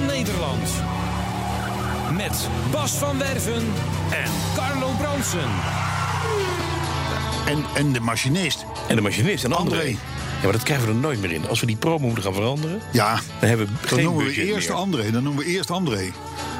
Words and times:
Van 0.00 0.16
Nederland. 0.16 0.68
Met 2.16 2.48
Bas 2.70 2.92
van 2.92 3.18
Werven 3.18 3.62
en 4.10 4.30
Carlo 4.54 4.90
Bronsen. 4.98 5.50
En, 7.46 7.64
en 7.74 7.92
de 7.92 8.00
machinist. 8.00 8.64
En 8.88 8.96
de 8.96 9.02
machinist 9.02 9.44
en 9.44 9.52
André. 9.52 9.76
André. 9.76 9.88
Ja, 9.88 10.42
maar 10.42 10.52
dat 10.52 10.62
krijgen 10.62 10.86
we 10.86 10.92
er 10.92 10.98
nooit 10.98 11.20
meer 11.20 11.32
in. 11.32 11.48
Als 11.48 11.60
we 11.60 11.66
die 11.66 11.76
promo 11.76 12.06
moeten 12.06 12.22
gaan 12.22 12.34
veranderen, 12.34 12.80
Ja, 12.92 13.20
dan 13.40 13.48
hebben 13.48 13.66
we 13.66 13.72
dan 13.72 13.88
geen 13.88 14.04
noemen 14.04 14.24
we 14.24 14.44
eerst 14.44 14.68
meer. 14.68 14.76
André. 14.76 15.10
Dan 15.10 15.22
noemen 15.22 15.44
we 15.44 15.50
eerst 15.50 15.70
André. 15.70 16.12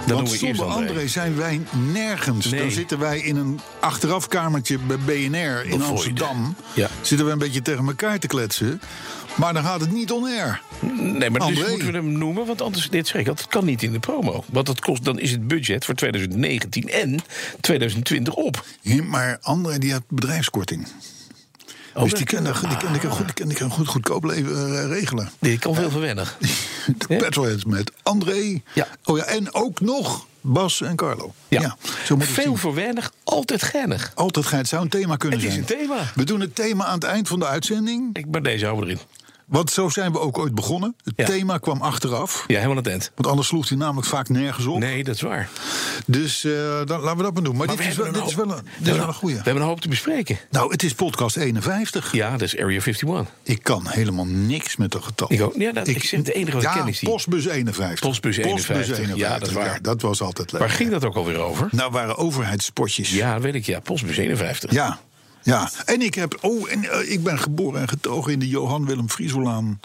Noemen 0.06 0.24
Want 0.24 0.38
zonder 0.38 0.64
André. 0.64 0.88
André. 0.88 1.08
zijn 1.08 1.36
wij 1.36 1.60
nergens. 1.92 2.46
Nee. 2.46 2.60
Dan 2.60 2.70
zitten 2.70 2.98
wij 2.98 3.18
in 3.20 3.36
een 3.36 3.60
achterafkamertje 3.80 4.78
bij 4.78 4.98
BNR 4.98 5.64
in. 5.66 5.82
Amsterdam. 5.82 6.56
Ja. 6.74 6.88
Zitten 7.02 7.26
we 7.26 7.32
een 7.32 7.38
beetje 7.38 7.62
tegen 7.62 7.86
elkaar 7.86 8.18
te 8.18 8.26
kletsen. 8.26 8.80
Maar 9.34 9.52
dan 9.54 9.62
gaat 9.64 9.80
het 9.80 9.92
niet 9.92 10.10
on 10.12 10.24
air. 10.24 10.60
Nee, 10.80 11.30
maar 11.30 11.40
dus 11.40 11.48
André. 11.48 11.68
moeten 11.68 11.86
we 11.86 11.92
hem 11.92 12.12
noemen, 12.18 12.46
want 12.46 12.62
anders 12.62 12.88
dit 12.90 13.06
zeg 13.08 13.20
ik, 13.20 13.26
dat 13.26 13.46
kan 13.46 13.64
niet 13.64 13.82
in 13.82 13.92
de 13.92 13.98
promo. 13.98 14.44
Want 14.50 14.66
dat 14.66 14.80
kost, 14.80 15.04
dan 15.04 15.18
is 15.18 15.30
het 15.30 15.48
budget 15.48 15.84
voor 15.84 15.94
2019 15.94 16.88
en 16.88 17.20
2020 17.60 18.34
op. 18.34 18.64
Ja, 18.80 19.02
Maar 19.02 19.38
André 19.40 19.78
die 19.78 19.92
had 19.92 20.02
bedrijfskorting. 20.08 20.86
Oh, 21.94 22.02
dus 22.02 22.12
die 22.12 22.26
kan, 22.26 22.44
die, 22.44 22.52
kan, 22.52 22.92
die, 22.92 23.00
kan 23.00 23.10
goed, 23.10 23.24
die, 23.26 23.34
kan, 23.34 23.48
die 23.48 23.56
kan 23.56 23.70
goed 23.70 23.88
goedkoop 23.88 24.24
leven, 24.24 24.78
eh, 24.78 24.86
regelen. 24.86 25.30
Ik 25.40 25.60
kan 25.60 25.74
veel 25.74 25.90
verwennig. 25.90 26.36
De 26.98 27.06
petrolheads 27.06 27.64
met 27.64 27.92
André. 28.02 28.60
Ja. 28.74 28.86
Oh 29.04 29.16
ja, 29.18 29.24
en 29.24 29.54
ook 29.54 29.80
nog 29.80 30.26
Bas 30.40 30.80
en 30.80 30.96
Carlo. 30.96 31.34
Ja, 31.48 31.76
zo 32.04 32.16
moet 32.16 32.36
het 32.36 32.58
veel 32.58 32.74
weinig, 32.74 33.12
altijd 33.24 33.62
geinig. 33.62 34.12
Altijd 34.14 34.46
gaat 34.46 34.58
het 34.58 34.68
zou 34.68 34.82
een 34.82 34.88
thema 34.88 35.16
kunnen 35.16 35.38
Het 35.38 35.48
is 35.48 35.54
zijn. 35.54 35.66
een 35.70 35.78
thema. 35.78 36.12
We 36.14 36.24
doen 36.24 36.40
het 36.40 36.54
thema 36.54 36.84
aan 36.84 36.94
het 36.94 37.04
eind 37.04 37.28
van 37.28 37.38
de 37.38 37.46
uitzending. 37.46 38.16
Ik, 38.16 38.26
maar 38.30 38.42
deze 38.42 38.76
we 38.76 38.82
erin. 38.82 38.98
Want 39.50 39.70
zo 39.70 39.88
zijn 39.88 40.12
we 40.12 40.18
ook 40.20 40.38
ooit 40.38 40.54
begonnen. 40.54 40.94
Het 41.04 41.12
Ja. 41.16 41.24
thema 41.24 41.58
kwam 41.58 41.80
achteraf. 41.80 42.44
Ja, 42.46 42.54
helemaal 42.54 42.70
aan 42.70 42.76
het 42.82 42.86
eind. 42.86 43.12
Want 43.14 43.28
anders 43.28 43.48
sloeg 43.48 43.68
hij 43.68 43.78
namelijk 43.78 44.06
vaak 44.06 44.28
nergens 44.28 44.66
op. 44.66 44.78
Nee, 44.78 45.04
dat 45.04 45.14
is 45.14 45.20
waar. 45.20 45.48
Dus 46.06 46.44
eh, 46.44 46.52
dan, 46.84 47.00
laten 47.00 47.16
we 47.16 47.22
dat 47.22 47.34
maar 47.34 47.42
doen. 47.42 47.56
Maar, 47.56 47.66
Maar 47.66 47.76
dit, 47.76 47.86
is 47.86 47.96
wel, 47.96 48.12
dit 48.12 48.24
is 48.26 48.32
een 48.32 48.46
wel 48.48 48.56
een, 48.58 48.64
dit 48.78 48.92
is 48.92 48.98
wel 48.98 49.08
een 49.08 49.14
goeie. 49.14 49.36
We 49.36 49.42
hebben 49.42 49.62
een 49.62 49.68
hoop 49.68 49.80
te 49.80 49.88
bespreken. 49.88 50.38
Nou, 50.50 50.70
het 50.72 50.82
is 50.82 50.94
podcast 50.94 51.36
51. 51.36 52.12
Ja, 52.12 52.30
dat 52.30 52.40
is 52.42 52.56
Area 52.58 52.80
51. 52.80 53.26
Ik 53.42 53.62
kan 53.62 53.86
helemaal 53.88 54.26
niks 54.26 54.76
met 54.76 54.90
dat 54.90 55.04
getal. 55.04 55.32
Ik 55.32 55.40
ook. 55.42 55.54
Ja, 55.56 55.72
dat- 55.72 55.88
ik 55.88 56.04
zeg 56.04 56.18
het 56.20 56.28
enige 56.28 56.52
wat 56.56 56.62
ik 56.62 56.68
ja, 56.68 56.74
ken 56.78 56.88
is 56.88 56.98
die. 56.98 57.08
Postbus 57.08 57.44
51. 57.46 58.00
Postbus 58.08 58.36
51. 58.36 59.16
Ja, 59.16 59.38
dat 59.38 59.48
is 59.48 59.54
waar. 59.54 59.64
Ja, 59.64 59.78
dat 59.82 60.02
was 60.02 60.22
altijd 60.22 60.52
leuk. 60.52 60.60
Waar 60.60 60.70
ging 60.70 60.90
dat 60.90 61.04
ook 61.04 61.14
alweer 61.16 61.38
over? 61.38 61.68
Nou, 61.70 61.90
waren 61.90 62.16
overheidspotjes. 62.16 63.10
Ja, 63.10 63.40
weet 63.40 63.54
ik. 63.54 63.64
Ja, 63.66 63.80
Postbus 63.80 64.16
51. 64.16 64.72
Ja, 64.72 64.98
ja. 65.42 65.70
En 65.84 66.02
ik 66.02 66.14
heb. 66.14 66.38
Oh, 66.40 66.70
en 66.72 66.84
eh, 66.90 67.10
ik 67.12 67.22
ben 67.22 67.38
geboren 67.38 67.80
en 67.80 67.88
getogen 67.88 68.32
in 68.32 68.38
de 68.38 68.48
Johan 68.48 68.86
Willem 68.86 69.10
Frieselaan. 69.10 69.80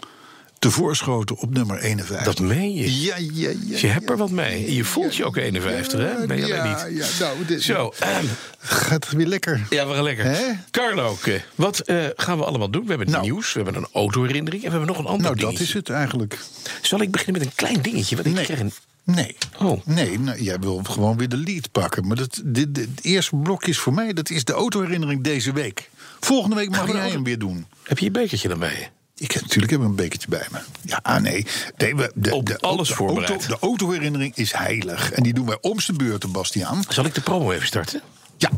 Te 0.58 0.70
voorschoten 0.70 1.36
op 1.36 1.50
nummer 1.54 1.78
51. 1.78 2.24
Dat 2.24 2.38
meen 2.40 2.74
je. 2.74 3.00
Ja, 3.02 3.16
ja, 3.16 3.48
ja. 3.48 3.54
Dus 3.66 3.80
je 3.80 3.86
hebt 3.86 4.10
er 4.10 4.16
wat 4.16 4.30
mee. 4.30 4.74
Je 4.74 4.84
voelt 4.84 5.16
je 5.16 5.24
ook 5.24 5.36
51, 5.36 6.00
hè? 6.00 6.26
Ben 6.26 6.36
je 6.36 6.44
alleen 6.44 6.68
niet. 6.94 6.98
Ja, 7.18 7.24
nou, 7.26 7.44
dit, 7.46 7.62
Zo, 7.62 7.92
ehm, 7.98 8.24
gaat 8.58 9.10
weer 9.10 9.26
lekker. 9.26 9.66
ja, 9.70 9.86
we 9.86 9.94
gaan 9.94 10.02
lekker. 10.02 10.24
Hè? 10.24 10.42
Carlo, 10.70 11.16
eh, 11.24 11.34
wat 11.54 11.78
eh, 11.78 12.04
gaan 12.16 12.38
we 12.38 12.44
allemaal 12.44 12.70
doen? 12.70 12.82
We 12.82 12.88
hebben 12.88 13.06
het 13.06 13.16
Nou. 13.16 13.30
nieuws, 13.30 13.52
we 13.52 13.62
hebben 13.62 13.82
een 13.82 13.88
autoherinnering 13.92 14.62
en 14.64 14.70
we 14.70 14.76
hebben 14.76 14.94
nog 14.94 15.04
een 15.04 15.10
ander 15.10 15.36
Nou, 15.36 15.50
dat 15.52 15.60
is 15.60 15.72
het 15.72 15.90
eigenlijk. 15.90 16.38
Zal 16.82 17.00
ik 17.00 17.10
beginnen 17.10 17.42
met 17.42 17.50
een 17.50 17.56
klein 17.56 17.82
dingetje? 17.82 18.16
Want 18.16 18.28
ik 18.28 18.34
kreeg 18.44 18.60
een... 18.60 18.72
Nee. 19.06 19.36
Oh. 19.58 19.80
Nee, 19.84 20.18
nou, 20.18 20.42
jij 20.42 20.58
wil 20.58 20.80
gewoon 20.82 21.16
weer 21.16 21.28
de 21.28 21.36
lead 21.36 21.72
pakken. 21.72 22.06
Maar 22.06 22.16
dat, 22.16 22.40
dit, 22.44 22.74
dit, 22.74 22.88
het 22.96 23.04
eerste 23.04 23.36
blokje 23.36 23.70
is 23.70 23.78
voor 23.78 23.94
mij, 23.94 24.12
dat 24.12 24.30
is 24.30 24.44
de 24.44 24.52
autoherinnering 24.52 25.22
deze 25.22 25.52
week. 25.52 25.90
Volgende 26.20 26.56
week 26.56 26.70
mag 26.70 26.86
jij 26.86 26.94
auto- 26.94 27.10
hem 27.10 27.24
weer 27.24 27.38
doen. 27.38 27.66
Heb 27.82 27.98
je 27.98 28.04
je 28.04 28.10
bekertje 28.10 28.48
dan 28.48 28.58
bij 28.58 28.72
je? 28.78 28.86
Ik 29.24 29.32
heb 29.32 29.42
natuurlijk 29.42 29.72
heb 29.72 29.80
een 29.80 29.94
bekertje 29.94 30.28
bij 30.28 30.46
me. 30.50 30.58
Ja, 30.82 30.98
ah, 31.02 31.20
nee. 31.20 31.46
nee 31.76 31.96
we, 31.96 32.12
de, 32.14 32.34
Op 32.34 32.46
de, 32.46 32.58
alles 32.58 32.88
de 32.88 32.94
voorbereid. 32.94 33.30
Auto, 33.30 33.46
de 33.48 33.58
autoherinnering 33.60 34.34
is 34.36 34.52
heilig. 34.52 35.12
En 35.12 35.22
die 35.22 35.34
doen 35.34 35.46
wij 35.46 35.58
om 35.60 35.76
de 35.86 35.92
beurt, 35.92 36.32
Bastiaan. 36.32 36.82
Zal 36.88 37.04
ik 37.04 37.14
de 37.14 37.20
promo 37.20 37.50
even 37.50 37.66
starten? 37.66 38.00
Ja. 38.36 38.50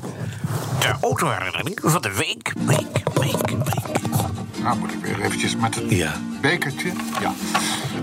De 0.80 0.94
autoherinnering 1.00 1.78
van 1.82 2.02
de 2.02 2.12
week, 2.12 2.52
week, 2.66 3.02
week, 3.14 3.48
week. 3.50 4.62
Nou 4.62 4.78
moet 4.78 4.92
ik 4.92 5.00
weer 5.02 5.20
eventjes 5.20 5.56
met 5.56 5.74
het 5.74 5.90
Ja. 5.90 6.20
bekertje. 6.40 6.92
Ja. 7.20 7.34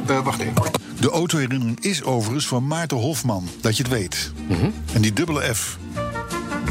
Eh, 0.08 0.20
wacht 0.24 0.40
even. 0.40 0.54
De 1.00 1.10
autoherinnering 1.10 1.80
is 1.80 2.04
overigens 2.04 2.48
van 2.48 2.68
Maarten 2.68 2.98
Hofman. 2.98 3.50
Dat 3.62 3.78
je 3.78 3.84
het 3.84 3.92
weet. 3.92 4.32
Mhm. 4.48 4.70
En 4.94 5.02
die 5.02 5.14
dubbele 5.14 5.56
F. 5.56 5.78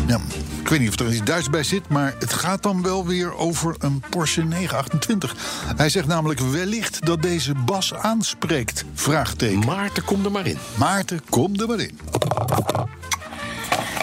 Ja, 0.07 0.21
ik 0.61 0.69
weet 0.69 0.81
niet 0.81 0.89
of 0.89 0.99
er 0.99 1.13
iets 1.13 1.25
Duits 1.25 1.51
bij 1.51 1.63
zit, 1.63 1.89
maar 1.89 2.15
het 2.19 2.33
gaat 2.33 2.63
dan 2.63 2.83
wel 2.83 3.07
weer 3.07 3.37
over 3.37 3.75
een 3.79 4.03
Porsche 4.11 4.43
928. 4.43 5.35
Hij 5.77 5.89
zegt 5.89 6.07
namelijk 6.07 6.41
wellicht 6.41 7.07
dat 7.07 7.23
deze 7.23 7.55
Bas 7.55 7.95
aanspreekt. 7.95 8.85
Vraagteken. 8.95 9.67
Maarten, 9.67 10.05
kom 10.05 10.25
er 10.25 10.31
maar 10.31 10.47
in. 10.47 10.59
Maarten, 10.75 11.21
kom 11.29 11.61
er 11.61 11.67
maar 11.67 11.81
in. 11.81 11.99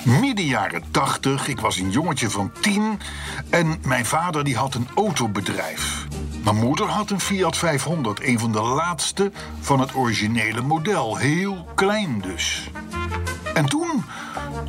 Midden 0.03 0.45
jaren 0.45 0.83
80, 0.91 1.47
ik 1.47 1.59
was 1.59 1.77
een 1.77 1.91
jongetje 1.91 2.29
van 2.29 2.51
10 2.61 2.99
en 3.49 3.77
mijn 3.85 4.05
vader 4.05 4.43
die 4.43 4.55
had 4.55 4.75
een 4.75 4.87
autobedrijf. 4.95 6.07
Mijn 6.43 6.55
moeder 6.55 6.85
had 6.85 7.09
een 7.09 7.19
Fiat 7.19 7.57
500, 7.57 8.23
een 8.23 8.39
van 8.39 8.51
de 8.51 8.61
laatste 8.61 9.31
van 9.59 9.79
het 9.79 9.95
originele 9.95 10.61
model. 10.61 11.17
Heel 11.17 11.65
klein 11.75 12.21
dus. 12.21 12.69
En 13.53 13.65
toen, 13.65 14.03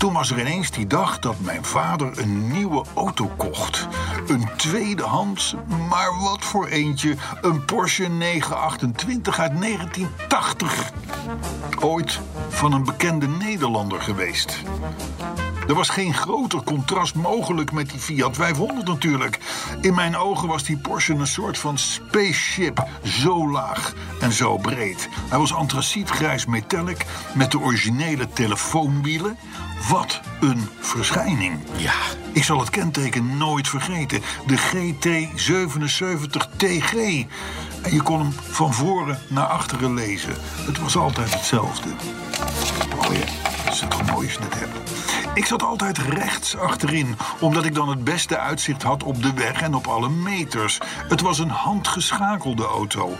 toen 0.02 0.12
was 0.12 0.30
er 0.30 0.40
ineens 0.40 0.70
die 0.70 0.86
dag 0.86 1.18
dat 1.18 1.40
mijn 1.40 1.64
vader 1.64 2.18
een 2.18 2.52
nieuwe 2.52 2.84
auto 2.94 3.30
kocht. 3.36 3.88
Een 4.26 4.48
tweedehands, 4.56 5.54
maar 5.88 6.20
wat 6.20 6.44
voor 6.44 6.66
eentje. 6.66 7.16
Een 7.40 7.64
Porsche 7.64 8.08
928 8.08 9.38
uit 9.38 9.60
1980 9.60 10.92
ooit 11.80 12.20
van 12.48 12.72
een 12.72 12.84
bekende 12.84 13.28
Nederlander 13.28 14.00
geweest. 14.00 14.62
Er 15.68 15.74
was 15.74 15.88
geen 15.88 16.14
groter 16.14 16.62
contrast 16.62 17.14
mogelijk 17.14 17.72
met 17.72 17.90
die 17.90 17.98
Fiat 17.98 18.36
500 18.36 18.86
natuurlijk. 18.86 19.38
In 19.80 19.94
mijn 19.94 20.16
ogen 20.16 20.48
was 20.48 20.64
die 20.64 20.76
Porsche 20.76 21.14
een 21.14 21.26
soort 21.26 21.58
van 21.58 21.78
spaceship. 21.78 22.86
Zo 23.02 23.50
laag 23.50 23.94
en 24.20 24.32
zo 24.32 24.56
breed. 24.56 25.08
Hij 25.28 25.38
was 25.38 25.54
antracietgrijs 25.54 26.46
metallic 26.46 27.06
met 27.34 27.50
de 27.50 27.60
originele 27.60 28.28
telefoonwielen. 28.28 29.38
Wat 29.92 30.20
een 30.40 30.68
verschijning. 30.80 31.58
Ja. 31.76 31.92
Ik 32.32 32.44
zal 32.44 32.58
het 32.58 32.70
kenteken 32.70 33.36
nooit 33.36 33.68
vergeten. 33.68 34.20
De 34.46 34.58
GT77 34.58 36.56
TG. 36.56 36.92
En 37.82 37.92
je 37.92 38.02
kon 38.02 38.18
hem 38.18 38.32
van 38.32 38.72
voren 38.74 39.18
naar 39.28 39.46
achteren 39.46 39.94
lezen. 39.94 40.34
Het 40.66 40.78
was 40.78 40.96
altijd 40.96 41.34
hetzelfde. 41.34 41.88
Oh 42.98 43.14
ja, 43.14 43.51
dat 43.80 43.90
is 43.90 43.96
toch 43.98 44.10
mooi 44.10 44.26
als 44.26 44.32
je 44.36 44.42
het 44.42 44.54
hebt. 44.58 44.90
Ik 45.34 45.44
zat 45.46 45.62
altijd 45.62 45.98
rechts 45.98 46.56
achterin, 46.56 47.16
omdat 47.40 47.64
ik 47.64 47.74
dan 47.74 47.88
het 47.88 48.04
beste 48.04 48.38
uitzicht 48.38 48.82
had 48.82 49.02
op 49.02 49.22
de 49.22 49.32
weg 49.32 49.60
en 49.62 49.74
op 49.74 49.86
alle 49.86 50.08
meters. 50.08 50.78
Het 51.08 51.20
was 51.20 51.38
een 51.38 51.48
handgeschakelde 51.48 52.64
auto. 52.64 53.16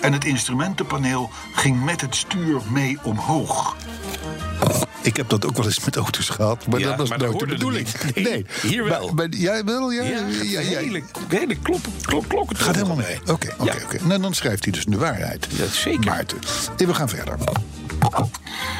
En 0.00 0.12
het 0.12 0.24
instrumentenpaneel 0.24 1.30
ging 1.54 1.84
met 1.84 2.00
het 2.00 2.16
stuur 2.16 2.60
mee 2.70 2.98
omhoog. 3.02 3.76
Ik 5.02 5.16
heb 5.16 5.28
dat 5.28 5.46
ook 5.46 5.56
wel 5.56 5.64
eens 5.66 5.84
met 5.84 5.96
auto's 5.96 6.28
gehad, 6.28 6.66
maar 6.66 6.80
Ja, 6.80 6.88
dat 6.88 6.96
was 6.98 7.08
maar 7.08 7.18
nooit 7.18 7.38
de 7.38 7.46
bedoeling. 7.46 7.92
het 7.92 8.14
niet. 8.14 8.28
Nee, 8.28 8.46
hier 8.62 8.84
wel. 8.84 9.04
Maar, 9.06 9.14
maar 9.14 9.28
jij 9.28 9.64
wel? 9.64 9.90
Ja, 9.90 10.02
Ja, 10.02 10.10
ja, 10.42 10.60
ja, 10.60 10.78
hele, 10.78 11.02
hele 11.28 11.54
klop, 11.56 11.80
klop, 12.02 12.28
klokken. 12.28 12.56
Gaat 12.56 12.74
helemaal 12.74 12.96
mee. 12.96 13.20
Oké, 13.20 13.54
oké, 13.58 13.64
Ja. 13.64 13.74
oké. 13.84 13.98
Nou, 14.06 14.20
dan 14.20 14.34
schrijft 14.34 14.64
hij 14.64 14.72
dus 14.72 14.84
de 14.84 14.96
waarheid. 14.98 15.46
Ja, 15.50 15.66
zeker. 15.66 16.04
Maarten. 16.10 16.38
En 16.76 16.86
we 16.86 16.94
gaan 16.94 17.08
verder. 17.08 17.38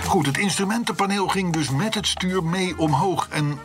Goed, 0.07 0.27
het 0.27 0.39
instrumentenpaneel 0.39 1.29
ging 1.29 1.53
dus 1.53 1.71
met 1.71 1.95
het 1.95 2.07
stuur 2.07 2.45
mee 2.45 2.79
omhoog. 2.79 3.29
En 3.29 3.59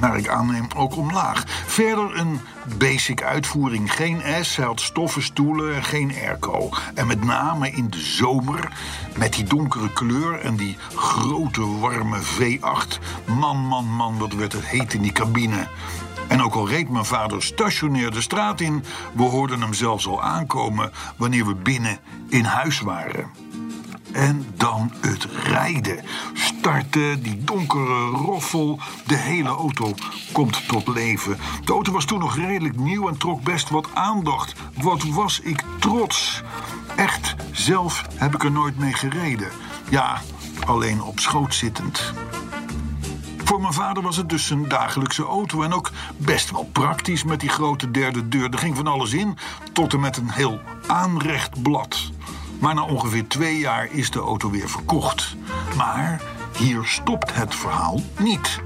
naar 0.00 0.18
ik 0.18 0.28
aanneem 0.28 0.66
ook 0.76 0.96
omlaag. 0.96 1.44
Verder 1.66 2.18
een 2.18 2.40
basic 2.78 3.22
uitvoering. 3.22 3.92
Geen 3.92 4.22
S, 4.44 4.56
hij 4.56 4.66
had 4.66 4.80
stoffen 4.80 5.22
stoelen 5.22 5.74
en 5.74 5.84
geen 5.84 6.14
airco. 6.14 6.68
En 6.94 7.06
met 7.06 7.24
name 7.24 7.70
in 7.70 7.90
de 7.90 8.00
zomer, 8.00 8.72
met 9.16 9.32
die 9.32 9.44
donkere 9.44 9.92
kleur 9.92 10.40
en 10.40 10.56
die 10.56 10.76
grote 10.94 11.78
warme 11.78 12.18
V8. 12.20 12.98
Man, 13.24 13.56
man, 13.56 13.84
man, 13.84 14.18
wat 14.18 14.32
werd 14.32 14.52
het 14.52 14.66
heet 14.66 14.94
in 14.94 15.02
die 15.02 15.12
cabine. 15.12 15.66
En 16.28 16.42
ook 16.42 16.54
al 16.54 16.68
reed 16.68 16.88
mijn 16.88 17.04
vader 17.04 17.42
stationair 17.42 18.10
de 18.10 18.20
straat 18.20 18.60
in, 18.60 18.84
we 19.12 19.22
hoorden 19.22 19.60
hem 19.60 19.74
zelfs 19.74 20.06
al 20.06 20.22
aankomen 20.22 20.92
wanneer 21.16 21.46
we 21.46 21.54
binnen 21.54 21.98
in 22.28 22.44
huis 22.44 22.80
waren. 22.80 23.49
En 24.12 24.46
dan 24.56 24.92
het 25.00 25.24
rijden. 25.24 26.04
Starten, 26.34 27.22
die 27.22 27.44
donkere 27.44 28.04
roffel. 28.04 28.78
De 29.06 29.16
hele 29.16 29.48
auto 29.48 29.94
komt 30.32 30.68
tot 30.68 30.88
leven. 30.88 31.38
De 31.64 31.72
auto 31.72 31.92
was 31.92 32.04
toen 32.04 32.18
nog 32.18 32.36
redelijk 32.36 32.76
nieuw 32.76 33.08
en 33.08 33.18
trok 33.18 33.42
best 33.42 33.70
wat 33.70 33.88
aandacht. 33.94 34.54
Wat 34.82 35.02
was 35.02 35.40
ik 35.40 35.62
trots. 35.78 36.42
Echt, 36.96 37.34
zelf 37.52 38.04
heb 38.14 38.34
ik 38.34 38.44
er 38.44 38.52
nooit 38.52 38.78
mee 38.78 38.92
gereden. 38.92 39.48
Ja, 39.88 40.20
alleen 40.66 41.02
op 41.02 41.18
schoot 41.18 41.54
zittend. 41.54 42.12
Voor 43.50 43.60
mijn 43.60 43.72
vader 43.72 44.02
was 44.02 44.16
het 44.16 44.28
dus 44.28 44.50
een 44.50 44.68
dagelijkse 44.68 45.24
auto 45.24 45.62
en 45.62 45.72
ook 45.72 45.90
best 46.16 46.50
wel 46.50 46.68
praktisch 46.72 47.24
met 47.24 47.40
die 47.40 47.48
grote 47.48 47.90
derde 47.90 48.28
deur. 48.28 48.50
Er 48.50 48.58
ging 48.58 48.76
van 48.76 48.86
alles 48.86 49.12
in, 49.12 49.38
tot 49.72 49.92
en 49.92 50.00
met 50.00 50.16
een 50.16 50.30
heel 50.30 50.60
aanrecht 50.86 51.62
blad. 51.62 52.10
Maar 52.60 52.74
na 52.74 52.82
ongeveer 52.82 53.28
twee 53.28 53.58
jaar 53.58 53.88
is 53.92 54.10
de 54.10 54.18
auto 54.18 54.50
weer 54.50 54.68
verkocht. 54.68 55.36
Maar 55.76 56.22
hier 56.58 56.84
stopt 56.84 57.34
het 57.34 57.54
verhaal 57.54 58.00
niet. 58.18 58.60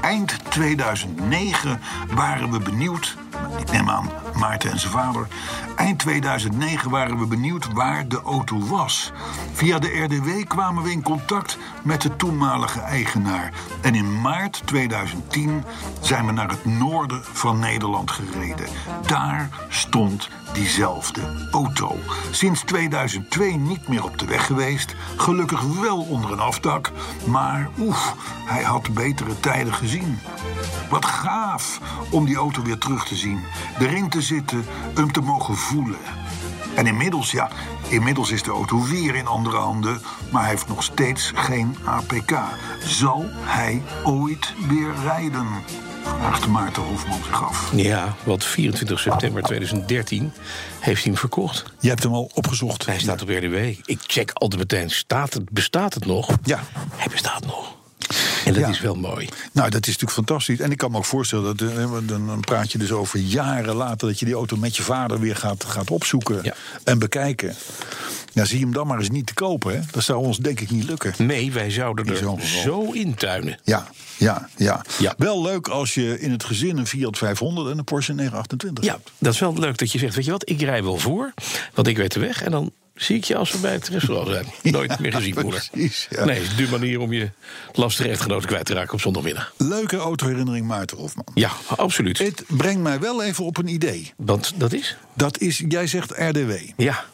Eind 0.00 0.50
2009 0.50 1.80
waren 2.14 2.50
we 2.50 2.58
benieuwd, 2.58 3.16
ik 3.58 3.72
neem 3.72 3.90
aan 3.90 4.10
Maarten 4.40 4.70
en 4.70 4.78
zijn 4.78 4.92
vader. 4.92 5.26
Eind 5.76 5.98
2009 5.98 6.90
waren 6.90 7.18
we 7.18 7.26
benieuwd 7.26 7.72
waar 7.72 8.08
de 8.08 8.20
auto 8.22 8.66
was. 8.66 9.12
Via 9.52 9.78
de 9.78 10.02
RDW 10.02 10.48
kwamen 10.48 10.82
we 10.82 10.90
in 10.90 11.02
contact 11.02 11.58
met 11.82 12.02
de 12.02 12.16
toenmalige 12.16 12.80
eigenaar. 12.80 13.52
En 13.80 13.94
in 13.94 14.20
maart 14.20 14.62
2010 14.64 15.64
zijn 16.00 16.26
we 16.26 16.32
naar 16.32 16.48
het 16.48 16.64
noorden 16.64 17.24
van 17.24 17.58
Nederland 17.58 18.10
gereden. 18.10 18.66
Daar 19.06 19.48
stond 19.68 20.28
diezelfde 20.52 21.48
auto. 21.50 21.96
Sinds 22.30 22.62
2002 22.62 23.56
niet 23.56 23.88
meer 23.88 24.04
op 24.04 24.18
de 24.18 24.26
weg 24.26 24.46
geweest. 24.46 24.94
Gelukkig 25.16 25.62
wel 25.62 26.00
onder 26.00 26.32
een 26.32 26.40
afdak. 26.40 26.90
Maar 27.26 27.68
oef, 27.78 28.14
hij 28.44 28.62
had 28.62 28.94
betere 28.94 29.40
tijden 29.40 29.74
gezien. 29.74 30.18
Wat 30.90 31.04
gaaf 31.04 31.80
om 32.10 32.24
die 32.24 32.36
auto 32.36 32.62
weer 32.62 32.78
terug 32.78 33.06
te 33.06 33.16
zien. 33.16 33.40
Erin 33.78 34.08
te 34.08 34.22
zitten, 34.30 34.64
hem 34.94 35.12
te 35.12 35.20
mogen 35.20 35.56
voelen. 35.56 35.98
En 36.74 36.86
inmiddels, 36.86 37.30
ja, 37.30 37.48
inmiddels 37.88 38.30
is 38.30 38.42
de 38.42 38.50
auto 38.50 38.84
weer 38.84 39.14
in 39.14 39.26
andere 39.26 39.56
handen, 39.56 40.00
maar 40.30 40.42
hij 40.42 40.50
heeft 40.50 40.68
nog 40.68 40.82
steeds 40.82 41.32
geen 41.34 41.76
APK. 41.84 42.38
Zal 42.84 43.24
hij 43.28 43.82
ooit 44.04 44.52
weer 44.68 44.92
rijden? 45.02 45.46
Vraagt 46.02 46.46
Maarten 46.46 46.82
Hofman 46.82 47.18
zich 47.24 47.44
af. 47.44 47.72
Ja, 47.74 48.14
want 48.24 48.44
24 48.44 49.00
september 49.00 49.42
2013 49.42 50.32
heeft 50.80 51.02
hij 51.02 51.10
hem 51.10 51.20
verkocht. 51.20 51.64
Je 51.80 51.88
hebt 51.88 52.02
hem 52.02 52.12
al 52.12 52.30
opgezocht. 52.34 52.86
Hij 52.86 52.98
staat 52.98 53.22
op 53.22 53.28
RDW. 53.28 53.54
Ik 53.84 53.98
check 54.06 54.30
altijd 54.32 54.60
meteen, 54.60 54.90
staat 54.90 55.34
het, 55.34 55.50
bestaat 55.50 55.94
het 55.94 56.06
nog? 56.06 56.28
Ja. 56.42 56.60
Hij 56.96 57.08
bestaat 57.10 57.46
nog. 57.46 57.74
En 58.54 58.60
dat 58.60 58.70
Ja. 58.70 58.76
is 58.76 58.80
wel 58.80 58.94
mooi. 58.94 59.28
Nou, 59.52 59.70
dat 59.70 59.80
is 59.80 59.86
natuurlijk 59.86 60.12
fantastisch. 60.12 60.60
En 60.60 60.70
ik 60.70 60.76
kan 60.76 60.90
me 60.90 60.96
ook 60.96 61.04
voorstellen 61.04 61.56
dat 61.56 61.68
eh, 61.70 61.92
dan, 62.02 62.40
praat 62.40 62.72
je 62.72 62.78
dus 62.78 62.92
over 62.92 63.18
jaren 63.18 63.74
later 63.74 64.08
dat 64.08 64.18
je 64.18 64.24
die 64.24 64.34
auto 64.34 64.56
met 64.56 64.76
je 64.76 64.82
vader 64.82 65.20
weer 65.20 65.36
gaat, 65.36 65.64
gaat 65.64 65.90
opzoeken 65.90 66.38
Ja. 66.42 66.54
en 66.84 66.98
bekijken. 66.98 67.54
Ja, 68.32 68.44
zie 68.44 68.58
je 68.58 68.64
hem 68.64 68.74
dan 68.74 68.86
maar 68.86 68.98
eens 68.98 69.10
niet 69.10 69.26
te 69.26 69.34
kopen. 69.34 69.74
Hè? 69.74 69.80
Dat 69.90 70.02
zou 70.02 70.18
ons 70.24 70.38
denk 70.38 70.60
ik 70.60 70.70
niet 70.70 70.84
lukken. 70.84 71.14
Nee, 71.18 71.52
wij 71.52 71.70
zouden 71.70 72.04
In 72.04 72.10
er 72.10 72.16
geval. 72.16 72.38
zo 72.62 72.90
intuinen. 72.92 73.58
Ja, 73.64 73.86
ja, 74.16 74.48
ja, 74.56 74.84
Ja. 74.98 75.14
Wel 75.18 75.42
leuk 75.42 75.68
als 75.68 75.94
je 75.94 76.20
in 76.20 76.30
het 76.30 76.44
gezin 76.44 76.76
een 76.78 76.86
Fiat 76.86 77.18
500 77.18 77.70
en 77.70 77.78
een 77.78 77.84
Porsche 77.84 78.12
928 78.12 78.84
Ja, 78.84 78.92
hebt. 78.92 79.10
dat 79.18 79.32
is 79.34 79.38
wel 79.40 79.58
leuk 79.58 79.78
dat 79.78 79.92
je 79.92 79.98
zegt, 79.98 80.14
weet 80.14 80.24
je 80.24 80.30
wat, 80.30 80.48
ik 80.48 80.60
rij 80.60 80.82
wel 80.82 80.98
voor, 80.98 81.32
want 81.74 81.86
ik 81.86 81.96
weet 81.96 82.12
de 82.12 82.20
weg. 82.20 82.42
En 82.42 82.50
dan 82.50 82.70
zie 82.94 83.16
ik 83.16 83.24
je 83.24 83.36
als 83.36 83.52
we 83.52 83.58
bij 83.58 83.72
het 83.72 83.88
restaurant 83.88 84.28
zijn. 84.28 84.46
Nooit 84.74 84.98
meer 84.98 85.12
gezien, 85.12 85.34
moeder. 85.34 85.68
precies, 85.70 86.06
ja. 86.10 86.24
Nee, 86.24 86.54
de 86.56 86.68
manier 86.70 87.00
om 87.00 87.12
je 87.12 87.30
lastige 87.72 88.08
echtgenoten 88.08 88.48
kwijt 88.48 88.66
te 88.66 88.74
raken 88.74 88.92
op 88.92 89.00
zondagmiddag. 89.00 89.54
Leuke 89.56 89.96
autoherinnering 89.96 90.66
Maarten 90.66 90.96
Hofman. 90.96 91.26
Ja, 91.34 91.50
absoluut. 91.76 92.18
Het 92.18 92.44
brengt 92.46 92.82
mij 92.82 93.00
wel 93.00 93.22
even 93.22 93.44
op 93.44 93.56
een 93.56 93.68
idee. 93.68 94.12
Want 94.16 94.52
dat 94.56 94.72
is? 94.72 94.96
Dat 95.14 95.38
is, 95.38 95.64
jij 95.68 95.86
zegt 95.86 96.10
RDW. 96.10 96.52
Ja. 96.76 97.04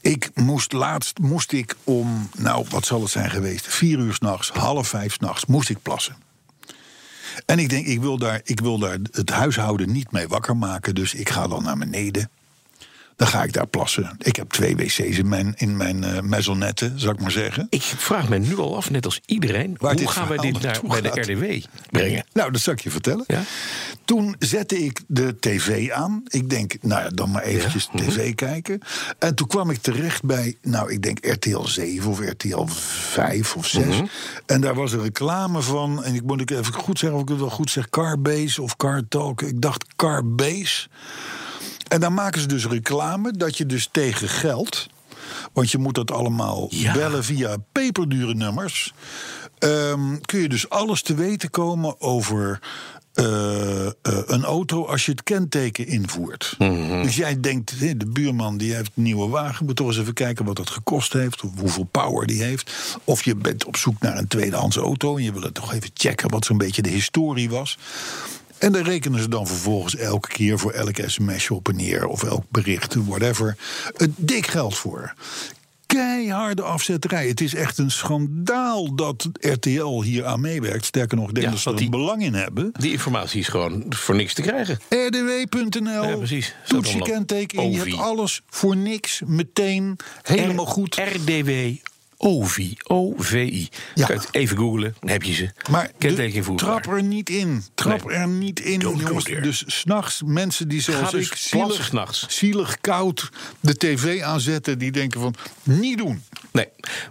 Ik 0.00 0.30
moest 0.34 0.72
laatst, 0.72 1.18
moest 1.18 1.52
ik 1.52 1.74
om, 1.84 2.28
nou 2.36 2.66
wat 2.68 2.86
zal 2.86 3.00
het 3.00 3.10
zijn 3.10 3.30
geweest, 3.30 3.66
vier 3.66 3.98
uur 3.98 4.14
s'nachts, 4.14 4.48
half 4.48 4.88
vijf 4.88 5.12
s'nachts, 5.12 5.46
moest 5.46 5.68
ik 5.68 5.82
plassen. 5.82 6.16
En 7.46 7.58
ik 7.58 7.68
denk, 7.68 7.86
ik 7.86 8.00
wil, 8.00 8.18
daar, 8.18 8.40
ik 8.44 8.60
wil 8.60 8.78
daar 8.78 8.98
het 9.10 9.30
huishouden 9.30 9.92
niet 9.92 10.12
mee 10.12 10.28
wakker 10.28 10.56
maken, 10.56 10.94
dus 10.94 11.14
ik 11.14 11.28
ga 11.28 11.46
dan 11.48 11.62
naar 11.62 11.78
beneden. 11.78 12.30
Dan 13.16 13.28
ga 13.28 13.42
ik 13.42 13.52
daar 13.52 13.66
plassen. 13.66 14.16
Ik 14.18 14.36
heb 14.36 14.50
twee 14.50 14.76
wc's 14.76 14.98
in 14.98 15.28
mijn, 15.28 15.54
in 15.56 15.76
mijn 15.76 16.04
eh, 16.04 16.20
maisonnette, 16.20 16.92
zou 16.96 17.14
ik 17.14 17.20
maar 17.20 17.30
zeggen. 17.30 17.66
Ik 17.70 17.82
vraag 17.82 18.28
me 18.28 18.38
nu 18.38 18.56
al 18.58 18.76
af, 18.76 18.90
net 18.90 19.04
als 19.04 19.20
iedereen, 19.26 19.76
Waar 19.78 19.94
hoe 19.94 20.08
gaan 20.08 20.28
wij 20.28 20.36
dit 20.36 20.62
naar, 20.62 20.80
bij 20.88 21.00
de. 21.00 21.08
RDW 21.08 21.66
brengen? 21.90 22.24
Nou, 22.32 22.52
dat 22.52 22.60
zal 22.60 22.72
ik 22.72 22.80
je 22.80 22.90
vertellen. 22.90 23.24
Ja? 23.26 23.42
Toen 24.04 24.36
zette 24.38 24.84
ik 24.84 25.00
de 25.06 25.38
tv 25.38 25.90
aan. 25.90 26.22
Ik 26.26 26.50
denk, 26.50 26.74
nou 26.80 27.02
ja, 27.02 27.08
dan 27.08 27.30
maar 27.30 27.42
eventjes 27.42 27.88
Ja, 27.92 28.00
mhm. 28.00 28.10
tv 28.10 28.34
kijken. 28.34 28.80
En 29.18 29.34
toen 29.34 29.46
kwam 29.46 29.70
ik 29.70 29.78
terecht 29.78 30.24
bij, 30.24 30.56
nou, 30.62 30.92
ik 30.92 31.02
denk 31.02 31.26
RTL 31.26 31.64
7 31.64 32.10
of 32.10 32.20
RTL 32.20 32.64
5 32.66 33.56
of 33.56 33.66
6. 33.66 33.84
Mhm. 33.84 34.04
En 34.46 34.60
daar 34.60 34.74
was 34.74 34.92
een 34.92 35.02
reclame 35.02 35.60
van. 35.60 36.04
En 36.04 36.14
ik 36.14 36.22
moet 36.22 36.40
ik 36.40 36.50
even 36.50 36.74
goed 36.74 36.98
zeggen 36.98 37.18
of 37.18 37.24
ik 37.24 37.28
het 37.28 37.38
wel 37.38 37.50
goed 37.50 37.70
zeg. 37.70 37.88
Carbase 37.88 38.62
of 38.62 38.76
Car 38.76 39.02
Talk. 39.08 39.42
Ik 39.42 39.60
dacht 39.60 39.84
Carbase. 39.96 40.88
En 41.92 42.00
dan 42.00 42.14
maken 42.14 42.40
ze 42.40 42.46
dus 42.46 42.66
reclame 42.66 43.32
dat 43.32 43.56
je 43.56 43.66
dus 43.66 43.88
tegen 43.92 44.28
geld... 44.28 44.86
want 45.52 45.70
je 45.70 45.78
moet 45.78 45.94
dat 45.94 46.10
allemaal 46.10 46.66
Ja. 46.70 46.92
bellen 46.92 47.24
via 47.24 47.56
peperdure 47.72 48.34
nummers... 48.34 48.92
ehm, 49.58 50.16
kun 50.20 50.40
je 50.40 50.48
dus 50.48 50.68
alles 50.68 51.02
te 51.02 51.14
weten 51.14 51.50
komen 51.50 52.00
over... 52.00 52.60
eh, 53.14 53.86
eh, 53.86 53.92
een 54.26 54.44
auto 54.44 54.86
als 54.86 55.04
je 55.06 55.10
het 55.10 55.22
kenteken 55.22 55.86
invoert. 55.86 56.54
Dus 57.02 57.16
jij 57.16 57.40
denkt, 57.40 57.72
hé, 57.78 57.96
de 57.96 58.06
buurman 58.06 58.56
die 58.56 58.74
heeft 58.74 58.90
een 58.94 59.02
nieuwe 59.02 59.28
wagen... 59.28 59.66
moet 59.66 59.76
toch 59.76 59.86
eens 59.86 59.98
even 59.98 60.14
kijken 60.14 60.44
wat 60.44 60.56
dat 60.56 60.70
gekost 60.70 61.12
heeft... 61.12 61.42
of 61.42 61.50
hoeveel 61.58 61.88
power 61.90 62.26
die 62.26 62.42
heeft. 62.42 62.72
Of 63.04 63.24
je 63.24 63.34
bent 63.36 63.64
op 63.64 63.76
zoek 63.76 64.00
naar 64.00 64.18
een 64.18 64.28
tweedehands 64.28 64.76
auto... 64.76 65.16
en 65.16 65.22
je 65.22 65.32
wil 65.32 65.42
het 65.42 65.54
toch 65.54 65.72
even 65.72 65.90
checken 65.94 66.30
wat 66.30 66.44
zo'n 66.44 66.58
beetje 66.58 66.82
de 66.82 66.88
historie 66.88 67.50
was... 67.50 67.78
En 68.62 68.72
daar 68.72 68.82
rekenen 68.82 69.20
ze 69.20 69.28
dan 69.28 69.46
vervolgens 69.46 69.96
elke 69.96 70.28
keer 70.28 70.58
voor 70.58 70.72
elk 70.72 70.96
sms'je 71.06 71.54
op 71.54 71.68
en 71.68 71.76
neer... 71.76 72.06
of 72.06 72.22
elk 72.22 72.44
bericht, 72.48 72.94
whatever, 72.94 73.56
een 73.96 74.14
dik 74.16 74.46
geld 74.46 74.76
voor. 74.76 75.14
Keiharde 75.86 76.62
afzetterij. 76.62 77.28
Het 77.28 77.40
is 77.40 77.54
echt 77.54 77.78
een 77.78 77.90
schandaal 77.90 78.94
dat 78.94 79.28
RTL 79.40 80.00
hier 80.02 80.24
aan 80.26 80.40
meewerkt. 80.40 80.84
Sterker 80.84 81.16
nog, 81.16 81.28
ik 81.28 81.34
denk 81.34 81.46
Ja, 81.46 81.52
dat 81.52 81.60
ze 81.60 81.70
er 81.70 81.76
die- 81.76 81.88
belang 81.88 82.22
in 82.22 82.34
hebben. 82.34 82.70
Die 82.78 82.92
informatie 82.92 83.40
is 83.40 83.48
gewoon 83.48 83.84
voor 83.88 84.14
niks 84.14 84.34
te 84.34 84.42
krijgen. 84.42 84.78
rdw.nl, 84.88 86.08
Ja, 86.08 86.16
precies. 86.16 86.54
toets 86.66 86.92
je 86.92 87.02
kenteken 87.02 87.62
in. 87.62 87.70
Je 87.70 87.78
hebt 87.78 87.96
alles 87.96 88.42
voor 88.50 88.76
niks, 88.76 89.22
meteen, 89.26 89.96
helemaal 90.22 90.64
R- 90.64 90.68
goed. 90.68 90.94
RDW 90.96 91.50
OVI. 92.24 92.76
O-V-I. 92.82 93.68
Ja. 93.94 94.08
Even 94.30 94.56
googlen, 94.56 94.94
dan 95.00 95.08
heb 95.10 95.22
je 95.22 95.32
ze. 95.32 95.50
Maar 95.70 95.90
trap 96.56 96.86
er 96.86 97.02
niet 97.02 97.30
in. 97.30 97.64
Trap 97.74 98.04
Nee. 98.04 98.16
er 98.16 98.28
niet 98.28 98.60
in. 98.60 98.80
Jongens. 98.80 99.24
Dus 99.24 99.64
s'nachts 99.66 100.22
mensen 100.24 100.68
die 100.68 100.80
zoals 100.80 101.00
Ga 101.00 101.10
dus 101.10 101.26
ik 101.26 101.34
zielig, 101.36 101.84
s'nachts. 101.84 102.26
zielig 102.28 102.80
koud 102.80 103.30
de 103.60 103.76
tv 103.76 104.22
aanzetten... 104.22 104.78
die 104.78 104.92
denken 104.92 105.20
van, 105.20 105.34
niet 105.62 105.98
doen. 105.98 106.22
Nee. 106.52 106.68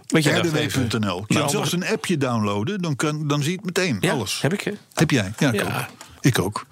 Rdw.nl. 0.08 0.90
Je 0.90 0.98
kan 0.98 1.16
anders- 1.36 1.50
zelfs 1.52 1.72
een 1.72 1.86
appje 1.86 2.16
downloaden, 2.16 2.82
dan, 2.82 2.96
kan, 2.96 3.28
dan 3.28 3.42
zie 3.42 3.50
je 3.50 3.56
het 3.56 3.64
meteen. 3.66 3.96
Ja, 4.00 4.12
alles. 4.12 4.42
heb 4.42 4.52
ik, 4.52 4.60
hè? 4.60 4.72
Heb 4.94 5.10
jij? 5.10 5.32
Ja, 5.38 5.52
ik 5.52 5.60
Ja. 5.60 5.66
ook. 5.90 6.00
Ik 6.20 6.38
ook. 6.38 6.66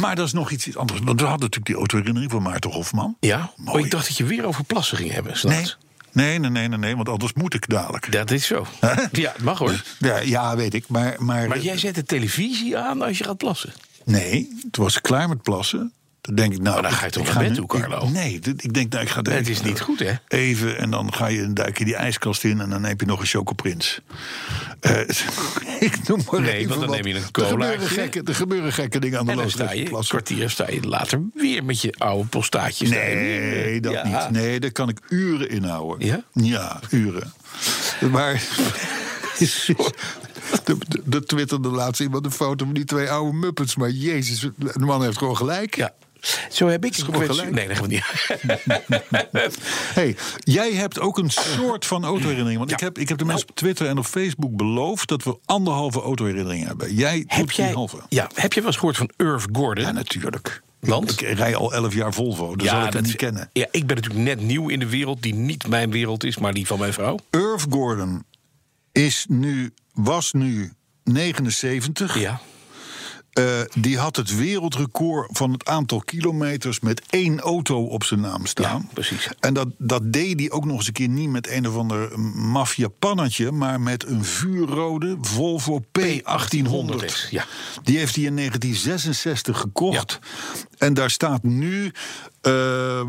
Maar, 0.00 0.14
dat 0.16 0.26
is 0.26 0.32
nog 0.32 0.50
iets 0.50 0.76
anders. 0.76 1.00
Want 1.04 1.20
we 1.20 1.26
hadden 1.26 1.40
natuurlijk 1.50 1.66
die 1.66 1.76
autoherinnering 1.76 2.30
van 2.30 2.42
Maarten 2.42 2.70
Hofman. 2.70 3.16
Ja? 3.20 3.52
Mooi. 3.56 3.78
Oh, 3.78 3.84
ik 3.84 3.90
dacht 3.90 4.06
dat 4.06 4.16
je 4.16 4.24
weer 4.24 4.44
over 4.44 4.64
plassen 4.64 4.96
ging 4.96 5.12
hebben. 5.12 5.34
Nee. 5.42 5.72
Nee, 6.12 6.38
nee, 6.38 6.50
nee, 6.50 6.68
nee, 6.68 6.78
nee, 6.78 6.96
want 6.96 7.08
anders 7.08 7.32
moet 7.32 7.54
ik 7.54 7.68
dadelijk. 7.68 8.12
Dat 8.12 8.30
is 8.30 8.46
zo. 8.46 8.66
Ja, 9.12 9.34
mag 9.42 9.58
hoor. 9.58 9.82
Ja, 9.98 10.18
ja 10.18 10.56
weet 10.56 10.74
ik. 10.74 10.88
Maar, 10.88 11.14
maar, 11.18 11.48
Maar 11.48 11.60
jij 11.60 11.78
zet 11.78 11.94
de 11.94 12.04
televisie 12.04 12.78
aan 12.78 13.02
als 13.02 13.18
je 13.18 13.24
gaat 13.24 13.36
plassen. 13.36 13.72
nee, 14.04 14.58
toen 14.70 14.84
was 14.84 14.96
ik 14.96 15.02
klaar 15.02 15.28
met 15.28 15.42
plassen. 15.42 15.92
Dan 16.22 16.34
denk 16.34 16.52
ik, 16.52 16.58
nou, 16.60 16.72
Maar 16.74 16.82
dan 16.82 16.90
ik- 16.92 16.96
ga 16.98 17.04
je 17.04 17.10
toch 17.10 17.34
naar 17.34 17.38
bed 17.44 17.54
toe, 17.54 17.66
Carlo? 17.66 18.06
ik- 18.06 18.10
nee, 18.12 18.34
ik 18.56 18.74
denk, 18.74 18.92
nou, 18.92 19.04
ik 19.04 19.10
ga 19.10 19.20
Het 19.22 19.48
is 19.48 19.62
niet 19.62 19.80
goed, 19.80 19.98
hè? 19.98 20.12
Even 20.28 20.78
en 20.78 20.90
dan 20.90 21.12
ga 21.14 21.26
je 21.26 21.52
duik 21.52 21.78
je 21.78 21.84
die 21.84 21.94
ijskast 21.96 22.44
in 22.44 22.60
en 22.60 22.70
dan 22.70 22.84
heb 22.84 23.00
je 23.00 23.06
nog 23.06 23.20
een 23.20 23.26
chocoprins. 23.26 24.00
Eh, 24.80 25.00
ik 25.80 26.08
noem 26.08 26.20
maar 26.30 26.40
Nee, 26.40 26.54
even 26.54 26.68
want 26.68 26.80
dan 26.80 26.90
neem 26.90 27.06
je 27.06 27.14
een 27.14 27.22
er 27.32 27.44
gebeuren, 27.46 27.80
gekke, 27.80 28.22
er 28.24 28.34
gebeuren 28.34 28.72
gekke 28.72 28.98
dingen 28.98 29.18
aan 29.18 29.24
de 29.24 29.30
En 29.30 29.36
dan 29.36 29.46
loosdreef 29.46 29.68
sta 29.88 29.98
je, 29.98 30.04
kwartier 30.08 30.50
sta 30.50 30.70
je 30.70 30.80
later 30.82 31.20
weer 31.34 31.64
met 31.64 31.80
je 31.80 31.94
oude 31.98 32.28
postaatjes. 32.28 32.90
Nee, 32.90 33.80
dat 33.80 33.92
ja. 33.92 34.04
niet. 34.04 34.30
Nee, 34.42 34.60
daar 34.60 34.72
kan 34.72 34.88
ik 34.88 34.98
uren 35.08 35.50
inhouden. 35.50 36.06
Ja? 36.06 36.24
Ja, 36.32 36.80
uren. 36.90 37.32
Maar 38.10 38.42
De, 40.64 40.76
de, 40.88 41.02
de 41.04 41.24
twitterde 41.24 41.68
laatst 41.68 42.00
iemand 42.00 42.24
een 42.24 42.30
foto 42.32 42.64
van 42.64 42.74
die 42.74 42.84
twee 42.84 43.10
oude 43.10 43.36
muppets. 43.36 43.76
Maar 43.76 43.90
jezus, 43.90 44.40
de 44.56 44.72
man 44.78 45.02
heeft 45.02 45.18
gewoon 45.18 45.36
gelijk. 45.36 45.76
Ja. 45.76 45.92
Zo 46.50 46.66
heb 46.68 46.84
ik 46.84 46.96
een 46.96 47.06
kwestie- 47.06 47.26
gelijk. 47.28 47.50
Nee, 47.50 47.68
dat 47.68 47.76
gaan 47.76 47.88
we 47.88 47.94
niet. 47.94 49.50
Hey, 49.94 50.16
jij 50.38 50.72
hebt 50.72 51.00
ook 51.00 51.18
een 51.18 51.30
soort 51.30 51.86
van 51.86 52.04
autoherinnering. 52.04 52.58
Want 52.58 52.70
Ja. 52.70 52.76
ik, 52.76 52.82
heb, 52.82 52.98
ik 52.98 53.08
heb 53.08 53.18
de 53.18 53.24
mensen 53.24 53.48
op 53.48 53.56
Twitter 53.56 53.86
en 53.86 53.98
op 53.98 54.04
Facebook 54.04 54.56
beloofd... 54.56 55.08
dat 55.08 55.22
we 55.22 55.38
anderhalve 55.44 56.00
autoherinnering 56.00 56.66
hebben. 56.66 56.94
Jij 56.94 57.24
heb, 57.26 57.38
doet 57.46 57.54
die 57.56 57.64
jij, 57.64 57.72
halve. 57.74 57.96
ja, 58.08 58.28
heb 58.34 58.52
je 58.52 58.60
wel 58.60 58.68
eens 58.68 58.78
gehoord 58.78 58.96
van 58.96 59.10
Irv 59.16 59.44
Gordon? 59.52 59.84
Ja, 59.84 59.92
natuurlijk. 59.92 60.62
Want? 60.80 61.10
Ik 61.10 61.20
rij 61.20 61.56
al 61.56 61.72
elf 61.72 61.94
jaar 61.94 62.12
Volvo, 62.14 62.56
dus 62.56 62.68
zal 62.68 62.86
ik 62.86 62.92
hem 62.92 63.02
niet 63.02 63.16
kennen. 63.16 63.50
Ja, 63.52 63.66
ik 63.70 63.86
ben 63.86 63.96
natuurlijk 63.96 64.24
net 64.24 64.40
nieuw 64.40 64.68
in 64.68 64.78
de 64.78 64.88
wereld, 64.88 65.22
die 65.22 65.34
niet 65.34 65.68
mijn 65.68 65.90
wereld 65.90 66.24
is, 66.24 66.38
maar 66.38 66.54
die 66.54 66.66
van 66.66 66.78
mijn 66.78 66.92
vrouw. 66.92 67.18
Irv 67.30 67.64
Gordon 67.70 68.24
is 68.92 69.26
nu, 69.28 69.72
was 69.92 70.32
nu 70.32 70.72
79. 71.04 72.18
Ja. 72.18 72.40
Eh, 73.32 73.44
die 73.74 73.98
had 73.98 74.16
het 74.16 74.36
wereldrecord 74.36 75.36
van 75.36 75.52
het 75.52 75.66
aantal 75.66 76.00
kilometers 76.00 76.80
met 76.80 77.02
één 77.10 77.40
auto 77.40 77.84
op 77.84 78.04
zijn 78.04 78.20
naam 78.20 78.46
staan. 78.46 78.80
Ja, 78.80 78.94
precies. 78.94 79.28
En 79.40 79.54
dat, 79.54 79.68
dat 79.78 80.12
deed 80.12 80.40
hij 80.40 80.50
ook 80.50 80.64
nog 80.64 80.76
eens 80.76 80.86
een 80.86 80.92
keer 80.92 81.08
niet 81.08 81.28
met 81.28 81.50
een 81.50 81.68
of 81.68 81.76
ander 81.76 82.18
maffia-pannetje, 82.34 83.50
maar 83.50 83.80
met 83.80 84.06
een 84.06 84.24
vuurrode 84.24 85.16
Volvo 85.20 85.82
P1800. 85.98 87.30
Ja. 87.30 87.44
Die 87.82 87.98
heeft 87.98 88.14
hij 88.14 88.24
in 88.24 88.36
1966 88.36 89.58
gekocht. 89.58 90.18
En 90.78 90.94
daar 90.94 91.10
staat 91.10 91.42
nu 91.42 91.92
eh, 92.40 93.00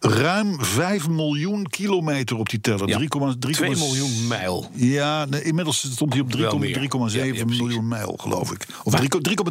ruim 0.00 0.64
5 0.64 1.08
miljoen 1.08 1.66
kilometer 1.66 2.36
op 2.36 2.48
die 2.48 2.60
teller. 2.60 2.88
Ja. 2.88 2.98
3,3 3.00 3.06
2 3.50 3.76
miljoen 3.76 4.26
mijl. 4.26 4.70
Ja, 4.74 5.24
nee, 5.24 5.42
inmiddels 5.42 5.92
stond 5.92 6.12
hij 6.12 6.22
op 6.22 6.32
3,7 6.32 6.40
Wel 6.40 6.58
meer. 6.58 6.82
Ja, 6.90 7.24
ja, 7.24 7.44
precies. 7.44 7.60
miljoen 7.60 7.88
mijl, 7.88 8.16
geloof 8.20 8.52
ik. 8.52 8.66
Of 8.82 8.92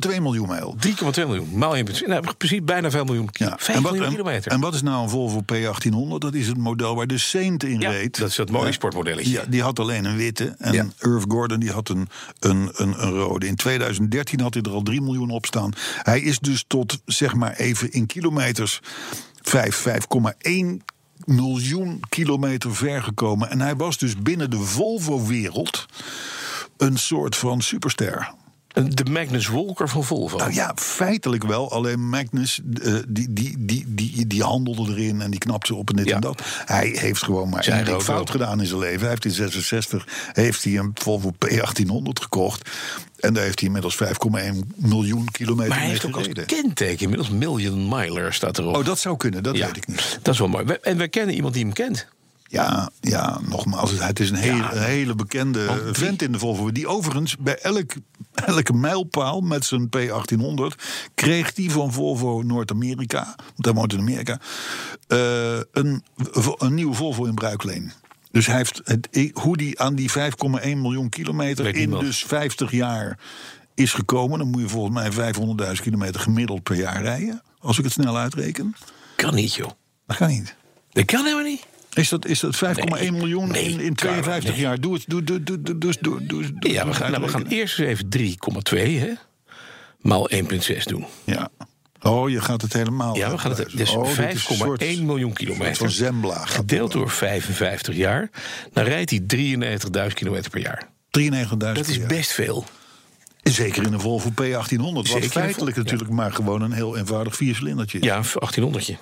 3,2 0.10 0.22
miljoen 0.22 0.48
mijl. 0.48 0.76
3,2 0.88 0.94
miljoen. 1.16 1.50
Maal 1.58 1.76
je 1.76 2.04
nou, 2.08 2.24
precies 2.38 2.64
bijna 2.64 2.92
5 2.92 3.04
miljoen, 3.06 3.30
ki- 3.30 3.44
Ja. 3.44 3.56
5 3.58 3.68
En, 3.78 3.82
wat, 3.82 3.92
miljoen 3.92 4.10
en, 4.10 4.16
kilometer. 4.18 4.52
en 4.52 4.60
wat 4.60 4.74
is 4.74 4.82
nou 4.82 5.04
een 5.04 5.10
Volvo 5.10 5.42
P1800? 5.54 6.18
Dat 6.18 6.34
is 6.34 6.48
het 6.48 6.58
model 6.58 6.96
waar 6.96 7.08
de 7.08 7.18
Saint 7.18 7.64
in 7.64 7.80
Ja, 7.80 7.90
reed. 7.90 8.18
dat 8.20 8.30
is 8.30 8.36
dat 8.36 8.50
mooie 8.50 8.66
Ja. 8.66 8.72
sportmodelletje. 8.72 9.32
Ja, 9.32 9.44
die 9.48 9.62
had 9.62 9.80
alleen 9.80 10.06
een 10.06 10.18
witte. 10.18 10.56
En 10.58 10.74
Ja. 10.74 10.86
Irv 11.00 11.24
Gordon 11.28 11.60
die 11.60 11.72
had 11.72 11.90
een, 11.90 12.10
een, 12.40 12.70
een, 12.74 13.04
een 13.04 13.12
rode. 13.12 13.48
In 13.48 13.56
2013 13.56 14.40
had 14.40 14.54
hij 14.54 14.64
er 14.64 14.72
al 14.72 14.82
3 14.82 15.02
miljoen 15.02 15.30
op 15.30 15.46
staan. 15.46 15.72
Hij 16.02 16.22
is 16.22 16.40
dus 16.40 16.64
tot, 16.68 17.02
zeg 17.06 17.34
maar 17.34 17.54
even 17.56 17.92
in 17.92 18.06
kilometers, 18.06 18.80
5, 19.42 19.76
5,1 19.76 20.82
miljoen 21.26 22.00
kilometer 22.10 22.76
ver 22.76 23.04
gekomen. 23.04 23.50
En 23.50 23.62
hij 23.62 23.76
was 23.76 23.98
dus 23.98 24.16
binnen 24.18 24.50
de 24.50 24.58
Volvo-wereld 24.60 25.86
een 26.78 26.98
soort 26.98 27.36
van 27.36 27.62
superster. 27.62 28.34
De 28.74 29.06
Magnus 29.10 29.48
Walker 29.48 29.90
van 29.90 30.04
Volvo. 30.04 30.38
Nou 30.38 30.54
ja, 30.54 30.72
feitelijk 30.76 31.44
wel. 31.44 31.72
Alleen 31.72 32.10
Magnus, 32.10 32.62
eh, 32.84 32.94
die, 33.08 33.34
die, 33.34 33.56
die, 33.60 33.86
die, 33.88 34.28
die 34.28 34.44
handelde 34.44 34.92
erin 34.92 35.22
en 35.22 35.32
die 35.32 35.40
knapte 35.40 35.76
op 35.76 35.90
en 35.90 35.96
dit 35.96 36.08
Ja. 36.08 36.16
en 36.16 36.22
dat. 36.22 36.42
Hij 36.66 36.88
heeft 36.88 37.24
gewoon 37.24 37.50
maar 37.50 37.64
Zijn 37.64 37.78
één 37.78 37.86
ding 37.86 38.02
fout 38.02 38.30
gedaan 38.30 38.60
in 38.60 38.66
zijn 38.66 38.80
leven. 38.80 39.00
Hij 39.00 39.10
heeft 39.10 39.26
in 39.26 39.32
66 39.32 40.08
heeft 40.34 40.64
hij 40.64 40.78
een 40.78 40.92
Volvo 40.94 41.32
P1800 41.46 42.22
gekocht. 42.22 42.70
En 43.20 43.34
daar 43.34 43.44
heeft 43.44 43.60
hij 43.60 43.68
inmiddels 43.68 43.98
5,1 44.04 44.10
miljoen 44.76 45.26
kilometer 45.32 45.70
maar 45.70 45.80
hij 45.80 45.88
heeft 45.88 46.06
ook 46.06 46.16
als 46.16 46.28
kenteken 46.46 47.02
inmiddels 47.02 47.30
Million 47.30 47.90
Miler 47.90 48.34
staat 48.34 48.58
erop. 48.58 48.76
Oh, 48.76 48.86
dat 48.86 49.00
zou 49.00 49.18
kunnen, 49.18 49.44
dat 49.44 49.58
ja, 49.58 49.66
weet 49.66 49.78
ik 49.78 49.88
niet. 49.88 50.20
Dat 50.22 50.34
is 50.34 50.40
wel 50.40 50.48
mooi. 50.48 50.66
En 50.82 50.98
we 50.98 51.08
kennen 51.08 51.36
iemand 51.36 51.54
die 51.54 51.64
hem 51.64 51.74
kent. 51.74 52.08
Ja, 52.52 52.90
ja, 53.00 53.40
nogmaals, 53.48 53.92
het 54.00 54.20
is 54.20 54.30
een 54.30 54.36
hele, 54.36 54.72
een 54.72 54.84
hele 54.84 55.16
bekende 55.16 55.66
Want 55.66 55.98
vent 55.98 56.22
in 56.22 56.32
de 56.32 56.40
Volvo. 56.40 56.72
Die 56.72 56.88
overigens 56.88 57.38
bij 57.38 57.58
elk, 57.58 57.94
elke 58.34 58.74
mijlpaal 58.74 59.42
met 59.42 59.66
zijn 59.66 59.90
P1800... 59.98 60.82
kreeg 61.16 61.54
die 61.54 61.72
van 61.72 61.94
Volvo 61.94 62.42
Noord-Amerika, 62.42 63.36
want 63.38 63.66
hij 63.66 63.74
woont 63.74 63.94
in 63.94 64.00
Amerika... 64.00 64.40
eh, 65.08 65.60
een, 65.72 66.04
een 66.58 66.74
nieuwe 66.74 66.94
Volvo 66.94 67.26
in 67.26 67.34
bruikleen. 67.34 67.92
Dus 68.32 68.46
hij 68.46 68.56
heeft 68.56 68.82
het, 68.84 69.32
hoe 69.34 69.58
die 69.58 69.80
aan 69.80 69.96
die 69.96 70.12
5,1 70.12 70.16
miljoen 70.62 71.10
kilometer 71.10 71.76
in 71.76 71.90
dus 71.90 72.24
50 72.24 72.72
jaar 72.72 73.20
is 73.74 73.94
gekomen... 73.94 74.40
dan 74.40 74.48
moet 74.48 74.62
je 74.62 74.70
volgens 74.70 75.16
mij 75.16 75.34
500.000 75.76 75.82
kilometer 75.82 76.22
gemiddeld 76.22 76.64
per 76.64 76.76
jaar 76.76 77.02
rijden. 77.02 77.42
Als 77.60 77.78
ik 77.78 77.84
het 77.84 77.94
snel 77.94 78.18
uitreken. 78.18 78.76
Kan 79.16 79.36
niet, 79.36 79.54
joh. 79.54 79.70
Dat 80.08 80.18
kan 80.18 80.28
niet. 80.28 80.56
Dat 80.90 81.06
kan 81.06 81.24
helemaal 81.24 81.46
niet. 81.46 81.70
Is 81.94 82.10
dat, 82.10 82.26
is 82.26 82.40
dat 82.40 82.56
5,1 82.56 82.84
Nee, 82.84 83.12
miljoen 83.12 83.48
nee, 83.52 83.64
in, 83.64 83.80
in 83.80 83.96
Carlo, 83.96 84.12
52 84.22 84.52
nee. 84.52 84.60
jaar? 84.62 84.80
Doe 84.82 84.94
het, 84.94 85.04
doe, 85.08 85.24
doe, 85.24 85.44
doe, 85.44 85.62
doe, 85.62 85.78
doe, 85.78 85.94
doe, 86.02 86.26
doe, 86.26 86.54
doe, 86.60 86.72
Ja, 86.72 86.88
we 86.88 86.94
gaan, 86.94 87.12
nou, 87.12 87.24
we 87.24 87.30
gaan 87.30 87.46
eerst 87.46 87.80
eens 87.80 88.08
even 88.10 88.38
3,2 88.74 88.78
hè? 89.00 89.12
maal 90.00 90.30
1,6 90.34 90.84
doen. 90.84 91.06
Ja. 91.24 91.50
Oh, 92.02 92.30
je 92.30 92.42
gaat 92.42 92.62
het 92.62 92.74
helemaal. 92.74 93.16
Ja, 93.18 93.32
we 93.32 93.38
gaan 93.38 93.52
het. 93.52 93.70
Dus 93.76 93.90
Oh, 93.92 94.04
dit 94.04 94.12
is 94.12 94.18
een 94.18 94.58
5,1 94.58 94.58
soort- 94.58 95.02
miljoen 95.02 95.34
kilometer. 95.34 95.76
van 95.76 95.90
Zembla. 95.90 96.46
Gedeeld 96.46 96.92
door 96.92 97.10
55 97.10 97.96
jaar. 97.96 98.30
Dan 98.74 98.84
rijdt 98.84 99.10
hij 99.10 99.20
93.000 99.20 100.14
kilometer 100.14 100.50
per 100.52 100.62
jaar. 100.62 100.88
wel. 101.12 101.24
93.000 101.32 101.58
Dat 101.58 101.88
is 101.88 102.06
best 102.06 102.32
veel. 102.32 102.66
Zeker 103.44 103.84
in 103.84 103.94
een 103.94 104.00
Volvo 104.00 104.30
P1800. 104.30 105.12
Wat 105.12 105.26
feitelijk 105.26 105.78
natuurlijk 105.78 106.10
maar 106.10 106.34
gewoon 106.34 106.62
een 106.62 106.72
heel 106.72 106.98
eenvoudig 106.98 107.36
viercilindertje. 107.36 107.98
Ja, 108.04 108.18
een 108.18 108.24
1800je. 108.24 108.96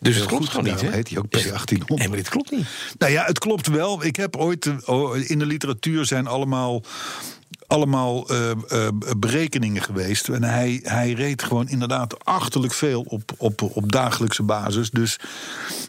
Dus 0.00 0.16
het 0.16 0.26
klopt 0.26 0.48
gewoon 0.48 0.64
niet, 0.64 0.80
hè? 0.80 0.90
heet 0.90 1.08
hij 1.08 1.18
ook 1.18 1.26
Is- 1.28 1.46
P1800. 1.46 1.84
Nee, 1.94 2.08
maar 2.08 2.16
dit 2.16 2.28
klopt 2.28 2.50
niet. 2.50 2.66
Nou 2.98 3.12
ja, 3.12 3.24
het 3.24 3.38
klopt 3.38 3.66
wel. 3.66 4.04
Ik 4.04 4.16
heb 4.16 4.36
ooit. 4.36 4.70
oh, 4.86 5.16
in 5.16 5.38
de 5.38 5.46
literatuur 5.46 6.04
zijn 6.06 6.26
allemaal. 6.26 6.82
Allemaal 7.66 8.28
eh, 8.28 8.50
eh, 8.50 8.88
berekeningen 9.16 9.82
geweest. 9.82 10.28
En 10.28 10.42
hij, 10.44 10.80
hij 10.82 11.12
reed 11.12 11.42
gewoon 11.42 11.68
inderdaad 11.68 12.24
achterlijk 12.24 12.72
veel 12.72 13.00
op, 13.02 13.32
op, 13.36 13.62
op 13.62 13.92
dagelijkse 13.92 14.42
basis. 14.42 14.90
Dus, 14.90 15.18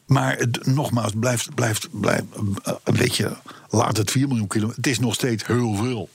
maar 0.05 0.37
het, 0.37 0.65
nogmaals, 0.65 1.11
blijft, 1.19 1.55
blijft, 1.55 1.87
blijft 1.91 2.25
eh, 2.63 2.73
een 2.83 2.97
beetje. 2.97 3.37
Laat 3.69 3.97
het 3.97 4.11
4 4.11 4.27
miljoen 4.27 4.47
kilometer. 4.47 4.77
Het 4.77 4.87
is 4.91 4.99
nog 4.99 5.13
steeds 5.13 5.45
heel 5.45 5.75
veel. 5.75 6.09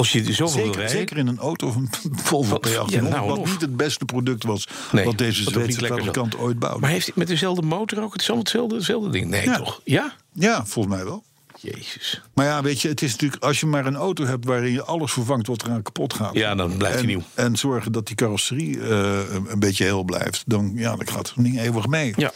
Als 0.00 0.12
je 0.12 0.32
zoveel 0.32 0.48
Zeker, 0.64 0.72
rijden... 0.78 0.96
zeker 0.96 1.16
in 1.16 1.26
een 1.26 1.38
auto 1.38 1.66
of 1.66 1.76
een 1.76 1.88
Volvo 2.28 2.50
Wat- 2.50 2.68
P1800. 2.68 2.92
ja, 2.94 3.00
nou, 3.00 3.28
wat 3.28 3.38
of. 3.38 3.50
niet 3.50 3.60
het 3.60 3.76
beste 3.76 4.04
product 4.04 4.44
was. 4.44 4.68
Nee, 4.92 5.04
wat 5.04 5.18
deze 5.18 5.42
Zweedse 5.42 5.86
fabrikant 5.86 6.38
ooit 6.38 6.58
bouwde. 6.58 6.80
Maar 6.80 6.90
heeft 6.90 7.04
hij 7.06 7.14
met 7.16 7.26
dezelfde 7.28 7.62
motor 7.62 8.02
ook? 8.02 8.12
Het 8.12 8.20
is 8.20 8.26
allemaal 8.26 8.44
hetzelfde, 8.44 8.74
hetzelfde 8.76 9.10
ding. 9.10 9.26
Nee, 9.28 9.44
Ja. 9.44 9.56
toch? 9.56 9.80
Ja? 9.84 10.12
Ja, 10.32 10.66
volgens 10.66 10.94
mij 10.94 11.04
wel. 11.04 11.24
Jezus. 11.62 12.22
Maar 12.34 12.46
ja, 12.46 12.62
weet 12.62 12.80
je, 12.80 12.88
het 12.88 13.02
is 13.02 13.10
natuurlijk 13.10 13.42
als 13.42 13.60
je 13.60 13.66
maar 13.66 13.86
een 13.86 13.96
auto 13.96 14.24
hebt 14.24 14.44
waarin 14.44 14.72
je 14.72 14.84
alles 14.84 15.12
vervangt 15.12 15.46
wat 15.46 15.62
eraan 15.62 15.82
kapot 15.82 16.14
gaat. 16.14 16.34
Ja, 16.34 16.54
dan 16.54 16.76
blijft 16.76 16.96
hij 16.96 17.06
nieuw. 17.06 17.22
En 17.34 17.56
zorgen 17.56 17.92
dat 17.92 18.06
die 18.06 18.16
carrosserie 18.16 18.80
eh, 18.80 19.18
een 19.48 19.58
beetje 19.58 19.84
heel 19.84 20.04
blijft. 20.04 20.42
Dan, 20.46 20.72
ja, 20.74 20.96
dan 20.96 21.08
gaat 21.08 21.28
het 21.28 21.36
niet 21.36 21.56
eeuwig 21.56 21.86
mee. 21.86 22.12
Ja. 22.16 22.32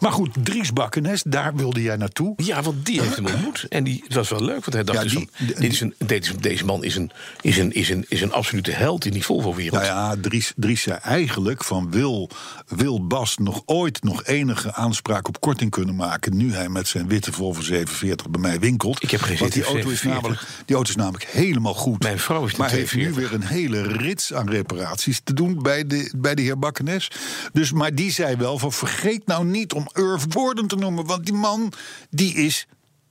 Maar 0.00 0.12
goed, 0.12 0.30
Dries 0.42 0.72
Bakkenes, 0.72 1.22
daar 1.26 1.54
wilde 1.54 1.82
jij 1.82 1.96
naartoe. 1.96 2.32
Ja, 2.36 2.62
want 2.62 2.86
die 2.86 3.00
heeft 3.00 3.16
hem 3.16 3.26
ontmoet. 3.26 3.66
En 3.68 3.84
die, 3.84 4.02
het 4.04 4.14
was 4.14 4.28
wel 4.28 4.42
leuk, 4.42 4.64
want 4.64 4.72
hij 4.72 4.84
dacht 4.84 4.98
Ja, 4.98 5.04
dus 5.04 5.12
van, 5.12 5.28
dit 5.46 5.72
is 5.72 5.80
een, 5.80 5.94
dit 5.98 6.24
is, 6.24 6.32
deze 6.36 6.64
man 6.64 6.84
is 6.84 6.96
een, 6.96 7.10
is, 7.40 7.58
een, 7.58 7.72
is, 7.72 7.88
een, 7.88 8.04
is 8.08 8.20
een 8.20 8.32
absolute 8.32 8.70
held 8.70 9.04
in 9.04 9.12
die 9.12 9.24
Volvo-wereld. 9.24 9.82
Nou 9.82 9.84
ja, 9.84 10.16
Dries, 10.20 10.52
Dries 10.56 10.82
zei 10.82 10.98
eigenlijk 11.02 11.64
van 11.64 11.90
wil, 11.90 12.30
wil 12.66 13.06
Bas 13.06 13.36
nog 13.36 13.62
ooit 13.64 14.02
nog 14.02 14.24
enige 14.24 14.74
aanspraak 14.74 15.28
op 15.28 15.40
korting 15.40 15.70
kunnen 15.70 15.96
maken... 15.96 16.36
nu 16.36 16.52
hij 16.52 16.68
met 16.68 16.88
zijn 16.88 17.08
witte 17.08 17.32
Volvo 17.32 17.60
47 17.60 18.30
bij 18.30 18.40
mij 18.40 18.58
Ik 18.98 19.10
heb 19.10 19.20
geen 19.20 19.38
Want 19.38 19.52
die 19.52 19.64
auto, 19.64 19.90
is 19.90 20.00
47. 20.00 20.22
namelijk, 20.22 20.42
die 20.64 20.76
auto 20.76 20.90
is 20.90 20.96
namelijk 20.96 21.24
helemaal 21.24 21.74
goed. 21.74 22.02
Mijn 22.02 22.18
vrouw 22.18 22.46
is 22.46 22.56
Maar 22.56 22.70
heeft 22.70 22.94
nu 22.94 23.12
42. 23.12 23.30
weer 23.30 23.40
een 23.40 23.46
hele 23.46 23.82
rits 23.82 24.34
aan 24.34 24.50
reparaties 24.50 25.20
te 25.24 25.34
doen 25.34 25.62
bij 25.62 25.86
de, 25.86 26.12
bij 26.16 26.34
de 26.34 26.42
heer 26.42 26.58
Bakkenes. 26.58 27.10
Dus, 27.52 27.72
maar 27.72 27.94
die 27.94 28.12
zei 28.12 28.36
wel 28.36 28.58
van 28.58 28.72
vergeet 28.72 29.26
nou 29.26 29.44
niet 29.44 29.72
om 29.72 29.88
Irv 29.92 30.24
Gordon 30.28 30.66
te 30.66 30.76
noemen... 30.76 31.06
want 31.06 31.24
die 31.24 31.34
man, 31.34 31.72
die 32.10 32.34
is 32.34 32.66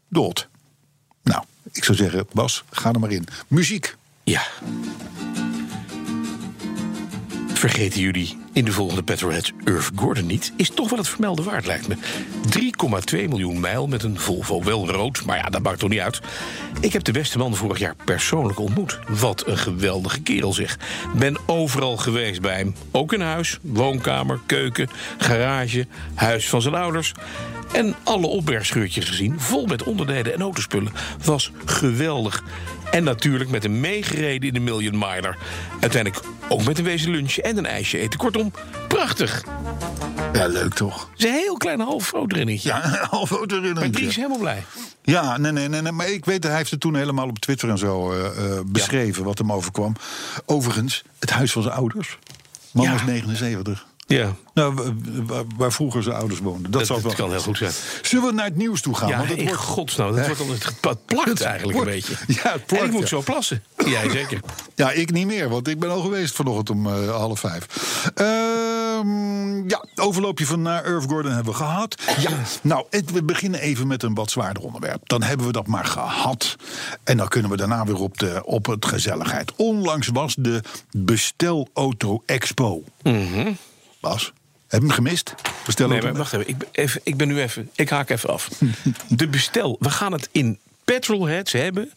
dood. 0.10 0.50
Nou, 1.24 1.44
ik 1.72 1.84
zou 1.84 1.98
zeggen, 1.98 2.26
Bas, 2.32 2.64
ga 2.72 2.92
er 2.92 3.00
maar 3.00 3.12
in. 3.12 3.28
Muziek. 3.48 3.96
Ja. 4.24 4.44
Vergeten 7.64 8.02
jullie 8.02 8.38
in 8.54 8.66
de 8.66 8.72
volgende 8.72 9.04
Petrolheads 9.04 9.52
Irv 9.64 9.90
Gordon 9.96 10.26
niet? 10.26 10.54
Is 10.56 10.70
toch 10.70 10.90
wel 10.90 11.00
het 11.00 11.08
vermelden 11.08 11.46
waard, 11.46 11.66
lijkt 11.66 11.88
me. 11.88 11.96
3,2 13.14 13.30
miljoen 13.30 13.60
mijl 13.60 13.88
met 13.88 14.04
een 14.04 14.20
Volvo. 14.20 14.64
Wel 14.64 14.90
rood, 14.90 15.26
maar 15.26 15.38
ja, 15.38 15.50
dat 15.50 15.62
maakt 15.62 15.80
toch 15.80 15.90
niet 15.90 16.00
uit. 16.00 16.22
Ik 16.80 16.94
heb 16.94 17.04
de 17.04 17.12
beste 17.12 17.38
man 17.38 17.56
vorig 17.56 17.80
jaar 17.80 17.96
persoonlijk 18.06 18.60
ontmoet. 18.60 19.00
Wat 19.08 19.48
een 19.48 19.58
geweldige 19.58 20.22
kerel 20.22 20.54
zeg. 20.54 20.78
Ben 21.16 21.38
overal 21.46 21.98
geweest 21.98 22.42
bij 22.42 22.56
hem. 22.56 22.76
Ook 22.92 23.14
in 23.14 23.22
huis, 23.22 23.60
woonkamer, 23.62 24.40
keuken, 24.46 24.90
garage, 25.18 25.88
huis 26.14 26.50
van 26.50 26.62
zijn 26.62 26.76
ouders. 26.76 27.14
En 27.74 27.96
alle 28.04 28.28
opbergscheurtjes 28.28 29.06
gezien, 29.06 29.40
vol 29.40 29.66
met 29.66 29.84
onderdelen 29.84 30.34
en 30.34 30.42
autospullen. 30.42 30.94
Was 31.24 31.52
geweldig. 31.66 32.44
En 32.94 33.04
natuurlijk 33.04 33.50
met 33.50 33.64
hem 33.64 33.80
meegereden 33.80 34.48
in 34.48 34.54
de 34.54 34.60
Million 34.60 34.98
Miler. 34.98 35.38
Uiteindelijk 35.80 36.24
ook 36.50 36.64
met 36.64 36.78
een 36.78 36.84
wezen 36.84 37.12
lunchen 37.12 37.44
en 37.44 37.58
een 37.58 37.66
ijsje 37.66 37.98
eten. 37.98 38.20
Kortom, 38.20 38.52
prachtig. 38.88 39.44
Ja, 40.34 40.48
leuk 40.48 40.74
toch? 40.74 41.10
Het 41.12 41.20
is 41.20 41.26
een 41.26 41.32
heel 41.36 41.58
klein 41.58 41.80
half 41.80 42.08
fototrinnetje. 42.08 42.70
Ja, 42.70 42.86
een 42.86 43.08
half 43.10 43.32
erin. 43.32 43.74
Maar 43.74 43.90
Dries 43.90 44.08
is 44.08 44.16
helemaal 44.16 44.38
blij. 44.38 44.64
Ja, 45.04 45.38
nee, 45.38 45.52
nee, 45.52 45.68
nee, 45.68 45.82
nee. 45.82 45.92
Maar 45.92 46.10
ik 46.10 46.26
weet, 46.26 46.44
hij 46.44 46.56
heeft 46.56 46.72
het 46.72 46.80
toen 46.80 46.96
helemaal 46.96 47.28
op 47.28 47.40
Twitter 47.40 47.70
en 47.70 47.78
zo 47.78 48.12
eh, 48.12 48.26
eh, 48.26 48.60
beschreven 48.66 49.24
wat 49.24 49.38
hem 49.38 49.52
overkwam. 49.52 49.96
Overigens, 50.46 51.04
het 51.20 51.30
huis 51.30 51.52
van 51.52 51.62
zijn 51.62 51.74
ouders. 51.76 52.18
Man 52.72 52.86
Ja. 52.86 52.92
was 52.92 53.04
79. 53.04 53.86
Ja, 54.08 54.36
Nou, 54.54 54.94
waar, 55.58 55.72
vroeger 55.72 56.04
zijn 56.04 56.16
ouders 56.16 56.40
woonden. 56.40 56.72
Dat, 56.72 56.88
wel 56.88 57.14
kan 57.14 57.30
heel 57.32 57.40
goed 57.40 57.58
zijn. 57.58 57.72
Zullen 58.02 58.26
we 58.26 58.34
naar 58.34 58.46
het 58.46 58.56
nieuws 58.56 58.82
toe 58.82 58.96
gaan? 58.96 59.08
Ja, 59.10 59.18
Want 59.18 59.30
het 59.30 59.38
in 59.38 59.46
wordt, 59.46 59.60
godsnaam. 59.62 60.16
Dat 60.16 60.26
wordt 60.26 60.42
al, 60.42 60.48
het, 60.92 61.06
plakt 61.06 61.42
eigenlijk 61.42 61.78
een 61.80 61.84
beetje. 61.86 62.14
Ja, 62.28 62.52
het 62.52 62.66
plakt, 62.66 62.84
en 62.84 62.86
ik 62.90 62.92
moet 62.94 63.08
zo 63.08 63.22
plassen. 63.22 63.64
Jij 63.86 64.10
zeker. 64.10 64.40
Ja, 64.76 64.92
ik 64.92 65.12
niet 65.12 65.26
meer, 65.28 65.50
want 65.50 65.68
ik 65.68 65.80
ben 65.80 65.90
al 65.90 66.02
geweest 66.02 66.36
vanochtend 66.36 66.70
om 66.70 66.88
eh, 66.88 67.16
half 67.16 67.40
vijf. 67.40 67.66
Ehm, 68.16 69.70
ja, 69.70 69.86
overloopje 69.96 70.46
van 70.46 70.62
naar 70.62 70.86
Irv 70.86 71.06
Gordon 71.06 71.32
hebben 71.32 71.52
we 71.54 71.58
gehad. 71.60 72.02
Ja, 72.20 72.30
nou, 72.62 72.86
het- 72.90 73.12
we 73.12 73.24
beginnen 73.24 73.60
even 73.60 73.88
met 73.88 74.04
een 74.04 74.14
wat 74.14 74.32
zwaarder 74.32 74.64
onderwerp. 74.64 75.02
Dan 75.10 75.24
hebben 75.24 75.46
we 75.46 75.52
dat 75.52 75.68
maar 75.68 75.86
gehad. 75.86 76.56
En 77.04 77.18
dan 77.18 77.28
kunnen 77.28 77.52
we 77.52 77.58
daarna 77.58 77.86
weer 77.86 78.00
op, 78.00 78.18
de, 78.18 78.42
op 78.46 78.66
het 78.66 78.86
gezelligheid. 78.86 79.52
Onlangs 79.56 80.08
was 80.08 80.36
de 80.40 80.62
Bestelauto 80.92 82.24
Expo. 82.26 82.84
Bas, 84.04 84.34
heb 84.68 84.82
je 84.82 84.88
hem 84.88 84.96
gemist? 84.96 85.34
Mhm. 85.78 85.90
Nee, 85.90 86.02
maar 86.02 86.14
wacht 86.14 86.34
even. 86.34 86.48
Ik 86.48 86.58
ben, 86.58 86.68
even. 86.72 87.02
ik 87.04 87.18
ben 87.18 87.28
nu 87.28 87.42
even. 87.42 87.70
Ik 87.76 87.90
haak 87.90 88.10
even 88.10 88.30
af. 88.30 88.50
De 89.08 89.28
bestel. 89.28 89.76
We 89.80 89.90
gaan 89.90 90.12
het 90.12 90.30
in 90.32 90.60
Petrolheads 90.84 91.52
hebben 91.52 91.92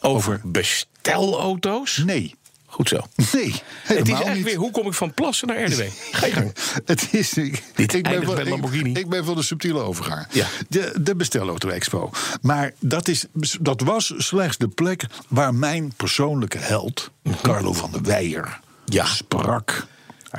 over 0.00 0.40
bestelauto's. 0.44 1.96
Nee, 2.06 2.34
Goed 2.66 2.88
zo. 2.88 2.96
nee, 3.32 3.62
Het 3.82 3.90
is 3.90 3.96
eigenlijk 4.08 4.34
niet. 4.34 4.44
weer 4.44 4.56
hoe 4.56 4.70
kom 4.70 4.86
ik 4.86 4.92
van 4.92 5.14
plassen 5.14 5.48
naar 5.48 5.62
RDW? 5.64 5.80
Ga 6.12 6.26
je 6.26 6.32
gang. 6.32 6.54
Het 6.84 7.08
is. 7.10 7.34
Ik, 7.34 7.62
Dit 7.74 7.94
ik, 7.94 8.02
ben 8.02 8.22
van, 8.24 8.48
Lamborghini. 8.48 8.90
Ik, 8.90 8.98
ik 8.98 9.08
ben 9.08 9.24
van 9.24 9.34
de 9.36 9.42
subtiele 9.42 9.78
overgang. 9.78 10.26
Ja. 10.30 10.46
De, 10.68 10.92
de 11.00 11.14
Bestelauto 11.16 11.68
Expo. 11.68 12.10
Maar 12.40 12.72
dat, 12.78 13.08
is, 13.08 13.26
dat 13.60 13.80
was 13.80 14.12
slechts 14.16 14.56
de 14.56 14.68
plek 14.68 15.04
waar 15.28 15.54
mijn 15.54 15.92
persoonlijke 15.96 16.58
held, 16.58 17.10
Carlo 17.42 17.72
van 17.72 17.90
der 17.92 18.02
Weijer, 18.02 18.42
Mhm. 18.42 18.92
Ja. 18.96 19.04
sprak. 19.06 19.86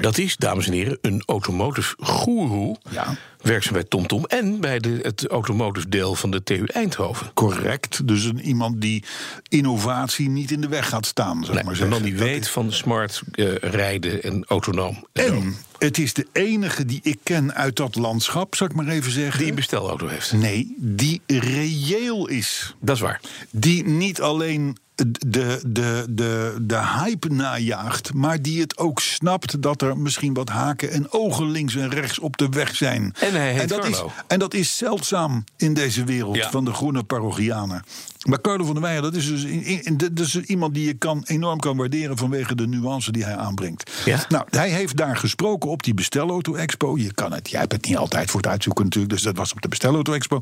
Dat 0.01 0.17
is, 0.17 0.35
dames 0.37 0.67
en 0.67 0.73
heren, 0.73 0.97
een 1.01 1.23
automotive 1.25 1.95
goeroe. 1.99 2.77
Ja. 2.89 3.15
Werkzaam 3.41 3.73
bij 3.73 3.83
TomTom 3.83 4.25
en 4.25 4.59
bij 4.59 4.79
de, 4.79 4.99
het 5.01 5.27
automotive 5.27 5.89
deel 5.89 6.15
van 6.15 6.31
de 6.31 6.43
TU 6.43 6.63
Eindhoven. 6.65 7.31
Correct. 7.33 8.07
Dus 8.07 8.23
een, 8.23 8.39
iemand 8.41 8.81
die 8.81 9.03
innovatie 9.49 10.29
niet 10.29 10.51
in 10.51 10.61
de 10.61 10.67
weg 10.67 10.89
gaat 10.89 11.05
staan. 11.05 11.43
Zeg 11.45 11.55
Nee, 11.55 11.63
maar 11.63 11.75
zeggen. 11.75 11.93
man 11.93 12.03
die 12.03 12.15
weet 12.17 12.49
van 12.49 12.71
smart 12.71 13.21
eh, 13.31 13.55
rijden 13.55 14.23
en 14.23 14.45
autonoom. 14.47 15.07
En. 15.13 15.25
En 15.25 15.55
het 15.77 15.97
is 15.97 16.13
de 16.13 16.27
enige 16.31 16.85
die 16.85 16.99
ik 17.03 17.17
ken 17.23 17.53
uit 17.53 17.75
dat 17.75 17.95
landschap, 17.95 18.55
zou 18.55 18.69
ik 18.69 18.75
maar 18.75 18.87
even 18.87 19.11
zeggen. 19.11 19.39
die 19.39 19.49
een 19.49 19.55
bestelauto 19.55 20.07
heeft. 20.07 20.33
Nee, 20.33 20.75
die 20.77 21.21
reëel 21.27 22.27
is. 22.27 22.75
Dat 22.81 22.95
is 22.95 23.01
waar. 23.01 23.21
die 23.51 23.85
niet 23.85 24.21
alleen 24.21 24.77
de, 24.95 25.59
de, 25.67 26.05
de, 26.09 26.55
de 26.61 26.77
hype 26.99 27.29
najaagt, 27.33 28.13
maar 28.13 28.41
die 28.41 28.61
het 28.61 28.77
ook 28.77 28.99
snapt 28.99 29.61
dat 29.61 29.81
er 29.81 29.97
misschien 29.97 30.33
wat 30.33 30.49
haken 30.49 30.91
en 30.91 31.11
ogen 31.11 31.51
links 31.51 31.75
en 31.75 31.89
rechts 31.89 32.19
op 32.19 32.37
de 32.37 32.49
weg 32.49 32.75
zijn. 32.75 33.13
En 33.19 33.31
hij 33.33 33.53
heet 33.53 33.69
dat 33.69 33.79
Carlo. 33.79 34.05
Is, 34.05 34.11
en 34.27 34.39
dat 34.39 34.53
is 34.53 34.77
zeldzaam 34.77 35.43
in 35.57 35.73
deze 35.73 36.03
wereld 36.03 36.35
Ja. 36.35 36.49
van 36.49 36.65
de 36.65 36.73
groene 36.73 37.03
parochianen. 37.03 37.83
Maar 38.25 38.41
Carlo 38.41 38.63
van 38.65 38.73
der 38.73 38.81
Weijer, 38.83 39.01
dat 39.01 39.15
is 39.15 39.27
dus 39.27 39.43
in- 39.43 39.83
in- 39.85 39.97
dat 39.97 40.19
is 40.19 40.35
iemand 40.39 40.73
die 40.73 40.85
je 40.85 40.93
kan, 40.93 41.23
enorm 41.25 41.59
kan 41.59 41.77
waarderen 41.77 42.17
vanwege 42.17 42.55
de 42.55 42.67
nuance 42.67 43.11
die 43.11 43.23
hij 43.23 43.35
aanbrengt. 43.35 43.91
Ja? 44.05 44.25
Nou, 44.29 44.45
hij 44.49 44.69
heeft 44.69 44.97
daar 44.97 45.17
gesproken 45.17 45.69
op 45.69 45.83
die 45.83 45.93
Bestelauto 45.93 46.53
Expo. 46.55 46.97
Je 46.97 47.13
kan 47.13 47.31
het, 47.33 47.49
jij 47.49 47.59
hebt 47.59 47.71
het 47.71 47.85
niet 47.87 47.97
altijd 47.97 48.29
voor 48.31 48.41
het 48.41 48.49
uitzoeken 48.49 48.83
natuurlijk, 48.83 49.13
dus 49.13 49.23
dat 49.23 49.37
was 49.37 49.51
op 49.53 49.61
de 49.61 49.67
Bestelauto 49.67 50.13
Expo. 50.13 50.41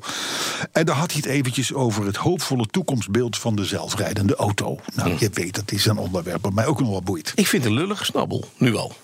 En 0.71 0.85
daar 0.85 0.95
had 0.95 1.11
hij 1.11 1.21
het 1.23 1.29
eventjes 1.31 1.73
over 1.73 2.05
het 2.05 2.15
hoopvolle 2.15 2.65
toekomstbeeld 2.65 3.37
van 3.37 3.55
de 3.55 3.65
zelfrijdende 3.65 4.37
auto. 4.43 4.79
Nou, 4.95 5.15
je 5.19 5.29
weet, 5.33 5.55
dat 5.55 5.71
is 5.71 5.85
een 5.85 5.97
onderwerp 5.97 6.43
wat 6.43 6.53
mij 6.53 6.65
ook 6.65 6.79
nog 6.79 6.89
wel 6.89 7.01
boeit. 7.01 7.31
Ik 7.35 7.47
vind 7.47 7.65
een 7.65 7.73
lullige 7.73 8.05
snabbel, 8.05 8.45
nu 8.57 8.75
al. 8.75 8.95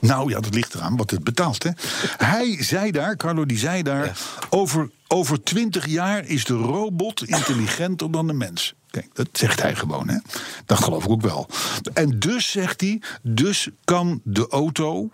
Nou 0.00 0.30
ja, 0.30 0.40
dat 0.40 0.54
ligt 0.54 0.74
eraan 0.74 0.96
wat 0.96 1.10
het 1.10 1.24
betaalt. 1.24 1.62
Hè. 1.62 1.70
Hij 2.16 2.62
zei 2.62 2.90
daar, 2.90 3.16
Carlo 3.16 3.46
die 3.46 3.58
zei 3.58 3.82
daar, 3.82 4.18
over, 4.50 4.90
over 5.08 5.42
20 5.42 5.86
jaar 5.86 6.26
is 6.26 6.44
de 6.44 6.54
robot 6.54 7.24
intelligenter 7.24 8.10
dan 8.10 8.26
de 8.26 8.32
mens. 8.32 8.74
Kijk, 8.90 9.08
dat 9.12 9.28
zegt 9.32 9.62
hij 9.62 9.74
gewoon, 9.74 10.08
hè. 10.08 10.18
Dat 10.66 10.78
geloof 10.78 11.04
ik 11.04 11.10
ook 11.10 11.22
wel. 11.22 11.48
En 11.94 12.18
dus 12.18 12.50
zegt 12.50 12.80
hij, 12.80 13.02
dus 13.22 13.68
kan 13.84 14.20
de 14.24 14.48
auto, 14.48 15.10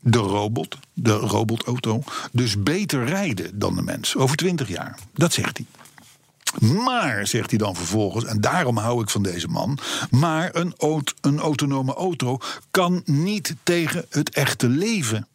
de 0.00 0.18
robot, 0.18 0.78
de 0.92 1.12
robotauto, 1.12 2.02
dus 2.32 2.62
beter 2.62 3.04
rijden 3.04 3.58
dan 3.58 3.74
de 3.74 3.82
mens. 3.82 4.16
Over 4.16 4.36
20 4.36 4.68
jaar. 4.68 4.98
Dat 5.14 5.32
zegt 5.32 5.56
hij. 5.56 5.81
Maar, 6.60 7.26
zegt 7.26 7.50
hij 7.50 7.58
dan 7.58 7.76
vervolgens, 7.76 8.24
en 8.24 8.40
daarom 8.40 8.76
hou 8.76 9.02
ik 9.02 9.10
van 9.10 9.22
deze 9.22 9.48
man. 9.48 9.78
Maar 10.10 10.50
een, 10.54 10.74
een 11.20 11.38
autonome 11.38 11.94
auto 11.94 12.38
kan 12.70 13.02
niet 13.04 13.54
tegen 13.62 14.04
het 14.08 14.30
echte 14.30 14.68
leven. 14.68 15.28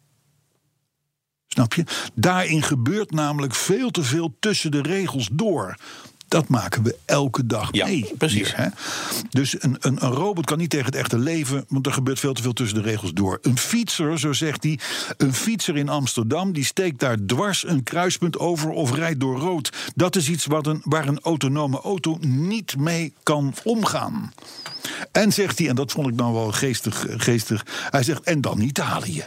Snap 1.46 1.74
je? 1.74 1.84
Daarin 2.14 2.62
gebeurt 2.62 3.10
namelijk 3.10 3.54
veel 3.54 3.90
te 3.90 4.02
veel 4.02 4.36
tussen 4.40 4.70
de 4.70 4.82
regels 4.82 5.28
door. 5.32 5.76
Dat 6.28 6.48
maken 6.48 6.82
we 6.82 6.96
elke 7.04 7.46
dag 7.46 7.68
Ja, 7.72 7.86
mee. 7.86 8.12
precies. 8.18 8.54
hier, 8.54 8.56
hè? 8.56 8.68
Dus 9.30 9.62
een, 9.62 9.76
een, 9.80 10.04
een 10.04 10.10
robot 10.12 10.44
kan 10.44 10.58
niet 10.58 10.70
tegen 10.70 10.86
het 10.86 10.94
echte 10.94 11.18
leven, 11.18 11.64
want 11.68 11.86
er 11.86 11.92
gebeurt 11.92 12.18
veel 12.18 12.32
te 12.32 12.42
veel 12.42 12.52
tussen 12.52 12.82
de 12.82 12.88
regels 12.88 13.12
door. 13.12 13.38
Een 13.42 13.58
fietser, 13.58 14.18
zo 14.18 14.32
zegt 14.32 14.62
hij, 14.62 14.78
een 15.16 15.34
fietser 15.34 15.76
in 15.76 15.88
Amsterdam, 15.88 16.52
die 16.52 16.64
steekt 16.64 16.98
daar 17.00 17.16
dwars 17.26 17.66
een 17.66 17.82
kruispunt 17.82 18.38
over 18.38 18.70
of 18.70 18.94
rijdt 18.94 19.20
door 19.20 19.38
rood. 19.38 19.72
Dat 19.94 20.16
is 20.16 20.28
iets 20.28 20.46
wat 20.46 20.66
een, 20.66 20.80
waar 20.84 21.08
een 21.08 21.20
autonome 21.20 21.80
auto 21.80 22.18
niet 22.20 22.76
mee 22.76 23.12
kan 23.22 23.54
omgaan. 23.64 24.32
En 25.12 25.32
zegt 25.32 25.58
hij, 25.58 25.68
en 25.68 25.74
dat 25.74 25.92
vond 25.92 26.08
ik 26.08 26.14
nou 26.14 26.32
wel 26.34 26.52
geestig, 26.52 27.06
geestig 27.16 27.66
hij 27.90 28.02
zegt, 28.02 28.22
en 28.22 28.40
dan 28.40 28.60
Italië. 28.60 29.24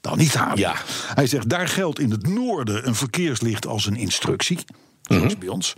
Dan 0.00 0.20
Italië. 0.20 0.60
Ja. 0.60 0.74
Hij 1.14 1.26
zegt, 1.26 1.48
daar 1.48 1.68
geldt 1.68 1.98
in 1.98 2.10
het 2.10 2.26
noorden 2.28 2.86
een 2.86 2.94
verkeerslicht 2.94 3.66
als 3.66 3.86
een 3.86 3.96
instructie. 3.96 4.58
Zoals 5.18 5.38
bij 5.38 5.48
ons. 5.48 5.74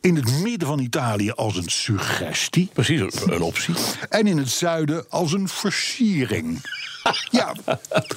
In 0.00 0.16
het 0.16 0.42
midden 0.42 0.68
van 0.68 0.78
Italië 0.78 1.30
als 1.30 1.56
een 1.56 1.68
suggestie. 1.68 2.70
Precies, 2.72 3.00
een- 3.26 3.42
optie. 3.42 3.74
En 4.08 4.26
in 4.26 4.38
het 4.38 4.48
zuiden 4.50 5.04
als 5.10 5.32
een 5.32 5.48
versiering. 5.48 6.58
Ja, 7.30 7.54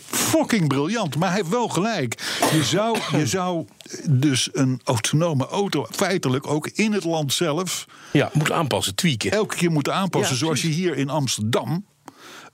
fucking 0.06 0.68
briljant. 0.68 1.16
Maar 1.16 1.28
hij 1.30 1.38
heeft 1.38 1.50
wel 1.50 1.68
gelijk. 1.68 2.38
Je 2.52 2.64
zou, 2.64 2.98
je 3.18 3.28
zou 3.28 3.66
dus 4.10 4.50
een 4.54 4.82
autonome 4.84 5.48
auto 5.48 5.88
feitelijk 5.92 6.48
ook 6.48 6.68
in 6.68 6.92
het 6.94 7.04
land 7.04 7.34
zelf 7.34 7.86
Ja, 8.12 8.30
moet 8.34 8.52
aanpassen, 8.52 8.96
tweaken. 8.96 9.32
elke 9.32 9.56
keer 9.56 9.72
moeten 9.72 9.94
aanpassen. 9.94 10.34
Ja, 10.34 10.40
zoals 10.40 10.62
je 10.62 10.68
hier 10.68 10.96
in 10.98 11.10
Amsterdam 11.10 11.86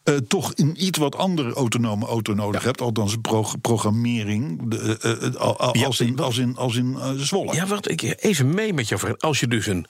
eh, 0.09 0.15
toch 0.27 0.51
een 0.55 0.85
iets 0.85 0.97
wat 0.97 1.15
andere 1.15 1.53
autonome 1.53 2.05
auto 2.05 2.33
nodig 2.33 2.63
hebt. 2.63 2.81
Althans, 2.81 3.15
pro- 3.21 3.45
programmering. 3.61 4.69
De, 4.69 4.97
eh, 5.01 5.27
eh, 5.27 5.85
als 5.85 5.99
in, 5.99 6.19
als 6.19 6.37
in, 6.37 6.55
als 6.57 6.75
in 6.75 6.97
Zwolle. 7.17 7.53
Ja, 7.53 7.65
wacht, 7.67 7.91
ik 7.91 8.15
even 8.19 8.53
mee 8.53 8.73
met 8.73 8.87
jou. 8.87 9.01
Fred. 9.01 9.21
Als 9.21 9.39
je 9.39 9.47
dus 9.47 9.67
een, 9.67 9.85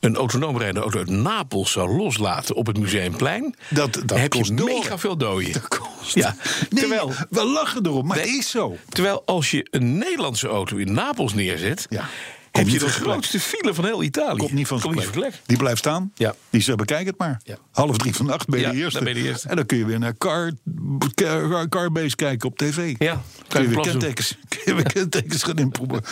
een 0.00 0.16
autonoom 0.16 0.56
rijdende 0.56 0.80
auto 0.80 0.98
uit 0.98 1.08
Napels 1.10 1.72
zou 1.72 1.96
loslaten 1.96 2.54
op 2.54 2.66
het 2.66 2.78
Museumplein... 2.78 3.54
Dat- 3.70 3.92
dat 4.04 4.18
heb 4.18 4.32
je 4.32 4.38
kost 4.38 4.56
door. 4.56 4.66
mega 4.68 4.98
veel 4.98 5.16
dooien. 5.16 5.62
kost. 5.68 6.14
Ja, 6.14 6.36
Nee, 6.70 6.80
terwijl, 6.80 7.12
we 7.30 7.44
lachen 7.44 7.86
erom, 7.86 8.06
maar 8.06 8.16
Nee. 8.16 8.26
het 8.26 8.34
is 8.36 8.50
zo. 8.50 8.76
terwijl 8.88 9.22
als 9.26 9.50
je 9.50 9.66
een 9.70 9.98
Nederlandse 9.98 10.48
auto 10.48 10.76
in 10.76 10.92
Napels 10.92 11.34
neerzet... 11.34 11.86
Ja. 11.90 12.08
Heb 12.58 12.68
je 12.68 12.78
de 12.78 12.90
van 12.90 13.02
grootste 13.02 13.40
file 13.40 13.74
van 13.74 13.84
heel 13.84 14.02
Italië. 14.02 14.38
Komt 14.38 14.52
niet 14.52 14.66
van 14.66 14.80
zijn 14.80 14.92
plek. 14.92 15.04
van 15.04 15.12
plek. 15.12 15.32
Die 15.46 15.56
blijft 15.56 15.78
staan. 15.78 16.12
Ja. 16.14 16.34
Die 16.50 16.60
zegt, 16.60 16.78
bekijk 16.78 17.06
het 17.06 17.18
maar. 17.18 17.40
Ja. 17.44 17.56
Half 17.70 17.96
drie 17.96 18.12
ben 18.46 18.60
Ja, 18.60 18.70
de 18.70 18.76
eerste. 18.76 18.94
dan 18.94 19.04
ben 19.04 19.16
je 19.16 19.22
de 19.22 19.28
eerste. 19.28 19.48
En 19.48 19.56
dan 19.56 19.66
kun 19.66 19.78
je 19.78 19.84
weer 19.84 19.98
naar 19.98 20.16
Car, 20.18 20.52
car, 21.14 21.68
Carbase 21.68 22.16
kijken 22.16 22.48
op 22.48 22.58
tv. 22.58 22.94
Ja, 22.98 23.22
Kun 23.48 23.62
je 23.62 23.68
weer 23.68 23.80
kentekens, 23.80 24.38
kun 24.48 24.60
je 24.64 24.74
weer 24.74 24.92
kentekens 24.92 25.42
gaan 25.42 25.56
inproeven. 25.56 26.02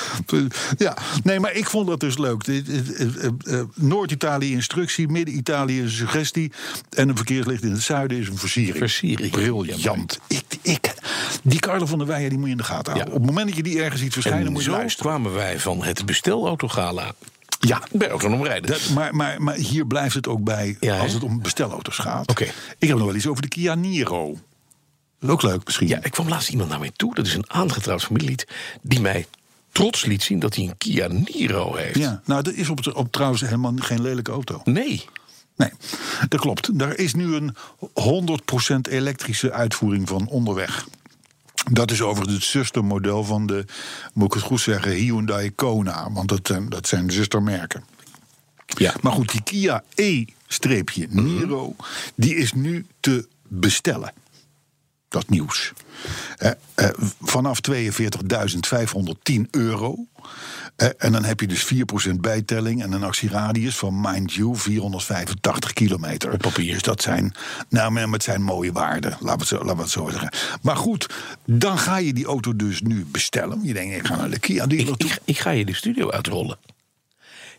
Ja, 0.77 0.97
nee, 1.23 1.41
maar 1.41 1.53
ik 1.53 1.67
vond 1.69 1.87
dat 1.87 2.01
dus 2.01 2.19
leuk. 2.19 2.43
Eh, 2.43 2.57
eh, 2.57 3.25
eh, 3.25 3.61
Noord-Italië 3.75 4.53
instructie, 4.53 5.09
Midden-Italië 5.09 5.81
een 5.81 5.91
suggestie... 5.91 6.53
en 6.91 7.09
een 7.09 7.17
verkeerslicht 7.17 7.63
in 7.63 7.73
het 7.73 7.83
zuiden 7.83 8.19
is 8.19 8.29
een 8.29 8.39
versiering. 8.39 8.77
Versiering. 8.77 9.31
Briljant. 9.31 10.19
Ik, 10.29 10.45
ik, 10.63 10.95
die 11.43 11.61
Carlo 11.61 11.87
van 11.87 11.99
der 11.99 12.07
Weijer 12.07 12.29
die 12.29 12.39
moet 12.39 12.47
je 12.47 12.53
in 12.53 12.59
de 12.59 12.65
gaten 12.65 12.93
houden. 12.93 13.15
Op 13.15 13.21
het 13.21 13.29
moment 13.29 13.47
dat 13.47 13.57
je 13.57 13.63
die 13.63 13.83
ergens 13.83 14.01
ziet 14.01 14.13
verschijnen, 14.13 14.47
En 14.47 14.53
moet 14.53 14.65
je 14.65 14.71
zo 14.71 14.77
luisteren. 14.77 15.11
kwamen 15.13 15.33
wij 15.33 15.59
van 15.59 15.85
het 15.85 16.05
bestelauto-gala 16.37 17.15
Ja, 17.61 17.83
bij 17.93 18.09
autonoom 18.09 18.45
rijden. 18.45 18.71
Dat, 18.71 18.91
maar, 18.95 19.15
maar, 19.15 19.43
maar 19.43 19.55
hier 19.55 19.87
blijft 19.87 20.15
het 20.15 20.29
ook 20.29 20.45
bij 20.45 20.77
Ja, 20.81 20.99
als 20.99 21.13
het 21.13 21.23
om 21.23 21.43
bestelauto's 21.43 21.97
gaat. 21.97 22.31
Oké. 22.31 22.45
Ik 22.79 22.89
heb 22.89 22.97
nog 22.97 23.07
wel 23.07 23.15
iets 23.15 23.27
over 23.27 23.43
de 23.43 23.49
Kia 23.49 23.75
Niro. 23.75 24.27
Dat 25.19 25.29
is 25.29 25.29
ook 25.29 25.43
leuk 25.43 25.65
misschien. 25.65 25.89
Ja, 25.89 25.99
ik 26.03 26.11
kwam 26.11 26.29
laatst 26.29 26.49
iemand 26.49 26.69
naar 26.69 26.79
mij 26.79 26.93
toe. 26.97 27.15
Dat 27.15 27.27
is 27.27 27.35
een 27.35 27.51
aangetrouwd 27.51 28.03
familielid. 28.03 28.47
Die 28.83 29.01
mij 29.01 29.27
trots 29.73 30.05
liet 30.05 30.23
zien 30.23 30.39
dat 30.39 30.55
hij 30.55 30.65
een 30.65 30.77
Kia 30.79 31.09
Niro 31.09 31.75
heeft. 31.75 31.99
Ja, 31.99 32.21
nou, 32.25 32.43
dat 32.43 32.55
is 32.55 32.69
op, 32.69 32.93
op 32.95 33.13
trouwens 33.13 33.41
helemaal 33.41 33.73
geen 33.77 34.03
lelijke 34.03 34.31
auto. 34.31 34.61
Nee. 34.65 35.05
Nee, 35.57 35.71
dat 36.29 36.41
klopt. 36.41 36.79
Daar 36.79 36.97
is 36.97 37.15
nu 37.15 37.35
een 37.35 37.57
100% 38.89 38.91
elektrische 38.91 39.53
uitvoering 39.53 40.09
van 40.09 40.29
onderweg. 40.29 40.87
Dat 41.71 41.91
is 41.91 42.03
overigens 42.03 42.37
het 42.37 42.45
zustermodel 42.45 43.25
van 43.25 43.47
de, 43.47 43.65
moet 44.13 44.27
ik 44.27 44.33
het 44.33 44.43
goed 44.43 44.61
zeggen, 44.61 44.93
Hyundai 44.93 45.55
Kona. 45.55 46.13
Want 46.13 46.29
dat, 46.29 46.41
zijn- 46.47 46.69
dat 46.69 46.89
zijn 46.89 47.11
zustermerken. 47.11 47.85
Ja. 48.67 48.95
Maar 49.01 49.13
goed, 49.13 49.31
die 49.33 49.43
Kia 49.43 49.83
E-Niro, 49.95 51.77
die 52.15 52.35
is 52.37 52.53
nu 52.53 52.87
te 53.01 53.29
bestellen. 53.43 54.13
Dat 55.09 55.29
nieuws. 55.29 55.73
Eh, 56.37 56.51
eh, 56.75 56.89
vanaf 57.23 57.61
42.510 57.61 59.49
euro. 59.51 59.97
Eh, 60.77 60.89
en 60.99 61.13
dan 61.13 61.25
heb 61.25 61.41
je 61.41 61.47
dus 61.47 61.65
4% 61.65 62.21
bijtelling 62.21 62.83
en 62.83 62.93
een 62.93 63.03
actieradius 63.05 63.77
van, 63.77 64.01
mind 64.01 64.33
you, 64.33 64.57
485 64.57 65.73
kilometer. 65.73 66.33
Op 66.33 66.39
papier. 66.41 66.73
Dus 66.73 66.83
dat 66.83 67.03
zijn, 67.03 67.35
nou, 67.69 67.91
maar 67.91 68.07
het 68.09 68.23
zijn 68.23 68.43
mooie 68.43 68.73
waarden, 68.73 69.11
laten 69.11 69.25
we, 69.27 69.31
het 69.39 69.47
zo, 69.49 69.57
laten 69.57 69.77
we 69.77 69.83
het 69.83 69.91
zo 69.91 70.09
zeggen. 70.11 70.33
Maar 70.63 70.77
goed, 70.77 71.07
dan 71.45 71.79
ga 71.79 71.97
je 71.97 72.13
die 72.13 72.27
auto 72.27 72.57
dus 72.57 72.81
nu 72.81 73.05
bestellen. 73.05 73.61
Je 73.63 73.73
denkt, 73.73 73.97
ik 73.97 74.07
ga 74.07 74.17
naar 74.17 74.31
de 74.31 74.39
Kia 74.39 74.65
Ik, 74.69 74.89
ik, 74.89 75.19
ik 75.25 75.39
ga 75.39 75.51
je 75.51 75.65
de 75.65 75.75
studio 75.75 76.11
uitrollen. 76.11 76.59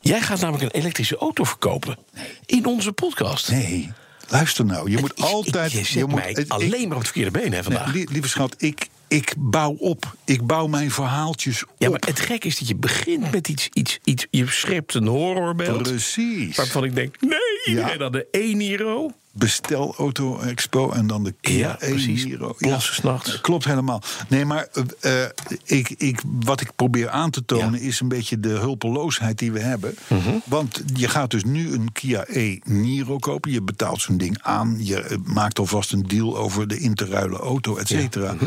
Jij 0.01 0.21
gaat 0.21 0.39
namelijk 0.39 0.63
een 0.73 0.81
elektrische 0.81 1.17
auto 1.17 1.43
verkopen. 1.43 1.97
In 2.45 2.65
onze 2.65 2.91
podcast. 2.91 3.51
Nee, 3.51 3.91
luister 4.27 4.65
nou. 4.65 4.91
Je 4.91 4.97
moet 4.97 5.11
Ik- 5.11 5.23
altijd... 5.23 5.87
Je 5.87 6.05
moet, 6.05 6.15
mij 6.15 6.45
alleen 6.47 6.87
maar 6.87 6.97
op 6.97 7.03
het 7.03 7.11
verkeerde 7.11 7.39
been 7.39 7.53
hè, 7.53 7.63
vandaag. 7.63 7.93
Nee, 7.93 8.07
lieve 8.11 8.27
schat, 8.27 8.55
ik, 8.57 8.87
ik 9.07 9.33
bouw 9.37 9.75
op. 9.79 10.15
Ik 10.25 10.45
bouw 10.45 10.67
mijn 10.67 10.91
verhaaltjes 10.91 11.63
ja, 11.77 11.87
op. 11.87 11.93
maar 11.93 12.09
het 12.09 12.19
gek 12.19 12.45
is 12.45 12.59
dat 12.59 12.67
je 12.67 12.75
begint 12.75 13.31
met 13.31 13.47
iets... 13.47 13.69
iets, 13.73 13.99
iets 14.03 14.27
je 14.31 14.47
schept 14.47 14.93
een 14.93 15.07
horrorbeeld. 15.07 15.81
Precies. 15.81 16.55
Waarvan 16.57 16.83
ik 16.83 16.95
denk, 16.95 17.21
nee, 17.21 17.39
iedereen 17.67 18.01
had 18.01 18.13
de 18.13 18.27
E-Niro. 18.31 19.11
Bestel 19.37 19.95
Auto 19.97 20.39
Expo 20.39 20.91
en 20.91 21.07
dan 21.07 21.23
de 21.23 21.33
Kia 21.41 21.57
Ja, 21.57 21.73
precies. 21.73 22.27
Plassen 22.57 22.93
's 22.95 23.01
nachts. 23.01 23.41
Klopt 23.41 23.65
helemaal. 23.65 24.01
Nee, 24.27 24.45
maar 24.45 24.67
eh, 24.99 25.23
eh, 25.23 25.29
ik, 25.63 25.89
ik, 25.89 26.21
wat 26.39 26.61
ik 26.61 26.71
probeer 26.75 27.09
aan 27.09 27.29
te 27.29 27.45
tonen 27.45 27.79
is 27.79 27.99
een 27.99 28.07
beetje 28.07 28.39
de 28.39 28.49
hulpeloosheid 28.49 29.37
die 29.37 29.51
we 29.51 29.59
hebben. 29.59 29.95
Mhm. 30.07 30.29
Want 30.45 30.81
je 30.93 31.07
gaat 31.07 31.31
dus 31.31 31.43
nu 31.43 31.73
een 31.73 31.91
Kia 31.91 32.25
E-Niro 32.27 33.17
kopen. 33.17 33.51
Je 33.51 33.61
betaalt 33.61 34.01
zo'n 34.01 34.17
ding 34.17 34.37
aan. 34.41 34.77
Je 34.79 35.01
eh, 35.01 35.17
maakt 35.23 35.59
alvast 35.59 35.91
een 35.91 36.07
deal 36.07 36.37
over 36.37 36.67
de 36.67 36.79
in 36.79 36.95
te 36.95 37.05
ruilen 37.05 37.39
auto, 37.39 37.77
et 37.77 37.87
cetera. 37.87 38.33
Mhm. 38.33 38.45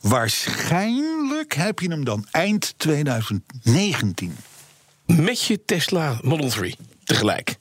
Waarschijnlijk 0.00 1.54
heb 1.54 1.78
je 1.78 1.88
hem 1.88 2.04
dan 2.04 2.26
eind 2.30 2.74
2019. 2.76 4.36
Met 5.06 5.42
je 5.42 5.64
Tesla 5.64 6.18
Model 6.22 6.48
3 6.48 6.76
tegelijk. 7.04 7.58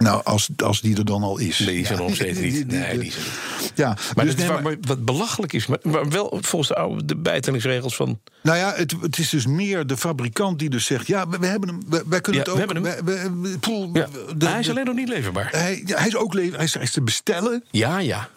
Nou, 0.00 0.24
als, 0.24 0.48
als 0.56 0.80
die 0.80 0.96
er 0.96 1.04
dan 1.04 1.22
al 1.22 1.38
is. 1.38 1.58
Nee, 1.58 1.68
die 1.74 1.82
Ja. 1.84 1.90
er 1.90 1.96
nog 1.96 2.14
steeds 2.14 2.38
niet. 2.38 2.52
Die- 2.52 2.64
Nee, 2.78 2.98
die- 2.98 3.12
Ja, 3.74 3.96
Maar, 4.14 4.24
dus 4.24 4.34
is 4.34 4.40
nee, 4.40 4.48
waar- 4.48 4.62
maar 4.62 4.76
wat 4.80 5.04
belachelijk 5.04 5.52
is, 5.52 5.66
maar, 5.66 5.78
maar 5.82 6.08
wel 6.08 6.38
volgens 6.40 6.68
de, 6.68 6.74
oude, 6.76 7.04
de 7.04 7.16
bijtellingsregels 7.16 7.96
van... 7.96 8.20
Nou 8.42 8.56
ja, 8.58 8.72
het, 8.76 8.94
het 9.00 9.18
is 9.18 9.28
dus 9.28 9.46
meer 9.46 9.86
de 9.86 9.96
fabrikant 9.96 10.58
die 10.58 10.70
dus 10.70 10.84
zegt... 10.84 11.06
ja, 11.06 11.28
we, 11.28 11.38
we 11.38 11.46
hebben 11.46 11.68
hem, 11.68 11.80
we- 11.88 12.02
wij 12.06 12.20
kunnen 12.20 12.44
Ja, 12.44 12.52
het 12.52 12.62
ook... 12.62 12.72
we 12.72 12.88
hebben 12.88 13.42
we- 13.42 13.58
poel, 13.58 13.90
Ja, 13.92 14.06
de- 14.36 14.46
hij 14.48 14.58
is 14.60 14.70
alleen 14.70 14.84
nog 14.84 14.94
niet 14.94 15.08
leverbaar. 15.08 15.48
hij, 15.50 15.82
ja, 15.86 15.98
hij 15.98 16.06
is 16.06 16.16
ook 16.16 16.32
hij 16.34 16.44
is, 16.58 16.74
hij 16.74 16.82
is 16.82 16.90
te 16.92 17.02
bestellen, 17.02 17.64
Ja, 17.70 17.98
ja. 17.98 18.28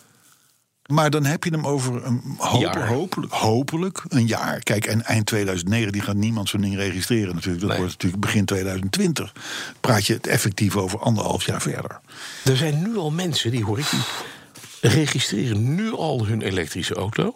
Maar 0.88 1.10
dan 1.10 1.26
heb 1.26 1.44
je 1.44 1.50
hem 1.50 1.68
over 1.68 2.06
een 2.06 2.22
hoop- 2.38 2.76
hopelijk, 2.76 3.34
hopelijk 3.34 4.04
een 4.08 4.28
jaar. 4.28 4.60
Kijk, 4.60 4.86
en 4.86 5.04
eind 5.06 5.26
2009 5.26 5.92
die 5.92 6.02
gaat 6.02 6.16
niemand 6.16 6.50
zo'n 6.50 6.62
ding 6.62 6.76
registreren 6.76 7.34
natuurlijk. 7.34 7.60
Dat 7.62 7.70
Nee. 7.70 7.78
wordt 7.80 7.94
natuurlijk 7.94 8.22
begin 8.22 8.46
2020. 8.46 9.34
Praat 9.82 10.06
je 10.06 10.14
het 10.14 10.28
effectief 10.28 10.76
over 10.76 11.00
anderhalf 11.00 11.46
jaar 11.46 11.62
verder. 11.62 12.00
Er 12.46 12.58
zijn 12.58 12.82
nu 12.82 12.98
al 12.98 13.12
mensen, 13.12 13.52
die 13.52 13.64
hoor 13.64 13.80
ik, 13.80 13.90
die 13.92 14.02
registreren 14.92 15.76
nu 15.76 15.92
al 15.94 16.26
hun 16.26 16.42
elektrische 16.42 16.94
auto. 16.96 17.34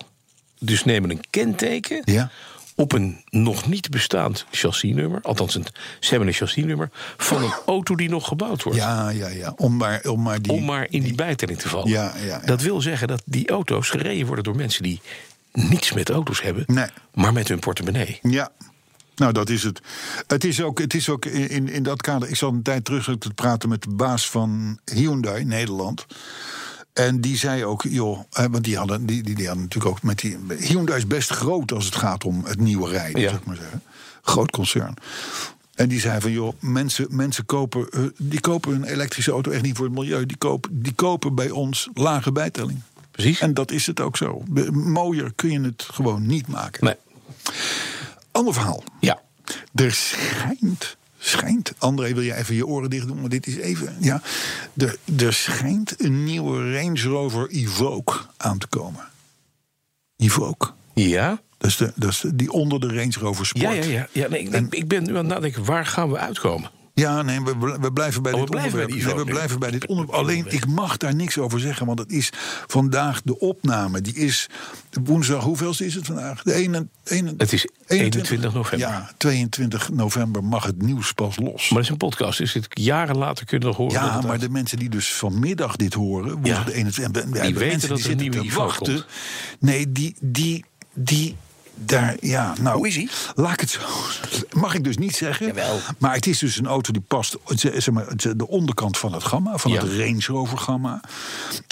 Dus 0.59 0.83
nemen 0.83 1.09
een 1.09 1.21
kenteken 1.29 2.01
Ja. 2.03 2.29
Op 2.79 2.91
een 2.93 3.23
nog 3.29 3.67
niet 3.67 3.89
bestaand 3.89 4.45
chassisnummer. 4.51 5.21
Althans, 5.21 5.55
een, 5.55 5.65
ze 5.99 6.09
hebben 6.09 6.27
een 6.27 6.33
chassisnummer 6.33 6.89
van 7.17 7.43
een 7.43 7.53
auto 7.65 7.95
die 7.95 8.09
nog 8.09 8.27
gebouwd 8.27 8.63
wordt. 8.63 8.79
Ja, 8.79 9.09
ja, 9.09 9.27
ja. 9.27 9.53
Om 9.55 9.77
maar, 9.77 10.01
om 10.03 10.21
maar 10.21 10.41
die... 10.41 10.51
Om 10.51 10.65
maar 10.65 10.87
in 10.89 11.03
die 11.03 11.15
bijtelling 11.15 11.59
te 11.59 11.69
vallen. 11.69 11.89
Ja, 11.89 12.13
ja, 12.17 12.25
ja. 12.25 12.39
Dat 12.39 12.61
wil 12.61 12.81
zeggen 12.81 13.07
dat 13.07 13.21
die 13.25 13.49
auto's 13.49 13.89
gereden 13.89 14.25
worden 14.25 14.43
door 14.43 14.55
mensen 14.55 14.83
die 14.83 15.01
niets 15.51 15.93
met 15.93 16.09
auto's 16.09 16.41
hebben, 16.41 16.63
Nee. 16.67 16.87
maar 17.13 17.33
met 17.33 17.47
hun 17.47 17.59
portemonnee. 17.59 18.19
Ja. 18.21 18.49
Nou, 19.15 19.33
dat 19.33 19.49
is 19.49 19.63
het. 19.63 19.81
Het 20.27 20.43
is 20.43 20.61
ook, 20.61 20.79
het 20.79 20.93
is 20.93 21.09
ook 21.09 21.25
in, 21.25 21.69
in 21.69 21.83
dat 21.83 22.01
kader. 22.01 22.29
Ik 22.29 22.35
zat 22.35 22.51
een 22.51 22.61
tijd 22.61 22.85
terug 22.85 23.15
te 23.19 23.33
praten 23.33 23.69
met 23.69 23.81
de 23.81 23.89
baas 23.89 24.29
van 24.29 24.79
Hyundai 24.93 25.43
Nederland. 25.45 26.05
En 26.97 27.21
die 27.21 27.37
zei 27.37 27.65
ook, 27.65 27.83
joh, 27.83 28.19
want 28.29 28.63
die 28.63 28.77
hadden, 28.77 29.05
die, 29.05 29.23
die, 29.23 29.35
die 29.35 29.45
hadden 29.47 29.63
natuurlijk 29.63 29.95
ook 29.95 30.03
met 30.03 30.19
die. 30.19 30.37
Hyundai 30.59 30.97
is 30.97 31.07
best 31.07 31.29
groot 31.29 31.71
als 31.71 31.85
het 31.85 31.95
gaat 31.95 32.23
om 32.25 32.43
het 32.45 32.59
nieuwe 32.59 32.89
rijden, 32.89 33.21
Ja. 33.21 33.29
zeg 33.29 33.43
maar 33.43 33.55
zeggen. 33.55 33.81
Groot 34.21 34.51
concern. 34.51 34.93
En 35.75 35.89
die 35.89 35.99
zei 35.99 36.21
van, 36.21 36.31
joh, 36.31 36.53
mensen, 36.59 37.07
mensen 37.09 37.45
kopen, 37.45 37.89
eh, 37.89 38.01
die 38.17 38.39
kopen 38.39 38.73
een 38.73 38.83
elektrische 38.83 39.31
auto 39.31 39.51
echt 39.51 39.61
niet 39.61 39.75
voor 39.77 39.85
het 39.85 39.95
milieu. 39.95 40.25
Die 40.25 40.37
kopen, 40.37 40.81
die 40.81 40.93
kopen 40.93 41.35
bij 41.35 41.49
ons 41.49 41.89
lage 41.93 42.31
bijtelling. 42.31 42.81
Precies. 43.11 43.39
En 43.39 43.53
dat 43.53 43.71
is 43.71 43.85
het 43.85 43.99
ook 43.99 44.17
zo. 44.17 44.43
Mooier 44.71 45.31
kun 45.35 45.51
je 45.51 45.61
het 45.61 45.87
gewoon 45.91 46.25
niet 46.25 46.47
maken. 46.47 46.85
Nee. 46.85 46.95
Ander 48.31 48.53
verhaal. 48.53 48.83
Ja. 48.99 49.21
Er 49.75 49.91
schijnt, 49.91 50.97
schijnt, 51.19 51.71
André 51.77 52.13
wil 52.13 52.23
je 52.23 52.35
even 52.35 52.55
je 52.55 52.67
oren 52.67 52.89
dicht 52.89 53.07
doen, 53.07 53.19
maar 53.21 53.29
dit 53.29 53.47
is 53.47 53.55
even, 53.57 53.95
ja. 53.99 54.21
Er, 54.77 54.97
er 55.17 55.33
schijnt 55.33 56.03
een 56.03 56.23
nieuwe 56.23 56.73
Range 56.77 57.01
Rover 57.01 57.49
Evoque 57.49 58.19
aan 58.37 58.57
te 58.57 58.67
komen. 58.67 59.01
Evoque. 60.17 60.71
Ja? 60.93 61.41
Dat 61.57 61.69
is, 61.69 61.77
de, 61.77 61.91
dat 61.95 62.09
is 62.09 62.19
de- 62.19 62.35
die 62.35 62.51
onder 62.51 62.79
de 62.79 62.87
Range 62.87 63.13
Rover 63.19 63.45
Sport. 63.45 63.63
Ja, 63.63 63.71
ja, 63.71 63.83
ja. 63.85 64.07
ja 64.11 64.27
nee, 64.27 64.39
ik, 64.41 64.51
En- 64.53 64.67
ik 64.69 64.87
ben 64.87 65.03
nu 65.03 65.09
aan 65.09 65.15
het 65.17 65.27
nadenken, 65.27 65.65
waar 65.65 65.85
gaan 65.85 66.09
we 66.11 66.17
uitkomen? 66.17 66.69
Ja, 66.99 67.21
nee, 67.21 67.41
we, 67.41 67.77
we 67.81 67.91
blijven 67.93 68.21
bij 68.21 68.31
Oh, 68.33 68.39
we 68.39 68.45
dit 68.45 68.49
blijven 68.55 68.79
onderwerp. 68.79 68.89
die 68.89 69.05
Nee, 69.15 69.15
we 69.25 69.31
blijven 69.31 69.59
bij 69.59 69.71
dit 69.71 69.85
onderwerp. 69.87 70.19
Alleen, 70.19 70.45
ik 70.49 70.67
mag 70.67 70.97
daar 70.97 71.15
niks 71.15 71.37
over 71.37 71.59
zeggen, 71.59 71.85
want 71.85 71.99
het 71.99 72.11
is 72.11 72.29
vandaag 72.67 73.21
de 73.21 73.39
opname. 73.39 74.01
Die 74.01 74.13
is 74.15 74.49
woensdag, 75.03 75.43
hoeveel 75.43 75.73
is 75.79 75.95
het 75.95 76.05
vandaag? 76.05 76.43
De 76.43 76.53
ene, 76.53 76.87
ene, 77.03 77.33
Het 77.37 77.53
is 77.53 77.67
21 77.87 78.53
november. 78.53 78.87
Ja, 78.87 79.11
22 79.17 79.89
november 79.89 80.43
mag 80.43 80.63
het 80.63 80.81
nieuws 80.81 81.11
pas 81.11 81.35
los. 81.37 81.61
Maar 81.69 81.69
dat 81.69 81.79
is 81.83 81.89
een 81.89 81.97
podcast, 81.97 82.37
dus 82.37 82.51
dit 82.51 82.67
jaren 82.69 83.17
later 83.17 83.45
kunnen 83.45 83.67
nog 83.67 83.77
horen. 83.77 83.93
Ja, 83.93 84.15
het 84.15 84.25
maar 84.25 84.39
de 84.39 84.49
mensen 84.49 84.77
die 84.79 84.89
dus 84.89 85.13
vanmiddag 85.13 85.75
dit 85.75 85.93
horen, 85.93 86.31
woensdag 86.33 86.57
Ja. 86.57 86.63
de 86.63 86.73
21, 86.73 87.21
en 87.23 87.31
de 87.31 87.39
weten 87.39 87.67
mensen 87.67 87.89
dat 87.89 87.97
die 87.97 88.11
er 88.15 88.19
zitten 88.21 88.41
te 88.47 88.53
wachten. 88.55 88.93
komt. 88.93 89.05
Nee, 89.59 89.91
die, 89.91 90.15
die, 90.21 90.65
die, 90.93 91.35
daar, 91.85 92.15
ja, 92.19 92.53
nou. 92.61 92.77
Hoe 92.77 92.87
is 92.87 92.95
hij? 92.95 93.09
Laat 93.35 93.53
ik 93.53 93.59
het 93.59 93.69
zo. 93.69 93.79
Mag 94.59 94.73
ik 94.73 94.83
dus 94.83 94.97
niet 94.97 95.15
zeggen. 95.15 95.45
Jawel. 95.45 95.79
Maar 95.97 96.13
het 96.13 96.25
is 96.27 96.39
dus 96.39 96.57
een 96.57 96.65
auto 96.67 96.91
die 96.91 97.01
past, 97.07 97.37
zeg 97.45 97.91
maar, 97.91 98.05
de 98.35 98.47
onderkant 98.47 98.97
van 98.97 99.13
het 99.13 99.23
gamma, 99.23 99.57
van 99.57 99.71
Ja. 99.71 99.81
het 99.81 99.91
Range 99.91 100.25
Rover 100.25 100.57
gamma. 100.57 101.01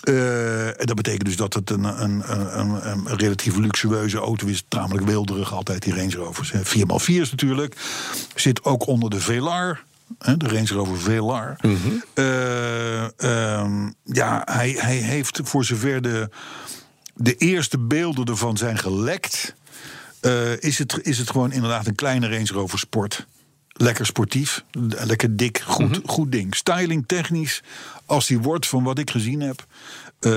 Eh, 0.04 0.68
en 0.68 0.86
dat 0.86 0.96
betekent 0.96 1.26
dus 1.26 1.36
dat 1.36 1.54
het 1.54 1.70
een, 1.70 1.84
een, 1.84 2.24
een, 2.60 2.90
een, 2.92 3.08
relatief 3.18 3.56
luxueuze 3.58 4.18
auto 4.18 4.48
is. 4.48 4.64
Tamelijk 4.68 5.06
wilderig 5.08 5.54
altijd, 5.54 5.82
die 5.84 5.96
Range 5.96 6.16
Rovers. 6.16 6.52
hè. 6.52 6.60
4x4's 6.66 7.32
natuurlijk. 7.32 7.76
Zit 8.36 8.64
ook 8.64 8.88
onder 8.88 9.10
de 9.10 9.20
Velar. 9.20 9.84
hè, 10.20 10.38
De 10.38 10.48
Range 10.48 10.68
Rover 10.74 10.98
Velar. 11.00 11.56
Mhm. 11.62 11.78
Eh, 12.14 13.04
ehm, 13.22 13.90
ja, 14.04 14.42
hij, 14.46 14.76
hij 14.80 14.96
heeft 14.96 15.40
voor 15.44 15.66
zover 15.66 16.02
de, 16.02 16.30
de 17.16 17.36
eerste 17.36 17.78
beelden 17.80 18.26
ervan 18.26 18.58
zijn 18.58 18.78
gelekt. 18.78 19.54
Eh, 20.26 20.62
is, 20.62 20.78
het, 20.78 21.00
is 21.02 21.18
het 21.18 21.30
gewoon 21.30 21.52
inderdaad 21.52 21.88
een 21.88 21.96
kleine 21.96 22.30
Range 22.30 22.52
Rover 22.54 22.80
Sport. 22.80 23.26
Lekker 23.78 24.06
sportief, 24.06 24.64
lekker 24.90 25.36
dik, 25.38 25.60
goed, 25.66 25.90
Mhm. 25.90 26.00
goed 26.06 26.32
ding. 26.32 26.56
Styling 26.56 27.04
technisch, 27.08 27.64
als 28.06 28.28
die 28.28 28.40
wordt 28.40 28.68
van 28.68 28.84
wat 28.84 29.00
ik 29.00 29.10
gezien 29.12 29.42
heb, 29.42 29.66
eh, 30.20 30.32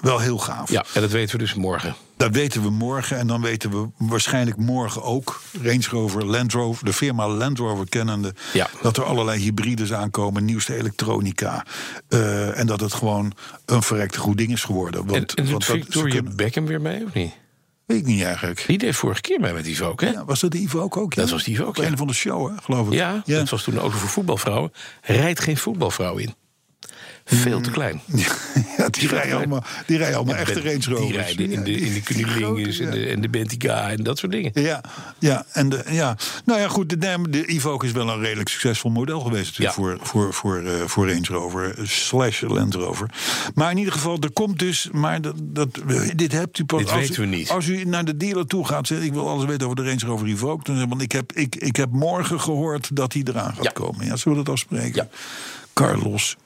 wel 0.00 0.18
heel 0.18 0.38
gaaf. 0.38 0.70
Ja, 0.70 0.84
en 0.94 1.00
dat 1.00 1.10
weten 1.10 1.32
we 1.36 1.42
dus 1.42 1.54
morgen. 1.54 1.94
Dat 2.16 2.34
weten 2.34 2.62
we 2.62 2.70
morgen 2.70 3.18
en 3.18 3.26
dan 3.26 3.42
weten 3.42 3.70
we 3.70 3.88
waarschijnlijk 3.98 4.56
morgen 4.56 5.02
ook 5.02 5.40
Range 5.62 5.84
Rover, 5.90 6.24
Land 6.26 6.52
Rover, 6.52 6.84
de 6.84 6.92
firma 6.92 7.28
Land 7.28 7.58
Rover 7.58 7.88
kennende, 7.88 8.34
Ja. 8.52 8.68
dat 8.82 8.96
er 8.96 9.04
allerlei 9.04 9.40
hybrides 9.40 9.92
aankomen, 9.92 10.44
nieuwste 10.44 10.76
elektronica 10.76 11.66
eh, 12.08 12.58
en 12.58 12.66
dat 12.66 12.80
het 12.80 12.92
gewoon 12.94 13.32
een 13.66 13.82
verrekte 13.82 14.18
goed 14.18 14.36
ding 14.38 14.52
is 14.52 14.64
geworden. 14.64 15.00
En, 15.00 15.06
Want, 15.06 15.34
en 15.34 15.42
doet 15.42 15.52
want 15.52 15.64
Victoria 15.64 16.14
kunnen- 16.14 16.36
Beckham 16.36 16.66
weer 16.66 16.80
mee, 16.80 17.04
of 17.04 17.12
niet? 17.14 17.32
Weet 17.86 17.98
ik 17.98 18.06
niet 18.06 18.22
eigenlijk. 18.22 18.64
Die 18.66 18.78
deed 18.78 18.96
vorige 18.96 19.20
keer 19.20 19.40
mee 19.40 19.52
met 19.52 19.64
die 19.64 19.76
Vogue, 19.76 20.08
hè? 20.08 20.14
Ja, 20.14 20.24
was 20.24 20.40
dat 20.40 20.50
de 20.50 20.58
Ivo 20.58 20.80
ook? 20.80 20.96
ook 20.96 21.14
ja? 21.14 21.20
Dat 21.22 21.30
was 21.30 21.46
Ivo 21.46 21.62
ook, 21.62 21.68
Op 21.68 21.76
ja. 21.76 21.90
Een 21.90 21.96
van 21.96 22.06
de 22.06 22.14
show, 22.14 22.50
hè, 22.50 22.62
geloof 22.62 22.86
ik. 22.86 22.92
Ja, 22.92 23.22
dat 23.26 23.48
was 23.48 23.62
toen 23.62 23.78
auto 23.78 23.96
voor 23.96 24.08
voetbalvrouwen. 24.08 24.72
Rijdt 25.02 25.40
geen 25.40 25.56
voetbalvrouw 25.56 26.16
in. 26.16 26.34
Veel 27.24 27.60
te 27.60 27.70
klein. 27.70 28.00
Ja, 28.76 28.88
die 28.88 29.08
rijden 29.08 29.36
allemaal, 29.36 29.64
die 29.86 29.96
rijden 29.96 30.16
allemaal 30.16 30.34
echte 30.36 30.60
Range 30.60 30.84
Rovers. 30.88 31.06
Die 31.06 31.16
rijden 31.16 31.50
in 31.50 31.62
de, 31.64 31.72
in 31.72 32.02
de 32.06 32.84
en 32.84 32.90
de, 32.90 33.06
en 33.06 33.20
de 33.20 33.28
Bentica 33.28 33.90
en 33.90 34.02
dat 34.02 34.18
soort 34.18 34.32
dingen. 34.32 34.50
Ja, 34.54 34.80
ja, 35.18 35.44
en 35.52 35.68
de, 35.68 35.84
ja. 35.90 36.16
Nou 36.44 36.60
ja, 36.60 36.68
goed, 36.68 36.88
de, 36.88 36.96
de 37.30 37.44
Evoque 37.46 37.86
is 37.86 37.92
wel 37.92 38.08
een 38.08 38.20
redelijk 38.20 38.48
succesvol 38.48 38.90
model 38.90 39.20
geweest 39.20 39.58
natuurlijk 39.58 39.76
Ja. 39.76 39.82
voor, 39.82 39.98
voor, 40.06 40.32
voor, 40.34 40.58
eh, 40.64 40.80
voor 40.86 41.08
Range 41.08 41.26
Rover 41.26 41.74
slash 41.82 42.40
Land 42.40 42.74
Rover. 42.74 43.10
Maar 43.54 43.70
in 43.70 43.76
ieder 43.78 43.92
geval, 43.92 44.18
er 44.20 44.32
komt 44.32 44.58
dus, 44.58 44.88
maar 44.92 45.20
dat, 45.20 45.34
dat, 45.42 45.68
dit 46.14 46.32
hebt 46.32 46.58
u 46.58 46.64
pas 46.64 46.80
Dit 46.80 46.90
als, 46.90 47.00
weten 47.00 47.20
we 47.20 47.26
u- 47.26 47.30
niet. 47.30 47.50
Als 47.50 47.66
u 47.66 47.84
naar 47.84 48.04
de 48.04 48.16
dealer 48.16 48.46
toe 48.46 48.66
gaat, 48.66 48.86
zegt 48.86 49.02
ik 49.02 49.12
wil 49.12 49.28
alles 49.28 49.44
weten 49.44 49.66
over 49.68 49.76
de 49.84 49.88
Range 49.90 50.06
Rover 50.06 50.26
Evoque. 50.28 50.64
Dan 50.64 50.76
zeg, 50.76 50.86
want 50.88 51.02
ik 51.02 51.12
heb, 51.12 51.32
ik, 51.32 51.56
ik 51.56 51.76
heb 51.76 51.90
morgen 51.90 52.40
gehoord 52.40 52.96
dat 52.96 53.12
hij 53.12 53.22
eraan 53.24 53.54
gaat 53.54 53.64
Ja. 53.64 53.70
komen. 53.70 54.06
Ja, 54.06 54.16
zullen 54.16 54.38
we 54.38 54.44
dat 54.44 54.52
afspreken? 54.54 55.08
Ja. 55.10 55.18
Carlos 55.72 56.36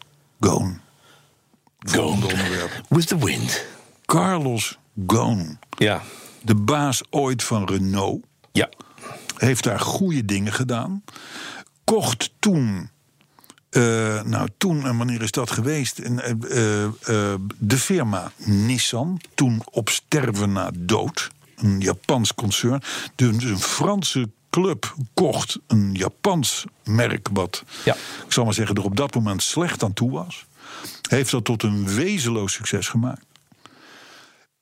Ghosn. 0.40 0.80
Volgende 1.78 2.26
Go 2.26 2.30
onderwerp. 2.32 2.80
with 2.88 3.06
the 3.06 3.18
wind. 3.18 3.64
Carlos 4.04 4.78
Ghosn, 5.06 5.58
Ja, 5.78 6.02
de 6.42 6.54
baas 6.54 7.02
ooit 7.10 7.44
van 7.44 7.64
Renault 7.68 8.24
ja. 8.52 8.68
heeft 9.36 9.64
daar 9.64 9.80
goede 9.80 10.24
dingen 10.24 10.52
gedaan. 10.52 11.02
Kocht 11.84 12.30
toen, 12.38 12.90
eh, 13.70 13.82
nou 14.22 14.48
toen 14.58 14.86
en 14.86 14.96
wanneer 14.96 15.22
is 15.22 15.30
dat 15.30 15.50
geweest? 15.50 15.98
Eh, 15.98 16.30
eh, 16.30 16.84
eh, 16.84 17.40
de 17.58 17.78
firma 17.78 18.32
Nissan, 18.44 19.20
toen 19.34 19.62
op 19.70 19.88
sterven 19.88 20.52
na 20.52 20.70
dood. 20.74 21.30
Een 21.56 21.80
Japans 21.80 22.34
concern. 22.34 22.82
Dus 23.14 23.44
een 23.44 23.58
Franse 23.58 24.30
club 24.50 24.94
kocht 25.14 25.58
een 25.66 25.90
Japans 25.94 26.64
merk 26.84 27.28
wat, 27.32 27.64
Ja. 27.84 27.94
ik 28.26 28.32
zal 28.32 28.44
maar 28.44 28.54
zeggen, 28.54 28.76
er 28.76 28.84
op 28.84 28.96
dat 28.96 29.14
moment 29.14 29.42
slecht 29.42 29.82
aan 29.82 29.92
toe 29.92 30.10
was. 30.10 30.46
Heeft 31.08 31.30
dat 31.30 31.44
tot 31.44 31.62
een 31.62 31.88
wezenloos 31.94 32.52
succes 32.52 32.88
gemaakt. 32.88 33.26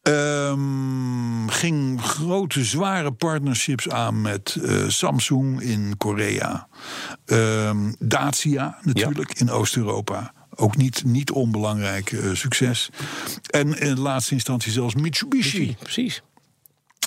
Ehm, 0.03 1.49
ging 1.49 2.03
grote, 2.03 2.65
zware 2.65 3.13
partnerships 3.13 3.89
aan 3.89 4.21
met 4.21 4.57
eh, 4.63 4.89
Samsung 4.89 5.61
in 5.61 5.95
Korea. 5.99 6.69
Ehm, 7.25 7.93
Dacia 7.99 8.79
natuurlijk 8.83 9.39
in 9.41 9.51
Oost-Europa. 9.51 10.33
Ook 10.55 10.77
niet, 10.77 11.05
niet 11.05 11.31
onbelangrijk 11.31 12.13
eh, 12.13 12.31
succes. 12.33 12.89
En 13.51 13.79
in 13.81 13.99
laatste 13.99 14.33
instantie 14.35 14.73
zelfs 14.73 14.95
Mitsubishi. 14.95 15.75
Precies. 15.75 15.77
precies. 15.83 16.23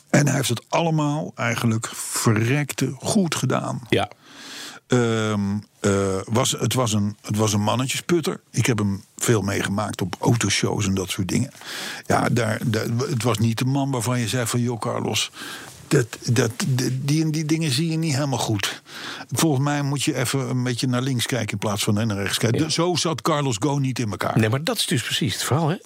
En 0.09 0.25
hij 0.27 0.35
heeft 0.35 0.49
het 0.49 0.63
allemaal 0.69 1.31
eigenlijk 1.35 1.89
verrekte 1.93 2.93
goed 2.99 3.35
gedaan. 3.35 3.81
Ja. 3.89 4.09
Ehm, 4.87 5.57
eh, 5.79 6.17
was, 6.25 6.51
het, 6.51 6.73
was 6.73 6.93
een, 6.93 7.17
het 7.21 7.37
was 7.37 7.53
een 7.53 7.61
mannetjesputter. 7.61 8.41
Ik 8.51 8.65
heb 8.65 8.77
hem 8.77 9.03
veel 9.17 9.41
meegemaakt 9.41 10.01
op 10.01 10.15
autoshows 10.19 10.85
en 10.85 10.93
dat 10.93 11.09
soort 11.09 11.27
dingen. 11.27 11.51
Ja, 12.05 12.29
daar, 12.29 12.59
daar, 12.65 12.85
het 13.09 13.23
was 13.23 13.37
niet 13.37 13.57
de 13.57 13.65
man 13.65 13.91
waarvan 13.91 14.19
je 14.19 14.27
zei 14.27 14.45
van... 14.45 14.59
joh, 14.59 14.79
Carlos, 14.79 15.31
dat, 15.87 16.17
dat, 16.31 16.51
die, 16.67 17.01
die, 17.01 17.29
die 17.29 17.45
dingen 17.45 17.71
zie 17.71 17.91
je 17.91 17.97
niet 17.97 18.13
helemaal 18.13 18.39
goed. 18.39 18.81
Volgens 19.31 19.63
mij 19.63 19.81
moet 19.81 20.03
je 20.03 20.15
even 20.15 20.49
een 20.49 20.63
beetje 20.63 20.87
naar 20.87 21.01
links 21.01 21.25
kijken... 21.25 21.51
in 21.51 21.57
plaats 21.57 21.83
van 21.83 21.93
naar 21.93 22.17
rechts 22.17 22.37
kijken. 22.37 22.61
Ja. 22.61 22.69
Zo 22.69 22.95
zat 22.95 23.21
Carlos 23.21 23.57
Go 23.59 23.77
niet 23.77 23.99
in 23.99 24.11
elkaar. 24.11 24.39
Nee, 24.39 24.49
maar 24.49 24.63
dat 24.63 24.77
is 24.77 24.85
dus 24.85 25.03
precies 25.03 25.33
het 25.33 25.43
verhaal, 25.43 25.67
hè? 25.67 25.77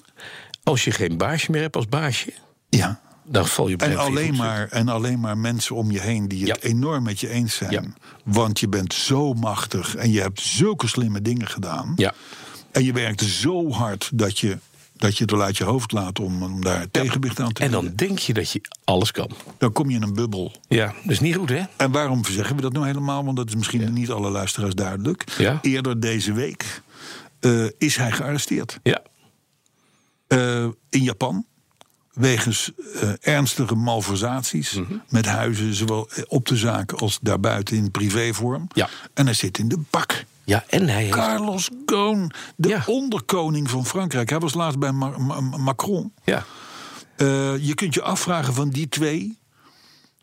Als 0.63 0.83
je 0.83 0.91
geen 0.91 1.17
baasje 1.17 1.51
meer 1.51 1.61
hebt 1.61 1.75
als 1.75 1.87
baasje, 1.87 2.33
Ja. 2.69 3.01
Dan 3.25 3.47
val 3.47 3.67
je 3.67 3.73
op 3.73 3.81
En 3.81 3.97
alleen, 3.97 4.35
maar, 4.35 4.67
en 4.69 4.87
alleen 4.89 5.19
maar 5.19 5.37
mensen 5.37 5.75
om 5.75 5.91
je 5.91 5.99
heen 6.01 6.27
die 6.27 6.39
het 6.39 6.61
Ja. 6.61 6.69
enorm 6.69 7.03
met 7.03 7.19
je 7.19 7.29
eens 7.29 7.55
zijn. 7.55 7.71
Ja. 7.71 7.83
Want 8.23 8.59
je 8.59 8.67
bent 8.67 8.93
zo 8.93 9.33
machtig 9.33 9.95
en 9.95 10.11
je 10.11 10.21
hebt 10.21 10.41
zulke 10.41 10.87
slimme 10.87 11.21
dingen 11.21 11.47
gedaan. 11.47 11.93
Ja. 11.95 12.13
En 12.71 12.83
je 12.83 12.93
werkt 12.93 13.21
zo 13.21 13.71
hard 13.71 14.09
dat 14.13 14.39
je, 14.39 14.57
dat 14.97 15.17
je 15.17 15.21
het 15.23 15.31
wel 15.31 15.41
uit 15.41 15.57
je 15.57 15.63
hoofd 15.63 15.91
laat 15.91 16.19
om, 16.19 16.43
om 16.43 16.61
daar 16.63 16.91
tegenwicht 16.91 17.39
aan 17.39 17.51
te 17.51 17.61
En 17.63 17.69
bieden. 17.71 17.87
dan 17.87 17.95
denk 18.07 18.19
je 18.19 18.33
dat 18.33 18.51
je 18.51 18.61
alles 18.83 19.11
kan. 19.11 19.29
Dan 19.57 19.71
kom 19.71 19.89
je 19.89 19.95
in 19.95 20.01
een 20.03 20.13
bubbel. 20.13 20.51
Ja, 20.67 20.85
dat 20.85 21.11
is 21.11 21.19
niet 21.19 21.35
goed, 21.35 21.49
hè? 21.49 21.61
En 21.77 21.91
waarom 21.91 22.25
zeggen 22.25 22.55
we 22.55 22.61
dat 22.61 22.73
nou 22.73 22.85
helemaal? 22.85 23.25
Want 23.25 23.37
dat 23.37 23.47
is 23.47 23.55
misschien 23.55 23.93
niet 23.93 24.09
alle 24.11 24.29
luisteraars 24.29 24.73
duidelijk. 24.75 25.23
Eerder 25.61 25.99
deze 25.99 26.33
week 26.33 26.81
eh, 27.39 27.65
is 27.77 27.95
hij 27.95 28.11
gearresteerd. 28.11 28.79
Ja. 28.83 29.01
Eh, 30.27 30.65
in 30.89 31.03
Japan. 31.03 31.45
Wegens 32.13 32.71
eh, 33.01 33.09
ernstige 33.21 33.75
malversaties 33.75 34.71
Mhm. 34.73 34.93
met 35.09 35.25
huizen, 35.25 35.73
zowel 35.73 36.09
op 36.27 36.45
de 36.47 36.55
zaak 36.55 36.91
als 36.91 37.19
daarbuiten 37.21 37.75
in 37.77 37.91
privévorm. 37.91 38.67
Ja. 38.73 38.89
En 39.13 39.25
hij 39.25 39.33
zit 39.35 39.57
in 39.57 39.67
de 39.67 39.79
bak. 39.89 40.23
Ja, 40.43 40.63
en 40.69 40.87
hij 40.89 41.01
heeft... 41.01 41.13
Carlos 41.15 41.69
Ghosn, 41.85 42.31
de 42.55 42.67
Ja. 42.67 42.83
onderkoning 42.85 43.69
van 43.69 43.85
Frankrijk. 43.85 44.29
Hij 44.29 44.39
was 44.39 44.53
laatst 44.53 44.79
bij 44.79 44.91
Ma- 44.91 45.17
Ma- 45.17 45.39
Macron. 45.41 46.13
Ja. 46.23 46.45
Eh, 47.15 47.57
je 47.65 47.73
kunt 47.75 47.93
je 47.93 48.01
afvragen 48.01 48.53
van 48.53 48.69
die 48.69 48.89
twee. 48.89 49.37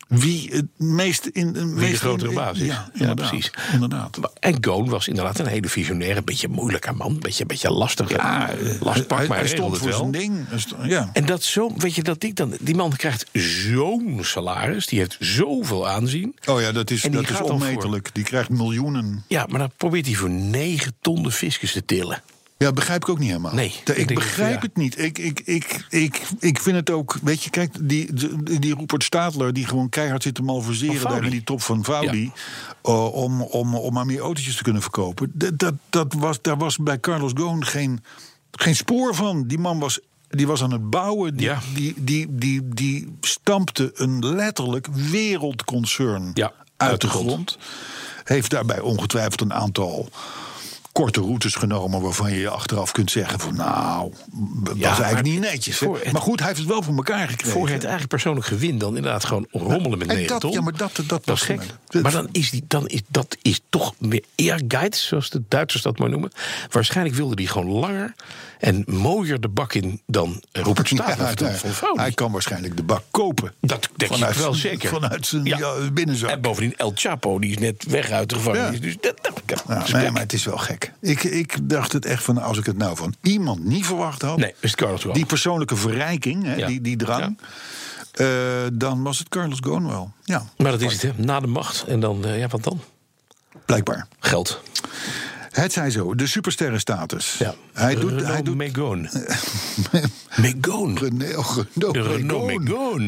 Wie 0.07 0.49
het 0.53 0.65
meest 0.77 1.25
in 1.25 1.53
de, 1.53 1.65
meest 1.65 1.99
grotere 1.99 2.29
in- 2.29 2.35
baas 2.35 2.59
is. 2.59 2.67
Ja, 2.93 3.13
precies. 3.13 3.51
Inderdaad. 3.73 4.19
En 4.39 4.57
Goon 4.63 4.89
was 4.89 5.07
inderdaad 5.07 5.39
een 5.39 5.45
hele 5.45 5.67
visionair, 5.69 6.17
een 6.17 6.23
beetje 6.25 6.47
moeilijke 6.47 6.91
man. 6.91 7.09
Een 7.11 7.19
beetje, 7.19 7.45
beetje 7.45 7.71
lastig. 7.71 8.09
Ja, 8.09 8.49
lastpak, 8.79 9.17
hij, 9.17 9.27
maar 9.27 9.37
hij 9.37 9.47
stond 9.47 9.77
voor 9.77 9.91
zijn 9.91 10.01
wel. 10.01 10.11
ding. 10.11 10.45
Ja. 10.83 11.09
En 11.13 11.25
dat 11.25 11.43
zo, 11.43 11.71
weet 11.77 11.95
je, 11.95 12.03
dat 12.03 12.23
ik 12.23 12.35
dan, 12.35 12.53
die 12.59 12.75
man 12.75 12.95
krijgt 12.95 13.25
zo'n 13.33 14.19
salaris, 14.21 14.85
die 14.87 14.99
heeft 14.99 15.17
zoveel 15.19 15.87
aanzien. 15.87 16.35
Oh 16.45 16.61
ja, 16.61 16.71
dat 16.71 16.91
is, 16.91 17.01
dat 17.01 17.21
is 17.21 17.27
voor- 17.29 17.49
onmetelijk. 17.49 18.09
Die 18.13 18.23
krijgt 18.23 18.49
miljoenen. 18.49 19.23
Ja, 19.27 19.45
maar 19.49 19.59
dan 19.59 19.71
probeert 19.77 20.05
hij 20.05 20.15
voor 20.15 20.29
9 20.29 20.93
ton 21.01 21.23
de 21.23 21.31
fiscus 21.31 21.71
te 21.71 21.85
tillen. 21.85 22.21
Ja, 22.61 22.71
begrijp 22.71 23.01
ik 23.01 23.09
ook 23.09 23.19
niet 23.19 23.27
helemaal. 23.27 23.53
Nee, 23.53 23.73
ik, 23.95 24.13
begrijp 24.15 24.61
het, 24.61 24.61
ja. 24.61 24.67
het 24.67 24.75
niet. 24.75 24.99
Ik, 24.99 25.17
ik, 25.17 25.39
ik, 25.39 25.85
ik, 25.89 26.21
ik 26.39 26.59
vind 26.59 26.75
het 26.75 26.89
ook. 26.89 27.17
Weet 27.21 27.43
je, 27.43 27.49
kijk, 27.49 27.73
die, 27.81 28.13
die, 28.13 28.59
die 28.59 28.75
Rupert 28.75 29.03
Stadler 29.03 29.53
die 29.53 29.65
gewoon 29.65 29.89
keihard 29.89 30.23
zit 30.23 30.35
te 30.35 30.41
malverseren 30.41 31.09
daar 31.09 31.23
in 31.23 31.29
die 31.29 31.43
top 31.43 31.61
van 31.61 31.83
Vaudi. 31.83 32.31
eh, 32.83 33.13
om, 33.13 33.41
om, 33.41 33.75
om 33.75 33.93
maar 33.93 34.05
meer 34.05 34.19
autootjes 34.19 34.55
te 34.55 34.63
kunnen 34.63 34.81
verkopen. 34.81 35.31
Dat, 35.33 35.59
dat, 35.59 35.73
dat 35.89 36.13
was, 36.13 36.41
daar 36.41 36.57
was 36.57 36.77
bij 36.77 36.99
Carlos 36.99 37.31
Ghosn 37.33 37.61
geen, 37.63 38.03
geen 38.51 38.75
spoor 38.75 39.15
van. 39.15 39.47
Die 39.47 39.59
man 39.59 39.79
was. 39.79 39.99
Die 40.29 40.47
was 40.47 40.63
aan 40.63 40.71
het 40.71 40.89
bouwen. 40.89 41.35
Die, 41.37 41.45
Ja. 41.45 41.59
die, 41.73 41.93
die, 41.97 42.27
die, 42.29 42.67
die 42.69 43.15
stampte 43.21 43.91
een 43.95 44.25
letterlijk 44.35 44.87
wereldconcern 45.41 46.31
Ja, 46.33 46.51
uit 46.77 47.01
de 47.01 47.07
grond. 47.07 47.57
Heeft 48.23 48.49
daarbij 48.51 48.79
ongetwijfeld 48.79 49.41
een 49.41 49.53
aantal 49.53 50.09
korte 50.91 51.19
routes 51.21 51.55
genomen 51.55 52.01
waarvan 52.01 52.31
je 52.31 52.39
je 52.39 52.49
achteraf 52.49 52.91
kunt 52.91 53.11
zeggen 53.11 53.39
van 53.39 53.55
nou, 53.55 54.13
was 54.63 54.77
Ja, 54.77 54.83
eigenlijk 54.85 55.11
maar 55.13 55.23
niet 55.23 55.39
netjes. 55.39 55.79
het- 55.79 56.11
maar 56.11 56.21
goed, 56.21 56.37
hij 56.39 56.47
heeft 56.47 56.59
het 56.59 56.69
wel 56.69 56.81
voor 56.81 56.95
elkaar 56.95 57.27
gekregen. 57.27 57.51
Voor 57.51 57.63
het 57.67 57.79
eigenlijk 57.79 58.07
persoonlijk 58.07 58.45
gewin 58.45 58.77
dan 58.77 58.95
inderdaad 58.95 59.25
gewoon 59.25 59.47
rommelen 59.51 59.97
met 59.97 60.07
En 60.07 60.13
9 60.15 60.27
dat- 60.27 60.41
ton. 60.41 60.51
ja, 60.51 60.61
maar 60.61 60.77
dat- 60.77 60.95
dat 60.95 61.07
dat 61.07 61.25
was 61.25 61.39
is 61.41 61.45
gek. 61.45 61.61
Dat- 61.87 62.01
Maar 62.01 62.11
dan 62.11 62.27
is, 62.31 62.49
die, 62.49 62.63
dan 62.67 62.87
is 62.87 63.01
dat 63.07 63.37
is 63.41 63.61
toch 63.69 63.93
meer 63.99 64.23
Ehrgeiz, 64.35 65.07
zoals 65.07 65.29
de 65.29 65.41
Duitsers 65.47 65.83
dat 65.83 65.97
maar 65.99 66.09
noemen. 66.09 66.31
Waarschijnlijk 66.69 67.15
wilde 67.15 67.33
hij 67.35 67.45
gewoon 67.51 67.71
langer 67.79 68.13
en 68.61 68.83
mooier 68.87 69.39
de 69.41 69.47
bak 69.49 69.73
in 69.73 70.01
dan 70.05 70.41
Ja, 70.51 70.63
van 70.63 70.75
hij, 71.45 71.55
van 71.55 71.69
Vaudi. 71.69 71.99
hij 72.01 72.11
kan 72.11 72.31
waarschijnlijk 72.31 72.77
de 72.77 72.83
bak 72.83 73.03
kopen. 73.11 73.53
Dat 73.61 73.89
denk 73.95 74.11
Vanuit 74.11 74.35
ik 74.35 74.41
wel 74.41 74.53
zeker. 74.53 74.89
Vanuit 74.89 75.27
zijn 75.27 75.43
Ja. 75.45 75.57
ja, 75.57 75.91
binnenzak. 75.93 76.29
En 76.29 76.41
bovendien 76.41 76.77
El 76.77 76.91
Chapo, 76.95 77.39
die 77.39 77.49
is 77.51 77.57
net 77.57 77.85
weg 77.87 78.09
uit 78.09 78.29
de 78.29 78.35
gevangenis. 78.35 78.73
Ja. 78.73 78.79
Dus 78.79 78.97
dat, 79.01 79.17
dat, 79.21 79.41
dat 79.45 79.63
Ja, 79.67 79.83
is 79.83 79.91
nee, 79.91 80.11
maar 80.11 80.21
het 80.21 80.33
is 80.33 80.45
wel 80.45 80.57
gek. 80.57 80.91
Ik, 80.99 81.23
ik 81.23 81.69
dacht 81.69 81.91
het 81.91 82.05
echt 82.05 82.23
van, 82.23 82.37
als 82.37 82.57
ik 82.57 82.65
het 82.65 82.77
nou 82.77 82.95
van 82.95 83.13
iemand 83.21 83.63
niet 83.63 83.85
verwacht 83.85 84.21
had... 84.21 84.37
Nee, 84.37 84.53
is 84.59 84.73
het 84.77 85.13
die 85.13 85.25
persoonlijke 85.25 85.75
verrijking, 85.75 86.43
hè, 86.45 86.65
die, 86.65 86.81
die 86.81 86.95
drang... 86.97 87.37
eh, 88.11 88.27
dan 88.73 89.03
was 89.03 89.19
het 89.19 89.29
Carlos 89.29 89.57
Ghosn 89.61 89.87
wel. 89.87 90.11
Ja, 90.23 90.45
Maar 90.57 90.71
dat 90.71 90.81
is 90.81 90.93
het, 90.93 91.01
hè. 91.01 91.11
Na 91.15 91.39
de 91.39 91.47
macht. 91.47 91.83
En 91.87 91.99
dan, 91.99 92.25
eh, 92.25 92.39
ja, 92.39 92.47
wat 92.47 92.63
dan? 92.63 92.81
blijkbaar. 93.65 94.07
Geld. 94.19 94.61
Het 95.51 95.73
zij 95.73 95.91
zo, 95.91 96.15
de 96.15 96.27
supersterrenstatus. 96.27 97.35
Ja. 97.37 97.53
Hij 97.73 97.95
doet, 97.95 98.09
Renault 98.11 98.27
hij 98.27 98.41
doet 98.41 98.55
Megane. 98.55 99.09
Megane. 100.41 100.93
Renault, 100.93 101.67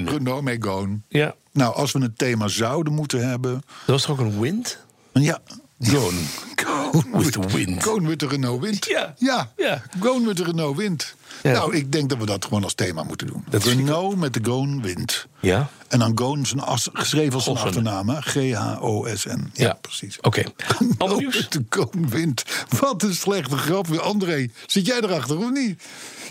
Renault, 0.09 0.43
Megane. 0.43 0.99
Ja. 1.07 1.35
Nou, 1.51 1.75
als 1.75 1.91
we 1.91 1.99
een 1.99 2.13
thema 2.15 2.47
zouden 2.47 2.93
moeten 2.93 3.29
hebben... 3.29 3.53
Dat 3.53 3.63
was 3.85 4.01
toch 4.01 4.19
ook 4.19 4.25
een 4.25 4.39
wind? 4.39 4.77
Ja, 5.13 5.39
Gone. 5.79 6.19
Go 6.63 7.01
With 7.11 7.31
the 7.31 7.47
wind. 7.47 7.83
Go 7.83 7.97
met 7.99 8.19
de 8.19 8.27
Renault 8.27 8.61
Wind. 8.61 8.85
Ja. 8.85 9.13
Ja, 9.17 9.51
Ja. 9.57 9.81
Go 9.99 10.19
met 10.19 10.37
de 10.37 10.43
Renault 10.43 10.77
Wind. 10.77 11.15
Ja. 11.43 11.51
Nou, 11.51 11.75
ik 11.75 11.91
denk 11.91 12.09
dat 12.09 12.17
we 12.17 12.25
dat 12.25 12.45
gewoon 12.45 12.63
als 12.63 12.73
thema 12.73 13.03
moeten 13.03 13.27
doen. 13.27 13.45
Dat 13.49 13.63
Renault 13.63 14.17
met 14.17 14.33
de 14.33 14.39
Goon 14.43 14.81
Wind. 14.81 15.27
Ja. 15.39 15.69
En 15.93 15.99
dan 15.99 16.11
Goon 16.17 16.45
zijn 16.45 16.59
as, 16.61 16.89
geschreven 16.93 17.33
als 17.33 17.43
Gossen. 17.43 17.67
achternaam. 17.67 18.09
G-H-O-S-N. 18.09 19.29
Ja, 19.53 19.65
Ja. 19.65 19.73
precies. 19.81 20.19
Oké. 20.21 20.43
Ander 20.77 20.87
Renault 20.97 21.19
nieuws? 21.19 21.49
de 21.49 21.65
Goon 21.69 22.09
Wind. 22.09 22.43
Wat 22.79 23.03
een 23.03 23.13
slechte 23.15 23.57
grap. 23.57 23.87
weer. 23.87 24.01
André, 24.01 24.47
zit 24.65 24.85
jij 24.85 24.97
erachter 25.01 25.37
of 25.37 25.51
niet? 25.51 25.83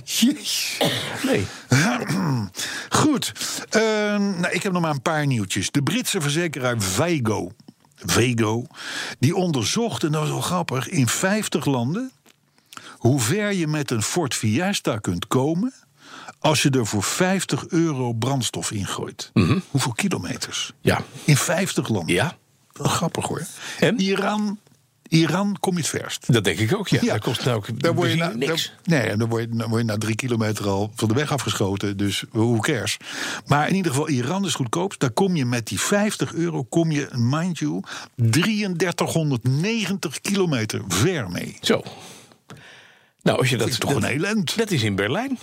Jeez. 0.04 0.78
Nee. 1.24 1.46
Goed. 2.90 3.32
Eh, 3.70 3.80
nou, 4.18 4.48
ik 4.50 4.62
heb 4.62 4.72
nog 4.72 4.82
maar 4.82 4.90
een 4.90 5.02
paar 5.02 5.26
nieuwtjes. 5.26 5.70
De 5.70 5.82
Britse 5.82 6.20
verzekeraar 6.20 6.80
Vigo, 6.80 7.52
Vigo 7.96 8.66
die 9.18 9.34
onderzocht, 9.36 10.04
en 10.04 10.12
dat 10.12 10.20
was 10.20 10.30
wel 10.30 10.40
grappig, 10.40 10.88
in 10.88 11.08
50 11.08 11.64
landen 11.64 12.10
hoe 12.96 13.20
ver 13.20 13.52
je 13.52 13.66
met 13.66 13.90
een 13.90 14.02
Ford 14.02 14.34
Fiesta 14.34 14.96
kunt 14.98 15.26
komen 15.26 15.74
als 16.42 16.62
je 16.62 16.70
er 16.70 16.86
voor 16.86 17.02
50 17.02 17.66
euro 17.68 18.12
brandstof 18.12 18.70
ingooit. 18.70 19.30
Hoeveel 19.70 19.92
kilometers? 19.92 20.72
Ja. 20.80 21.02
In 21.24 21.36
50 21.36 21.88
landen. 21.88 22.14
Ja, 22.14 22.36
grappig 22.72 23.26
hoor. 23.26 23.42
En? 23.78 24.00
Iran, 24.00 24.58
Iran 25.08 25.56
kom 25.60 25.72
je 25.72 25.78
het 25.80 25.88
verst. 25.88 26.32
dat 26.32 26.44
denk 26.44 26.58
ik 26.58 26.76
ook. 26.76 26.88
Ja. 26.88 27.00
Dat 27.12 27.20
kost 27.20 27.44
nou 27.44 27.56
ook 27.56 27.80
Daar 27.82 27.94
word 27.94 28.10
je 28.10 28.16
na, 28.16 28.32
niks. 28.34 28.72
daar- 28.84 29.02
nee, 29.04 29.16
dan 29.16 29.28
word, 29.28 29.42
je, 29.50 29.56
dan 29.56 29.68
word 29.68 29.80
je 29.80 29.86
na 29.86 29.98
drie 29.98 30.14
kilometer 30.14 30.68
al 30.68 30.92
van 30.94 31.08
de 31.08 31.14
weg 31.14 31.32
afgeschoten. 31.32 31.96
Dus 31.96 32.24
hoe 32.30 32.60
cares? 32.60 32.96
Maar 33.46 33.68
in 33.68 33.74
ieder 33.74 33.90
geval, 33.92 34.08
Iran 34.08 34.44
is 34.44 34.54
goedkoop. 34.54 34.94
Daar 34.98 35.10
kom 35.10 35.36
je 35.36 35.44
met 35.44 35.66
die 35.66 35.80
50 35.80 36.32
euro, 36.34 36.62
kom 36.64 36.90
je, 36.90 37.08
mind 37.12 37.58
you, 37.58 37.80
3390 38.16 40.20
kilometer 40.20 40.82
ver 40.88 41.30
mee. 41.30 41.56
Zo. 41.60 41.82
Nou, 43.22 43.38
als 43.38 43.48
je 43.50 43.56
dat... 43.56 43.64
Dat 43.64 43.72
is 43.74 43.78
toch 43.80 43.92
dat, 43.92 44.02
een 44.02 44.08
heel 44.08 44.24
eind? 44.24 44.56
dat 44.56 44.70
is 44.70 44.82
in 44.82 44.94
Berlijn. 44.96 45.38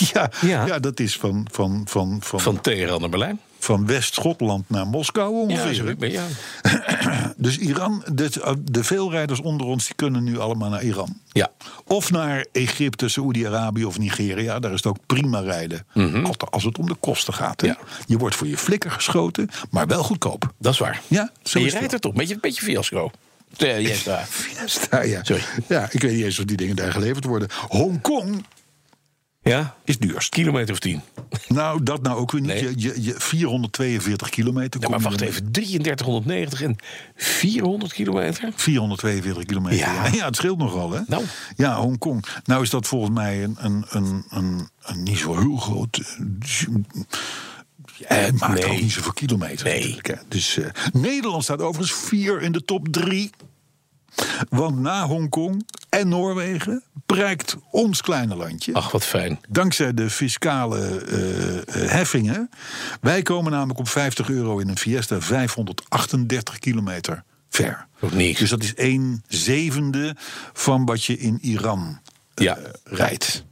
Ja, 0.12 0.30
Ja. 0.40 0.66
ja. 0.66 0.78
dat 0.78 1.00
is 1.00 1.16
van, 1.16 1.46
van, 1.50 1.82
van, 1.88 2.18
van, 2.22 2.40
Van 2.40 2.60
Teheran 2.60 3.00
naar 3.00 3.08
Berlijn. 3.10 3.40
van 3.58 3.86
West-Schotland 3.86 4.70
naar 4.70 4.86
Moskou 4.86 5.34
ongeveer. 5.34 5.94
Ja, 5.98 6.08
ja. 6.08 7.30
Dus 7.36 7.58
Iran, 7.58 8.04
de, 8.12 8.56
de 8.62 8.84
veelrijders 8.84 9.40
onder 9.40 9.66
ons, 9.66 9.86
die 9.86 9.94
kunnen 9.94 10.24
nu 10.24 10.38
allemaal 10.38 10.70
naar 10.70 10.82
Iran. 10.84 11.20
Ja. 11.32 11.50
Of 11.86 12.10
naar 12.10 12.46
Egypte, 12.52 13.08
Saoedi-Arabië 13.08 13.84
of 13.84 13.98
Nigeria. 13.98 14.58
Daar 14.58 14.70
is 14.72 14.76
het 14.76 14.86
ook 14.86 14.98
prima 15.06 15.40
rijden. 15.40 15.86
Altijd 16.24 16.50
Als 16.50 16.64
het 16.64 16.78
om 16.78 16.86
de 16.86 16.94
kosten 16.94 17.34
gaat. 17.34 17.62
Mhm. 17.62 17.70
Ja. 17.70 17.78
Je 18.06 18.16
wordt 18.18 18.34
voor 18.36 18.46
je 18.46 18.56
flikker 18.58 18.90
geschoten, 18.90 19.48
maar 19.70 19.86
wel 19.86 20.02
goedkoop. 20.02 20.52
Dat 20.58 20.72
is 20.72 20.78
waar. 20.78 21.00
Ja, 21.08 21.30
zo 21.42 21.58
je 21.58 21.70
rijdt 21.70 21.92
er 21.92 22.00
toch. 22.00 22.12
Beetje, 22.14 22.38
beetje 22.40 22.62
fiasco. 22.62 23.10
Yes, 23.56 24.04
daar. 24.04 24.26
Fiesta, 24.30 25.02
ja. 25.02 25.24
Sorry. 25.24 25.42
ja, 25.68 25.88
ik 25.90 26.02
weet 26.02 26.12
niet 26.12 26.24
eens 26.24 26.38
of 26.38 26.44
die 26.44 26.56
dingen 26.56 26.76
daar 26.76 26.92
geleverd 26.92 27.24
worden. 27.24 27.48
Hongkong 27.68 28.44
Ja? 29.42 29.76
is 29.84 29.98
duurst. 29.98 30.28
Kilometer 30.28 30.72
of 30.72 30.78
tien. 30.78 31.00
Nou, 31.48 31.82
dat 31.82 32.02
nou 32.02 32.18
ook 32.18 32.32
weer 32.32 32.40
niet. 32.40 32.50
Nee. 32.50 32.62
Je, 32.62 32.72
je, 32.76 33.02
je 33.02 33.14
442 33.18 34.28
kilometer. 34.28 34.80
Ja, 34.80 34.86
kom 34.86 34.94
maar 34.94 35.04
wacht 35.10 35.20
even. 35.20 35.52
3390 35.52 36.62
en 36.62 36.76
400 37.16 37.92
kilometer? 37.92 38.52
442 38.54 39.44
kilometer. 39.44 39.78
Ja. 39.78 40.06
Ja. 40.12 40.24
het 40.24 40.36
scheelt 40.36 40.58
nogal, 40.58 40.90
hè? 40.92 41.00
Nou. 41.06 41.24
Ja, 41.56 41.76
Hongkong. 41.80 42.24
Nou 42.44 42.62
is 42.62 42.70
dat 42.70 42.86
volgens 42.86 43.10
mij 43.14 43.42
een, 43.42 43.56
een, 43.58 43.84
een, 43.88 44.24
een, 44.30 44.68
een 44.82 45.02
niet 45.02 45.18
zo 45.18 45.38
heel 45.38 45.56
groot... 45.56 45.96
eh, 46.18 46.74
Ja, 47.96 48.14
het 48.14 48.38
maakt 48.40 48.54
Nee. 48.60 48.70
ook 48.70 48.80
niet 48.80 48.92
zoveel 48.92 49.12
kilometer. 49.12 49.64
Nee. 49.66 49.98
Dus 50.28 50.56
eh, 50.58 50.66
Nederland 50.92 51.42
staat 51.42 51.60
overigens 51.60 51.98
vier 51.98 52.42
in 52.42 52.52
de 52.52 52.64
top 52.64 52.88
drie. 52.88 53.30
Want 54.48 54.78
na 54.80 55.06
Hongkong 55.06 55.66
en 55.98 56.08
Noorwegen 56.08 56.82
prijkt 57.06 57.56
ons 57.70 58.00
kleine 58.00 58.36
landje. 58.36 58.74
Ach, 58.74 58.90
wat 58.90 59.04
fijn. 59.04 59.40
Dankzij 59.48 59.94
de 59.94 60.10
fiscale 60.10 60.78
eh, 61.00 61.56
eh, 61.58 61.90
heffingen. 61.90 62.50
Wij 63.00 63.22
komen 63.22 63.52
namelijk 63.52 63.78
op 63.78 63.88
50 63.88 64.28
euro 64.28 64.58
in 64.58 64.68
een 64.68 64.78
Fiesta 64.78 65.20
538 65.20 66.58
kilometer 66.58 67.22
ver. 67.50 67.86
Niks. 68.10 68.38
Dus 68.38 68.50
dat 68.50 68.62
is 68.62 68.72
een 68.76 69.22
zevende 69.28 70.16
van 70.52 70.84
wat 70.84 71.04
je 71.04 71.18
in 71.18 71.38
Iran 71.40 72.00
eh, 72.34 72.44
Ja. 72.44 72.58
rijdt. 72.84 73.44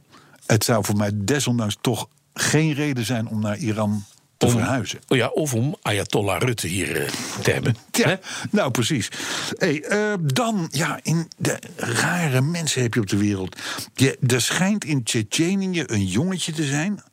Het 0.45 0.63
zou 0.63 0.85
voor 0.85 0.97
mij 0.97 1.11
desondanks 1.13 1.77
toch 1.81 2.07
geen 2.33 2.73
reden 2.73 3.05
zijn 3.05 3.27
om 3.27 3.41
naar 3.41 3.57
Iran 3.57 4.03
te 4.47 4.49
verhuizen. 4.49 4.99
Oh 5.07 5.17
ja, 5.17 5.27
of 5.27 5.53
om 5.53 5.75
Ayatollah 5.81 6.41
Rutte 6.41 6.67
hier 6.67 7.01
eh, 7.01 7.11
te 7.41 7.51
hebben. 7.51 7.75
Ja, 7.91 8.19
nou 8.49 8.71
precies. 8.71 9.09
Hey, 9.57 9.83
eh, 9.83 10.13
dan, 10.21 10.67
ja, 10.71 10.99
in 11.03 11.27
de 11.37 11.59
rare 11.75 12.41
mensen 12.41 12.81
heb 12.81 12.93
je 12.93 12.99
op 12.99 13.09
de 13.09 13.17
wereld. 13.17 13.57
Je, 13.93 14.17
er 14.27 14.41
schijnt 14.41 14.85
in 14.85 15.03
Tsjetsjenië 15.03 15.83
een 15.85 16.05
jongetje 16.05 16.51
te 16.51 16.63
zijn. 16.63 17.03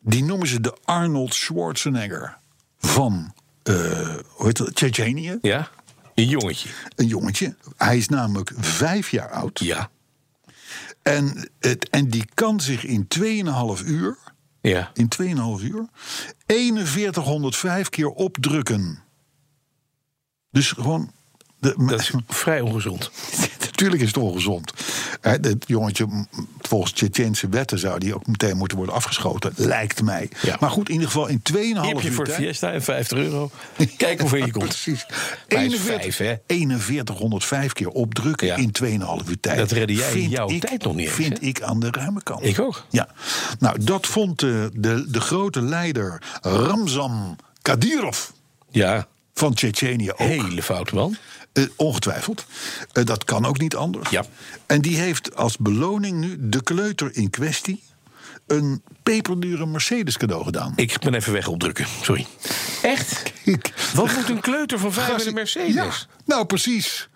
Die 0.00 0.24
noemen 0.24 0.48
ze 0.48 0.60
de 0.60 0.76
Arnold 0.84 1.34
Schwarzenegger 1.34 2.38
van, 2.78 3.34
eh 3.62 3.74
hoe 4.28 4.46
heet 4.46 4.56
dat, 4.56 4.74
Tsjetsjenië. 4.74 5.38
Ja? 5.42 5.70
Een 6.14 6.28
jongetje. 6.28 6.68
Een 6.96 7.06
jongetje. 7.06 7.54
Hij 7.76 7.96
is 7.96 8.08
namelijk 8.08 8.52
vijf 8.56 9.10
jaar 9.10 9.30
oud. 9.30 9.58
Ja. 9.58 9.90
En, 11.02 11.50
het, 11.60 11.88
en 11.88 12.08
die 12.08 12.24
kan 12.34 12.60
zich 12.60 12.84
in 12.84 13.06
2,5 13.18 13.86
uur, 13.86 14.16
Ja. 14.68 14.90
in 14.94 15.08
2,5 15.22 15.64
uur, 15.64 15.88
4105 16.86 17.88
keer 17.88 18.08
opdrukken. 18.08 19.02
Dus 20.50 20.72
gewoon... 20.72 21.12
De, 21.58 21.74
Dat 21.86 22.00
is 22.00 22.12
vrij 22.26 22.60
ongezond. 22.60 23.10
Natuurlijk 23.74 24.02
is 24.02 24.08
het 24.08 24.16
ongezond. 24.16 24.72
Hè, 25.20 25.30
Het 25.30 25.64
jongetje, 25.66 26.26
volgens 26.60 26.92
Tsjetsjense 26.92 27.48
wetten 27.48 27.78
zou 27.78 27.98
die 27.98 28.14
ook 28.14 28.26
meteen 28.26 28.56
moeten 28.56 28.76
worden 28.76 28.94
afgeschoten. 28.94 29.52
Lijkt 29.56 30.02
mij. 30.02 30.28
Ja. 30.42 30.56
Maar 30.60 30.70
goed, 30.70 30.86
in 30.88 30.92
ieder 30.94 31.08
geval 31.10 31.26
in 31.26 31.42
2,5 31.42 31.58
Hier 31.60 31.82
heb 31.94 32.00
je 32.00 32.08
uur 32.08 32.14
voor 32.14 32.24
tijd- 32.24 32.36
Fiesta 32.36 32.72
en 32.72 32.82
50 32.82 33.18
euro. 33.18 33.50
Kijk 33.96 34.20
hoe 34.20 34.28
ver 34.28 34.38
je 34.38 34.50
komt. 34.50 34.64
Precies. 34.68 35.06
Hij 35.48 35.66
is 35.66 35.80
vijf, 35.80 36.16
hè? 36.16 36.34
4105 36.78 37.72
keer 37.72 37.88
opdrukken 37.88 38.46
Ja. 38.46 38.56
in 38.56 38.70
2,5 38.72 39.28
uur 39.28 39.40
tijd. 39.40 39.58
Dat 39.58 39.70
redde 39.70 39.94
jij 39.94 40.06
in 40.06 40.12
Vind 40.12 40.30
jouw 40.30 40.48
ik- 40.50 40.60
tijd 40.64 40.82
nog 40.82 40.94
niet 40.94 41.06
eens, 41.06 41.14
Vind 41.14 41.42
ik 41.42 41.62
aan 41.62 41.80
de 41.80 41.88
ruime 41.90 42.22
kant. 42.22 42.44
Ik 42.44 42.60
ook. 42.60 42.84
Ja. 42.90 43.08
Nou, 43.58 43.84
dat 43.84 44.06
vond 44.06 44.38
de, 44.40 44.70
de, 44.74 45.04
de 45.10 45.20
grote 45.20 45.62
leider 45.62 46.22
Ramzan 46.42 47.36
Kadyrov 47.62 48.18
Ja, 48.70 49.06
van 49.34 49.54
Tsjetsjenië 49.54 50.10
ook. 50.10 50.18
hele 50.18 50.62
foute 50.62 50.94
man. 50.94 51.16
Eh, 51.54 51.64
ongetwijfeld. 51.76 52.46
Eh, 52.92 53.04
dat 53.04 53.24
kan 53.24 53.44
ook 53.44 53.58
niet 53.58 53.76
anders. 53.76 54.10
Ja. 54.10 54.24
En 54.66 54.80
die 54.80 54.96
heeft 54.96 55.36
als 55.36 55.56
beloning 55.56 56.20
nu 56.20 56.36
de 56.38 56.62
kleuter 56.62 57.10
in 57.12 57.30
kwestie 57.30 57.82
een 58.46 58.82
peperdure 59.02 59.66
Mercedes 59.66 60.16
cadeau 60.16 60.44
gedaan. 60.44 60.72
Ik 60.76 60.98
ben 60.98 61.14
even 61.14 61.32
weg 61.32 61.48
opdrukken. 61.48 61.86
Sorry. 62.02 62.26
Echt? 62.82 63.32
Wat 63.94 64.12
moet 64.16 64.28
een 64.28 64.40
kleuter 64.40 64.78
van 64.78 64.92
vijf 64.92 65.20
in 65.20 65.26
een 65.26 65.34
Mercedes? 65.34 65.74
Ja, 65.74 65.90
nou 66.24 66.46
precies. 66.46 67.08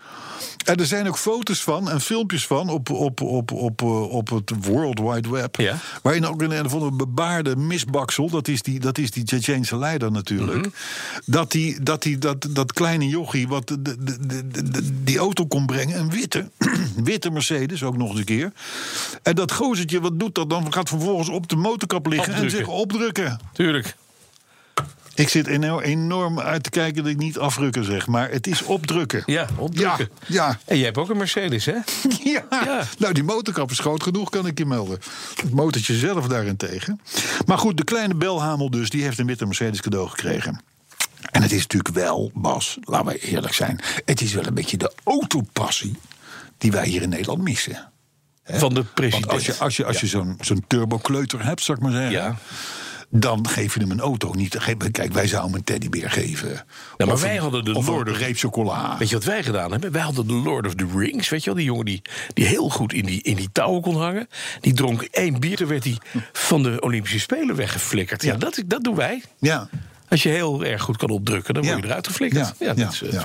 En 0.69 0.77
er 0.77 0.87
zijn 0.87 1.09
ook 1.09 1.19
foto's 1.19 1.63
van 1.63 1.91
en 1.91 2.01
filmpjes 2.01 2.47
van 2.47 2.69
op, 2.69 2.91
op, 2.91 3.21
op, 3.21 3.53
op, 3.53 3.83
eh, 3.83 4.11
op 4.11 4.29
het 4.29 4.53
World 4.61 5.01
Wide 5.01 5.31
Web. 5.31 5.57
Ja. 5.57 5.79
Waarin 6.03 6.27
ook 6.27 6.43
een 6.43 6.71
van 6.71 6.83
een 6.83 6.97
bebaarde 6.97 7.57
misbaksel, 7.57 8.31
dat 8.31 8.49
is 8.49 8.63
die, 8.63 8.81
dat 8.81 8.99
is 8.99 9.11
die 9.11 9.25
Tsjetsjense 9.25 9.79
leider 9.79 10.13
natuurlijk. 10.13 10.59
Mhm. 10.59 10.69
Dat, 11.25 11.51
die, 11.51 11.83
dat, 11.83 12.03
die, 12.03 12.19
dat, 12.19 12.47
dat 12.51 12.73
kleine 12.73 13.09
jochie 13.09 13.49
wat 13.49 13.69
de, 13.69 13.83
de, 13.83 13.97
de, 14.71 15.03
die 15.05 15.19
auto 15.19 15.47
kon 15.47 15.67
brengen, 15.67 15.99
een 15.99 16.11
witte, 16.11 16.51
witte 17.05 17.31
Mercedes 17.31 17.83
ook 17.83 17.97
nog 17.97 18.11
eens 18.11 18.19
een 18.19 18.25
keer. 18.25 18.53
En 19.23 19.35
dat 19.35 19.53
gozertje, 19.53 20.01
wat 20.01 20.21
doet 20.21 20.35
dat 20.35 20.51
dan? 20.51 20.73
Gaat 20.73 20.89
vervolgens 20.89 21.29
op 21.29 21.49
de 21.49 21.57
motorkap 21.57 22.07
liggen 22.07 22.35
en 22.35 22.51
zich 22.51 22.67
opdrukken. 22.67 23.41
Tuurlijk. 23.53 23.97
Ik 25.19 25.29
zit 25.29 25.47
eno- 25.47 25.81
enorm 25.81 26.41
uit 26.41 26.63
te 26.63 26.71
kijken 26.71 27.03
dat 27.03 27.13
ik 27.13 27.19
niet 27.19 27.39
afdrukken 27.39 27.85
zeg, 27.85 28.07
maar 28.07 28.31
het 28.31 28.47
is 28.47 28.63
opdrukken. 28.63 29.23
Ja, 29.27 29.47
opdrukken. 29.57 30.09
Ja, 30.27 30.47
ja. 30.47 30.59
En 30.65 30.77
jij 30.77 30.85
hebt 30.85 30.99
ook 30.99 31.11
een 31.11 31.17
Mercedes, 31.17 31.65
hè? 31.65 31.73
Ja. 32.33 32.45
Ja. 32.51 32.85
nou 32.99 33.13
die 33.15 33.23
motorkap 33.25 33.71
is 33.71 33.79
groot 33.79 34.03
genoeg, 34.03 34.31
kan 34.31 34.47
ik 34.47 34.59
je 34.59 34.67
melden. 34.67 34.99
Het 35.43 35.51
motortje 35.55 35.95
zelf 35.95 36.27
daarentegen. 36.27 37.01
Maar 37.47 37.59
goed, 37.59 37.77
de 37.77 37.85
kleine 37.85 38.15
belhamel 38.15 38.71
dus, 38.71 38.91
die 38.91 39.03
heeft 39.03 39.19
een 39.19 39.27
witte 39.27 39.47
Mercedes 39.47 39.81
cadeau 39.81 40.09
gekregen. 40.09 40.63
En 41.31 41.43
het 41.43 41.53
is 41.53 41.61
natuurlijk 41.61 41.95
wel, 41.95 42.31
Bas, 42.35 42.79
laten 42.81 43.07
we 43.07 43.19
eerlijk 43.19 43.55
zijn... 43.55 43.81
het 44.05 44.21
is 44.21 44.33
wel 44.33 44.47
een 44.47 44.55
beetje 44.55 44.77
de 44.77 44.93
autopassie 45.05 45.97
die 46.59 46.71
wij 46.73 46.87
hier 46.87 47.03
in 47.03 47.09
Nederland 47.09 47.43
missen. 47.43 47.91
Van 48.45 48.75
de 48.75 48.85
president. 48.85 49.25
Want 49.27 49.37
als 49.39 49.47
je, 49.47 49.65
als 49.65 49.77
je, 49.77 49.85
als 49.85 50.01
je 50.01 50.07
zo'n 50.07 50.37
zo'n 50.41 50.65
turbokleuter 50.67 51.45
hebt, 51.45 51.63
zou 51.63 51.79
ik 51.79 51.85
maar 51.85 51.93
zeggen... 51.93 52.11
Ja. 52.11 52.37
Dan 53.11 53.49
geef 53.49 53.75
je 53.75 53.81
hem 53.81 53.91
een 53.91 54.01
auto 54.01 54.33
niet. 54.33 54.59
Kijk, 54.93 55.13
wij 55.13 55.27
zouden 55.27 55.51
hem 55.51 55.59
een 55.59 55.65
teddybeer 55.65 56.11
geven. 56.11 56.65
maar 56.97 57.13
Of 57.13 57.21
wij 57.21 57.35
een- 57.37 57.41
hadden 57.43 57.65
de 57.65 57.75
of 57.75 57.87
Lord 57.87 58.07
een 58.09 58.13
of- 58.13 58.19
reep 58.19 58.37
chocola. 58.37 58.97
Weet 58.99 59.09
je 59.09 59.15
wat 59.15 59.25
wij 59.25 59.43
gedaan 59.43 59.71
hebben? 59.71 59.93
Wij 59.93 60.03
hadden 60.03 60.27
de 60.27 60.33
Lord 60.33 60.67
of 60.67 60.75
the 60.75 60.87
Rings, 60.97 61.29
weet 61.29 61.41
je 61.41 61.47
wel? 61.47 61.55
Die 61.59 61.65
jongen 61.69 61.85
die, 61.85 62.03
die 62.35 62.45
heel 62.45 62.69
goed 62.69 62.93
in 62.93 63.05
die, 63.07 63.23
in 63.23 63.37
die 63.37 63.49
touwen 63.53 63.83
kon 63.83 63.97
hangen. 63.97 64.29
Die 64.61 64.73
dronk 64.73 65.03
één 65.03 65.41
bier, 65.41 65.57
toen 65.57 65.69
werd 65.69 65.85
hij 65.85 65.97
van 66.33 66.63
de 66.63 66.81
Olympische 66.81 67.19
Spelen 67.21 67.57
weggeflikkerd. 67.57 68.23
Ja, 68.23 68.37
dat, 68.37 68.63
dat 68.67 68.85
doen 68.85 68.95
wij. 68.95 69.23
Ja, 69.39 69.69
Als 70.09 70.23
je 70.23 70.29
heel 70.29 70.65
erg 70.65 70.83
goed 70.83 70.97
kan 70.97 71.11
opdrukken, 71.11 71.55
dan 71.55 71.65
word 71.65 71.77
je 71.77 71.85
eruit 71.85 72.07
geflikkerd. 72.07 72.55
Ja, 72.59 72.75
dat 72.75 72.93
is, 72.93 73.03
eh, 73.03 73.23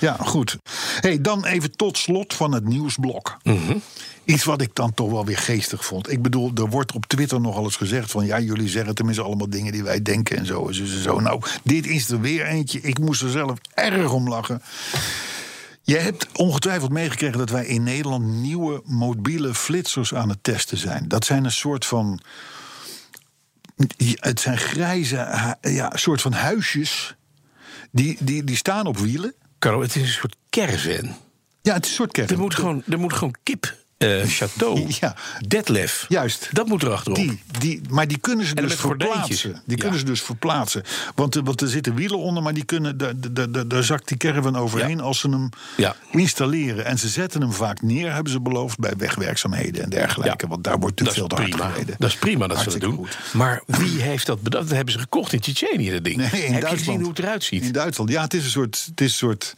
ja. 0.00 0.16
goed. 0.20 0.56
Hey, 1.00 1.20
dan 1.20 1.44
even 1.44 1.70
tot 1.70 1.98
slot 1.98 2.34
van 2.34 2.52
het 2.52 2.64
nieuwsblok. 2.64 3.36
Mhm. 3.42 3.76
Iets 4.24 4.44
wat 4.44 4.60
ik 4.60 4.74
dan 4.74 4.94
toch 4.94 5.10
wel 5.10 5.24
weer 5.24 5.38
geestig 5.38 5.84
vond. 5.84 6.12
Ik 6.12 6.22
bedoel, 6.22 6.50
er 6.54 6.68
wordt 6.68 6.92
op 6.92 7.06
Twitter 7.06 7.40
nogal 7.40 7.64
eens 7.64 7.76
gezegd 7.76 8.10
van... 8.10 8.26
ja, 8.26 8.40
jullie 8.40 8.68
zeggen 8.68 8.94
tenminste 8.94 9.22
allemaal 9.22 9.50
dingen 9.50 9.72
die 9.72 9.82
wij 9.82 10.02
denken 10.02 10.36
en 10.36 10.46
zo. 10.46 10.68
en 10.68 10.74
zo, 10.74 10.82
en 10.82 11.02
zo. 11.02 11.20
Nou, 11.20 11.42
dit 11.62 11.86
is 11.86 12.10
er 12.10 12.20
weer 12.20 12.46
eentje. 12.46 12.80
Ik 12.80 12.98
moest 12.98 13.22
er 13.22 13.30
zelf 13.30 13.58
erg 13.74 14.12
om 14.12 14.28
lachen. 14.28 14.62
Je 15.82 15.96
hebt 15.96 16.26
ongetwijfeld 16.32 16.90
meegekregen 16.90 17.38
dat 17.38 17.50
wij 17.50 17.66
in 17.66 17.82
Nederland... 17.82 18.24
nieuwe 18.24 18.82
mobiele 18.84 19.54
flitsers 19.54 20.14
aan 20.14 20.28
het 20.28 20.38
testen 20.42 20.78
zijn. 20.78 21.08
Dat 21.08 21.24
zijn 21.24 21.44
een 21.44 21.52
soort 21.52 21.86
van... 21.86 22.20
Het 24.18 24.40
zijn 24.40 24.58
grijze, 24.58 25.56
ja, 25.60 25.92
soort 25.94 26.20
van 26.20 26.32
huisjes... 26.32 27.16
Die, 27.90 28.16
die, 28.20 28.44
die 28.44 28.56
staan 28.56 28.86
op 28.86 28.98
wielen. 28.98 29.34
Carlo, 29.58 29.80
het 29.80 29.96
is 29.96 30.02
een 30.02 30.08
soort 30.08 30.36
caravan. 30.50 31.16
Ja, 31.62 31.74
het 31.74 31.84
is 31.84 31.90
een 31.90 31.96
soort 31.96 32.12
kerk. 32.12 32.30
Er 32.30 32.38
moet 32.38 32.54
gewoon, 32.54 32.82
er 32.88 32.98
moet 32.98 33.12
gewoon 33.12 33.34
kip 33.42 33.76
eh, 33.98 34.22
Chateau, 34.26 34.86
Ja. 35.00 35.14
Detlef. 35.48 36.04
Juist. 36.08 36.48
Dat 36.52 36.66
moet 36.66 36.82
erachterop. 36.82 37.16
Die, 37.18 37.42
die, 37.58 37.80
maar 37.88 38.08
die 38.08 38.18
kunnen 38.18 38.46
ze 38.46 38.54
En 38.54 38.62
dus 38.62 38.74
verplaatsen. 38.74 39.52
Die 39.64 39.76
Ja. 39.76 39.82
kunnen 39.82 39.98
ze 39.98 40.04
dus 40.04 40.22
verplaatsen. 40.22 40.82
Want, 41.14 41.34
er- 41.34 41.42
want 41.42 41.60
er 41.60 41.68
zitten 41.68 41.94
wielen 41.94 42.18
onder, 42.18 42.42
maar 42.42 42.54
die 42.54 42.64
kunnen, 42.64 42.96
daar, 42.98 43.12
daar, 43.50 43.68
daar, 43.68 43.82
zakt 43.84 44.08
die 44.08 44.16
caravan 44.16 44.56
overheen 44.56 44.96
Ja. 44.96 45.02
als 45.02 45.18
ze 45.18 45.28
hem 45.30 45.48
Ja. 45.76 45.96
installeren. 46.10 46.84
En 46.84 46.98
ze 46.98 47.08
zetten 47.08 47.40
hem 47.40 47.52
vaak 47.52 47.82
neer, 47.82 48.12
hebben 48.14 48.32
ze 48.32 48.40
beloofd, 48.40 48.78
bij 48.78 48.92
wegwerkzaamheden 48.98 49.82
en 49.82 49.90
dergelijke. 49.90 50.46
Want 50.46 50.64
daar 50.64 50.78
wordt 50.78 51.00
is 51.00 51.08
veel 51.12 51.26
te 51.26 51.34
hard 51.34 51.48
prima. 51.50 51.68
gereden. 51.68 51.94
Dat 51.98 52.08
is 52.08 52.16
prima 52.16 52.46
dat 52.46 52.58
ze 52.58 52.70
dat 52.70 52.80
doen. 52.80 52.94
goed. 52.96 53.18
Maar 53.32 53.62
wie 53.66 54.00
heeft 54.02 54.26
dat 54.26 54.40
bedacht? 54.42 54.66
Dat 54.68 54.76
hebben 54.76 54.92
ze 54.94 55.00
gekocht 55.00 55.32
in 55.32 55.40
Tsjetsjenië, 55.40 55.90
dat 55.90 56.04
ding. 56.04 56.16
Nee, 56.16 56.44
in 56.44 56.52
Heb 56.52 56.62
je 56.62 56.68
gezien 56.68 57.00
hoe 57.00 57.08
het 57.08 57.18
eruit 57.18 57.44
ziet? 57.44 57.62
In 57.64 57.72
Duitsland, 57.72 58.10
ja, 58.10 58.22
het 58.22 58.34
is 58.34 58.44
een 58.44 58.50
soort, 58.50 58.84
het 58.90 59.00
is 59.00 59.06
een 59.10 59.16
soort 59.16 59.54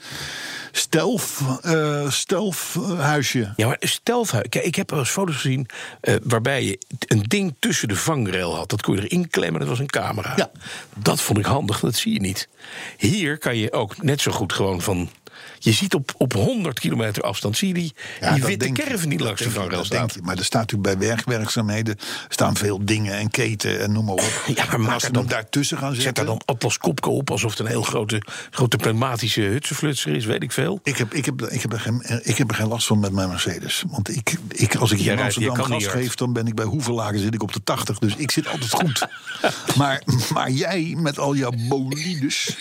stealth, 0.72 1.38
eh 1.62 2.10
stealth 2.10 2.58
eh, 2.76 3.00
huisje. 3.00 3.52
Ja, 3.56 3.66
maar 3.66 3.76
een 3.80 3.88
stelfhuis. 4.30 4.48
Kijk, 4.48 4.64
ik 4.64 4.74
heb 4.74 4.90
wel 4.90 4.98
eens 4.98 5.10
foto's 5.10 5.34
gezien 5.34 5.66
eh, 6.00 6.14
waarbij 6.22 6.64
je 6.64 6.78
een 7.06 7.22
ding 7.22 7.54
tussen 7.58 7.88
de 7.88 7.96
vangrail 7.96 8.56
had. 8.56 8.70
Dat 8.70 8.82
kon 8.82 8.96
je 8.96 9.02
erin 9.02 9.28
klemmen, 9.28 9.60
dat 9.60 9.68
was 9.68 9.78
een 9.78 9.86
camera. 9.90 10.32
Ja. 10.36 10.50
Dat 10.96 11.20
vond 11.20 11.38
ik 11.38 11.44
handig, 11.44 11.80
dat 11.80 11.94
zie 11.94 12.12
je 12.12 12.20
niet. 12.20 12.48
Hier 12.96 13.38
kan 13.38 13.56
je 13.56 13.72
ook 13.72 14.02
net 14.02 14.20
zo 14.20 14.30
goed 14.30 14.52
gewoon 14.52 14.80
van... 14.80 15.10
Je 15.62 15.72
ziet 15.72 15.94
op, 15.94 16.14
op 16.16 16.32
100 16.32 16.78
kilometer 16.80 17.22
afstand, 17.22 17.56
zie 17.56 17.68
je 17.68 17.74
die, 17.74 17.92
Ja, 18.20 18.30
die 18.32 18.40
dat 18.40 18.48
witte 18.48 18.72
caravan 18.72 19.08
die 19.08 19.18
langs 19.18 19.42
de 19.42 19.50
vangrail 19.50 19.80
dat 19.82 19.90
denk 19.90 20.02
staat. 20.10 20.14
je. 20.14 20.20
Maar 20.22 20.38
er 20.38 20.44
staat 20.44 20.60
natuurlijk 20.60 20.98
bij 20.98 21.08
werkwerkzaamheden 21.08 21.96
staan 22.28 22.56
veel 22.56 22.84
dingen 22.84 23.14
en 23.18 23.30
keten 23.30 23.80
en 23.80 23.92
noem 23.92 24.04
maar 24.04 24.14
op. 24.14 24.42
Ja, 24.54 24.64
maar 24.66 24.80
maak 24.80 24.92
als 24.92 25.02
ze 25.02 25.08
er 25.08 25.14
dan- 25.14 25.26
daartussen 25.26 25.78
gaan 25.78 25.94
Zet 25.94 26.02
zetten... 26.02 26.26
daar 26.26 26.34
dan 26.34 26.42
Atlas 26.56 26.78
op, 27.08 27.30
alsof 27.30 27.50
het 27.50 27.60
een 27.60 27.66
heel 27.66 27.82
grote, 27.82 28.22
grote 28.50 28.76
pneumatische 28.76 29.40
hutsenflutser 29.40 30.14
is, 30.14 30.24
weet 30.24 30.42
ik 30.42 30.52
veel. 30.52 30.80
Ik 30.82 30.96
heb, 30.96 31.14
ik, 31.14 31.24
heb, 31.24 31.42
ik, 31.42 31.62
heb 31.62 31.72
er 31.72 31.80
geen, 31.80 32.20
ik 32.22 32.36
heb 32.36 32.50
er 32.50 32.56
geen 32.56 32.68
last 32.68 32.86
van 32.86 32.98
met 33.00 33.12
mijn 33.12 33.28
Mercedes. 33.28 33.84
Want 33.86 34.16
ik, 34.16 34.36
ik, 34.48 34.74
als 34.74 34.90
ik 34.90 34.98
hier 34.98 35.12
in 35.12 35.20
Amsterdam 35.20 35.54
gas 35.56 35.86
geef, 35.86 36.14
dan 36.14 36.32
ben 36.32 36.46
ik 36.46 36.54
bij 36.54 36.64
hoeveel 36.64 36.94
lagen 36.94 37.18
zit 37.18 37.34
ik 37.34 37.42
op 37.42 37.52
de 37.52 37.62
80. 37.64 37.98
Dus 37.98 38.14
ik 38.16 38.30
zit 38.30 38.48
altijd 38.48 38.70
goed. 38.70 39.06
maar, 39.78 40.02
maar 40.32 40.50
jij 40.50 40.94
met 40.96 41.18
al 41.18 41.34
jouw 41.34 41.52
bolides. 41.68 42.56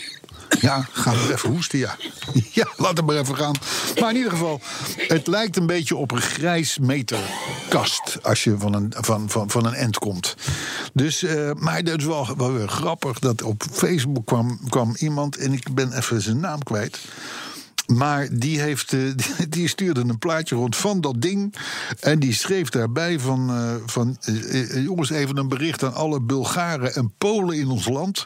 Ja, 0.60 0.88
ga 0.91 1.12
maar 1.12 1.30
even 1.30 1.50
hoesten, 1.50 1.80
ja. 1.80 1.95
Ja, 2.52 2.68
laat 2.78 2.97
het 2.97 3.06
maar 3.06 3.16
even 3.16 3.36
gaan. 3.36 3.56
Maar 4.00 4.10
in 4.10 4.16
ieder 4.16 4.32
geval, 4.32 4.62
het 5.08 5.28
lijkt 5.28 5.58
een 5.58 5.66
beetje 5.66 5.95
op 5.95 6.12
een 6.12 6.22
grijs 6.22 6.78
meterkast... 6.78 8.18
als 8.22 8.43
je 8.43 8.58
van 8.58 8.74
een, 8.74 8.93
van, 8.97 9.30
van, 9.30 9.50
van 9.50 9.66
een 9.66 9.74
end 9.74 9.97
komt. 9.97 10.36
Dus, 10.93 11.24
eh, 11.24 11.52
maar 11.54 11.84
dat 11.84 12.00
is 12.00 12.06
wel, 12.06 12.28
wel 12.38 12.54
weer 12.54 12.68
grappig 12.68 13.20
dat 13.20 13.41
op 13.41 13.64
Facebook 13.72 14.26
kwam, 14.26 14.60
kwam 14.70 14.95
iemand... 14.97 15.38
en 15.38 15.54
ik 15.54 15.74
ben 15.74 15.97
even 15.97 16.22
zijn 16.22 16.39
naam 16.39 16.64
kwijt... 16.64 17.00
Maar 17.96 18.28
die, 18.32 18.60
heeft, 18.60 18.94
eh, 18.94 19.00
die, 19.50 19.68
stuurde 19.68 20.02
een 20.02 20.20
plaatje 20.20 20.56
rond 20.56 20.76
van 20.76 21.02
dat 21.02 21.22
ding. 21.22 21.56
En 22.00 22.20
die 22.20 22.34
schreef 22.34 22.70
daarbij 22.70 23.20
van... 23.20 23.50
eh, 23.50 23.76
van 23.86 24.18
eh, 24.22 24.84
jongens, 24.84 25.10
even 25.10 25.38
een 25.38 25.48
bericht 25.48 25.84
aan 25.84 25.94
alle 25.94 26.22
Bulgaren 26.22 26.96
en 26.96 27.14
Polen 27.18 27.58
in 27.58 27.68
ons 27.68 27.88
land. 27.88 28.26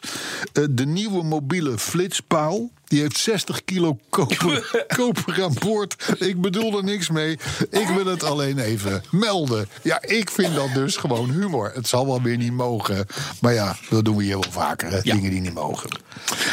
De 0.70 0.86
nieuwe 0.86 1.24
mobiele 1.24 1.78
flitspaal... 1.78 2.72
die 2.94 3.02
heeft 3.02 3.18
60 3.18 3.64
kilo 3.64 4.00
koper, 4.10 4.86
koper 4.98 5.44
aan 5.44 5.54
boord. 5.60 6.16
Ik 6.18 6.42
bedoel 6.42 6.78
er 6.78 6.84
niks 6.84 7.10
mee. 7.10 7.32
Ik 7.70 7.88
wil 7.88 8.06
het 8.06 8.24
alleen 8.24 8.60
even 8.60 9.04
melden. 9.12 9.68
Ja, 9.84 10.02
ik 10.02 10.30
vind 10.30 10.56
dat 10.56 10.74
dus 10.74 10.96
gewoon 10.96 11.32
humor. 11.32 11.72
Het 11.74 11.88
zal 11.88 12.06
wel 12.06 12.22
weer 12.22 12.38
niet 12.38 12.52
mogen. 12.52 13.06
Maar 13.42 13.54
ja, 13.54 13.76
dat 13.90 14.06
doen 14.06 14.16
we 14.16 14.24
hier 14.24 14.40
wel 14.40 14.52
vaker. 14.52 14.92
Hè? 14.92 15.02
Dingen 15.02 15.30
die 15.30 15.42
niet 15.42 15.54
mogen. 15.54 15.90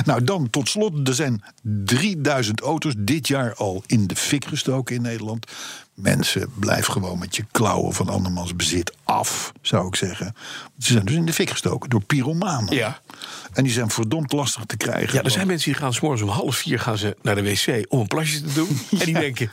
Nou, 0.05 0.24
dan 0.24 0.51
tot 0.51 0.68
slot. 0.68 1.09
Er 1.09 1.14
zijn 1.14 1.45
3000 1.62 2.61
auto's 2.61 2.95
dit 2.99 3.28
jaar 3.28 3.55
al 3.55 3.82
in 3.86 4.07
de 4.07 4.16
fik 4.16 4.45
gestoken 4.45 4.95
in 4.95 5.03
Nederland. 5.03 5.47
Mensen, 5.95 6.53
blijf 6.55 6.86
gewoon 6.86 7.18
met 7.18 7.36
je 7.36 7.45
klauwen 7.51 7.93
van 7.93 8.09
andermans 8.09 8.57
bezit 8.57 8.95
af, 9.05 9.53
zou 9.62 9.86
ik 9.86 9.97
zeggen. 9.97 10.34
Ze 10.78 10.93
zijn 10.93 11.05
dus 11.05 11.14
in 11.14 11.26
de 11.26 11.32
fik 11.32 11.51
gestoken 11.51 11.91
door 11.91 12.05
pyromanen. 12.05 12.74
Ja. 12.74 13.01
En 13.53 13.64
die 13.64 13.72
zijn 13.72 13.91
verdomd 13.91 14.32
lastig 14.32 14.64
te 14.64 14.76
krijgen. 14.76 15.14
Ja, 15.14 15.22
er 15.22 15.30
zijn 15.30 15.47
mensen 15.47 15.72
die 15.72 15.80
gaan 15.80 15.93
s'morgens 15.95 16.22
om 16.22 16.28
half 16.28 16.57
vier 16.57 16.78
gaan 16.80 16.99
ze 16.99 17.16
naar 17.22 17.34
de 17.34 17.43
wc 17.43 17.84
om 17.88 18.01
een 18.01 18.07
plasje 18.07 18.41
te 18.41 18.53
doen. 18.53 18.80
En 19.01 19.05
die 19.05 19.14
denken, 19.14 19.51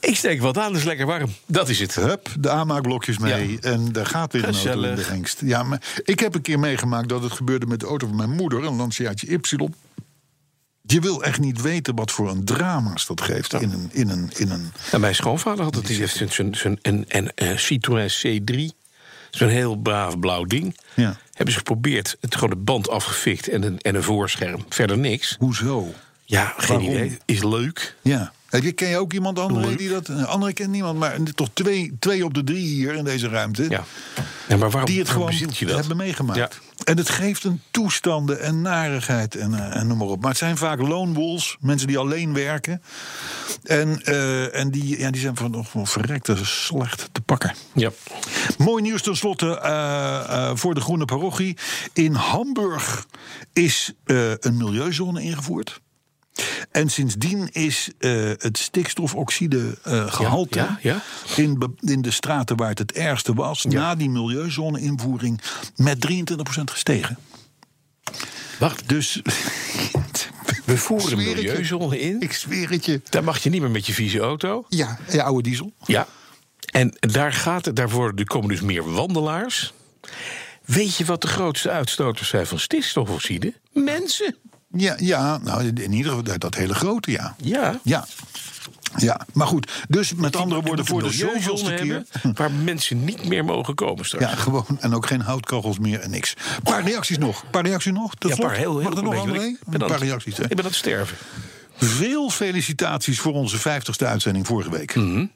ik 0.00 0.16
steek 0.16 0.40
wat 0.40 0.58
aan, 0.58 0.68
dat 0.72 0.80
is 0.80 0.86
lekker 0.86 1.06
warm. 1.06 1.34
Dat 1.46 1.68
is 1.68 1.78
het. 1.80 1.94
Hup, 1.94 2.28
de 2.38 2.50
aanmaakblokjes 2.50 3.18
mee. 3.18 3.52
Ja. 3.52 3.58
En 3.60 3.92
daar 3.92 4.06
gaat 4.06 4.32
weer 4.32 4.44
een 4.44 4.54
auto 4.54 4.70
in 4.70 4.80
de 4.80 4.86
Gezellig. 4.86 5.08
hengst. 5.08 5.40
Ja, 5.44 5.62
maar 5.62 5.82
ik 6.04 6.20
heb 6.20 6.34
een 6.34 6.42
keer 6.42 6.58
meegemaakt 6.58 7.08
dat 7.08 7.22
het 7.22 7.32
gebeurde 7.32 7.66
met 7.66 7.80
de 7.80 7.86
auto 7.86 8.06
van 8.06 8.16
mijn 8.16 8.30
moeder. 8.30 8.64
Een 8.64 8.76
Lanciaatje 8.76 9.26
Y. 9.26 9.38
Je 10.90 11.00
wil 11.00 11.22
echt 11.24 11.40
niet 11.40 11.60
weten 11.60 11.94
wat 11.94 12.10
voor 12.10 12.30
een 12.30 12.44
drama's 12.44 13.06
dat 13.06 13.20
geeft 13.20 13.52
in 13.52 13.72
een... 13.72 13.88
In 13.92 14.08
een, 14.08 14.30
in 14.36 14.50
een 14.50 14.72
En 14.90 15.00
mijn 15.00 15.14
schoonvader 15.14 15.64
had 15.64 15.74
het. 15.74 15.86
Die 15.86 15.98
heeft 15.98 16.16
zo'n- 16.16 16.54
zo'n 16.54 16.78
een, 16.82 17.04
een, 17.08 17.30
een 17.34 17.58
Citroën 17.58 18.10
C3. 18.10 18.76
Zo'n 19.30 19.48
heel 19.48 19.76
braaf 19.76 20.18
blauw 20.18 20.44
ding. 20.44 20.76
Ja. 20.94 21.16
Hebben 21.32 21.52
ze 21.52 21.58
geprobeerd. 21.58 22.16
Het 22.20 22.34
gewoon 22.34 22.50
de 22.50 22.56
band 22.56 22.88
afgefikt 22.88 23.48
en 23.48 23.62
een, 23.62 23.78
en 23.80 23.94
een 23.94 24.02
voorscherm. 24.02 24.64
Verder 24.68 24.98
niks. 24.98 25.36
hoezo? 25.38 25.94
Ja, 26.24 26.54
geen 26.56 26.76
Waarom? 26.78 26.94
idee. 26.94 27.18
Is 27.24 27.42
leuk. 27.42 27.94
Ja. 28.02 28.32
Heb 28.48 28.62
je, 28.62 28.72
ken 28.72 28.88
je 28.88 28.96
ook 28.96 29.12
iemand 29.12 29.38
andere 29.38 29.76
die 29.76 29.88
dat... 29.88 30.10
Andere 30.10 30.52
kent 30.52 30.70
niemand, 30.70 30.98
maar 30.98 31.22
toch 31.34 31.48
twee, 31.52 31.96
twee 31.98 32.24
op 32.24 32.34
de 32.34 32.44
drie 32.44 32.66
hier 32.66 32.94
in 32.94 33.04
deze 33.04 33.28
ruimte... 33.28 33.62
Ja. 33.62 33.84
ja 34.48 34.56
maar 34.56 34.70
waarom, 34.70 34.90
die 34.90 34.98
het 34.98 35.08
waarom 35.08 35.32
gewoon 35.32 35.52
je 35.54 35.66
dat? 35.66 35.78
hebben 35.78 35.96
meegemaakt. 35.96 36.38
Ja. 36.38 36.48
En 36.84 36.96
het 36.96 37.08
geeft 37.08 37.44
een 37.44 37.60
toestanden 37.70 38.40
en 38.40 38.62
narigheid 38.62 39.34
en, 39.34 39.54
eh, 39.54 39.76
en 39.76 39.86
noem 39.86 39.98
maar 39.98 40.06
op. 40.06 40.20
Maar 40.20 40.30
het 40.30 40.38
zijn 40.38 40.56
vaak 40.56 40.80
lone 40.80 41.12
wolves, 41.12 41.56
mensen 41.60 41.86
die 41.86 41.98
alleen 41.98 42.34
werken. 42.34 42.82
En, 43.62 44.02
eh, 44.02 44.54
en 44.54 44.70
die, 44.70 44.98
ja, 44.98 45.10
die 45.10 45.20
zijn 45.20 45.36
van 45.36 45.50
nog 45.50 45.72
wel 45.72 45.86
verrekte 45.86 46.36
slecht 46.44 47.08
te 47.12 47.20
pakken. 47.20 47.54
Ja. 47.74 47.90
Mooi 48.58 48.82
nieuws 48.82 49.02
tenslotte 49.02 49.58
eh, 49.58 50.50
voor 50.54 50.74
de 50.74 50.80
Groene 50.80 51.04
Parochie. 51.04 51.56
In 51.92 52.14
Hamburg 52.14 53.06
is 53.52 53.92
een 54.04 54.56
milieuzone 54.56 55.22
ingevoerd. 55.22 55.80
En 56.70 56.88
sindsdien 56.88 57.48
is 57.52 57.90
eh, 57.98 58.30
het 58.36 58.58
stikstofoxidegehalte 58.58 60.58
ja, 60.58 60.78
ja. 60.82 61.02
In, 61.36 61.76
in 61.80 62.02
de 62.02 62.10
straten 62.10 62.56
waar 62.56 62.68
het 62.68 62.78
het 62.78 62.92
ergste 62.92 63.34
was, 63.34 63.64
na 63.64 63.94
die 63.94 64.10
milieuzone-invoering, 64.10 65.40
met 65.76 66.06
23% 66.12 66.16
gestegen. 66.64 67.18
Wacht, 68.58 68.88
Dus 68.88 69.20
we 70.64 70.76
voeren 70.76 71.12
een 71.12 71.18
milieuzone 71.24 72.00
in. 72.00 72.20
ik 72.20 72.32
zweer 72.32 72.70
het 72.70 72.84
je. 72.84 73.00
Daar 73.10 73.24
mag 73.24 73.42
je 73.42 73.50
niet 73.50 73.60
meer 73.60 73.70
met 73.70 73.86
je 73.86 73.92
vieze 73.92 74.18
auto. 74.18 74.64
Ja, 74.68 74.98
je 75.10 75.22
oude 75.22 75.42
diesel. 75.42 75.72
Ja. 75.84 76.06
En 76.72 76.96
daar, 77.00 77.32
gaat 77.32 77.64
het, 77.64 77.76
daar 77.76 77.90
worden, 77.90 78.16
er 78.16 78.24
komen 78.24 78.48
dus 78.48 78.60
meer 78.60 78.92
wandelaars. 78.92 79.72
Weet 80.64 80.96
je 80.96 81.04
wat 81.04 81.20
de 81.20 81.28
grootste 81.28 81.70
uitstoters 81.70 82.28
zijn 82.28 82.46
van 82.46 82.58
stikstofoxide? 82.58 83.54
Mensen. 83.72 84.36
Ja, 84.76 84.94
ja 84.98 85.38
nou 85.38 85.62
in 85.64 85.92
ieder 85.92 86.08
geval 86.08 86.22
dat, 86.22 86.40
dat 86.40 86.54
hele 86.54 86.74
grote, 86.74 87.10
ja. 87.10 87.34
Ja. 87.42 87.80
Ja. 87.82 88.06
Ja, 88.96 89.20
maar 89.32 89.46
goed. 89.46 89.72
Dus 89.88 90.14
met 90.14 90.36
andere 90.36 90.62
woorden, 90.62 90.86
voor 90.86 91.02
de 91.02 91.10
zoveelste 91.12 91.74
keer. 91.74 92.04
hebben 92.22 92.34
Waar 92.34 92.50
mensen 92.52 93.04
niet 93.04 93.24
meer 93.28 93.44
mogen 93.44 93.74
komen 93.74 94.04
straks. 94.04 94.24
Ja, 94.24 94.30
gewoon. 94.30 94.76
En 94.80 94.94
ook 94.94 95.06
geen 95.06 95.20
houtkachels 95.20 95.78
meer 95.78 96.00
en 96.00 96.10
niks. 96.10 96.34
Een 96.56 96.62
paar 96.62 96.82
reacties 96.82 97.18
nog. 97.18 97.42
Een 97.42 97.50
paar 97.50 97.66
reacties 97.66 97.92
nog. 97.92 98.14
Tot 98.14 98.30
Ja, 98.30 98.36
slot. 98.36 98.48
paar 98.48 98.56
heel, 98.56 98.78
heel 98.78 98.88
Mag 98.88 98.98
er 98.98 99.02
nog 99.02 99.14
ben 99.66 99.80
Een 99.80 99.86
paar 99.88 99.98
reacties. 99.98 100.36
Hè? 100.36 100.42
Ik 100.42 100.48
ben 100.48 100.58
aan 100.58 100.64
het 100.64 100.74
sterven. 100.74 101.16
Veel 101.76 102.30
felicitaties 102.30 103.20
voor 103.20 103.32
onze 103.32 103.58
50ste 103.58 104.06
uitzending 104.06 104.46
vorige 104.46 104.70
week. 104.70 104.94
Mhm. 104.94 105.26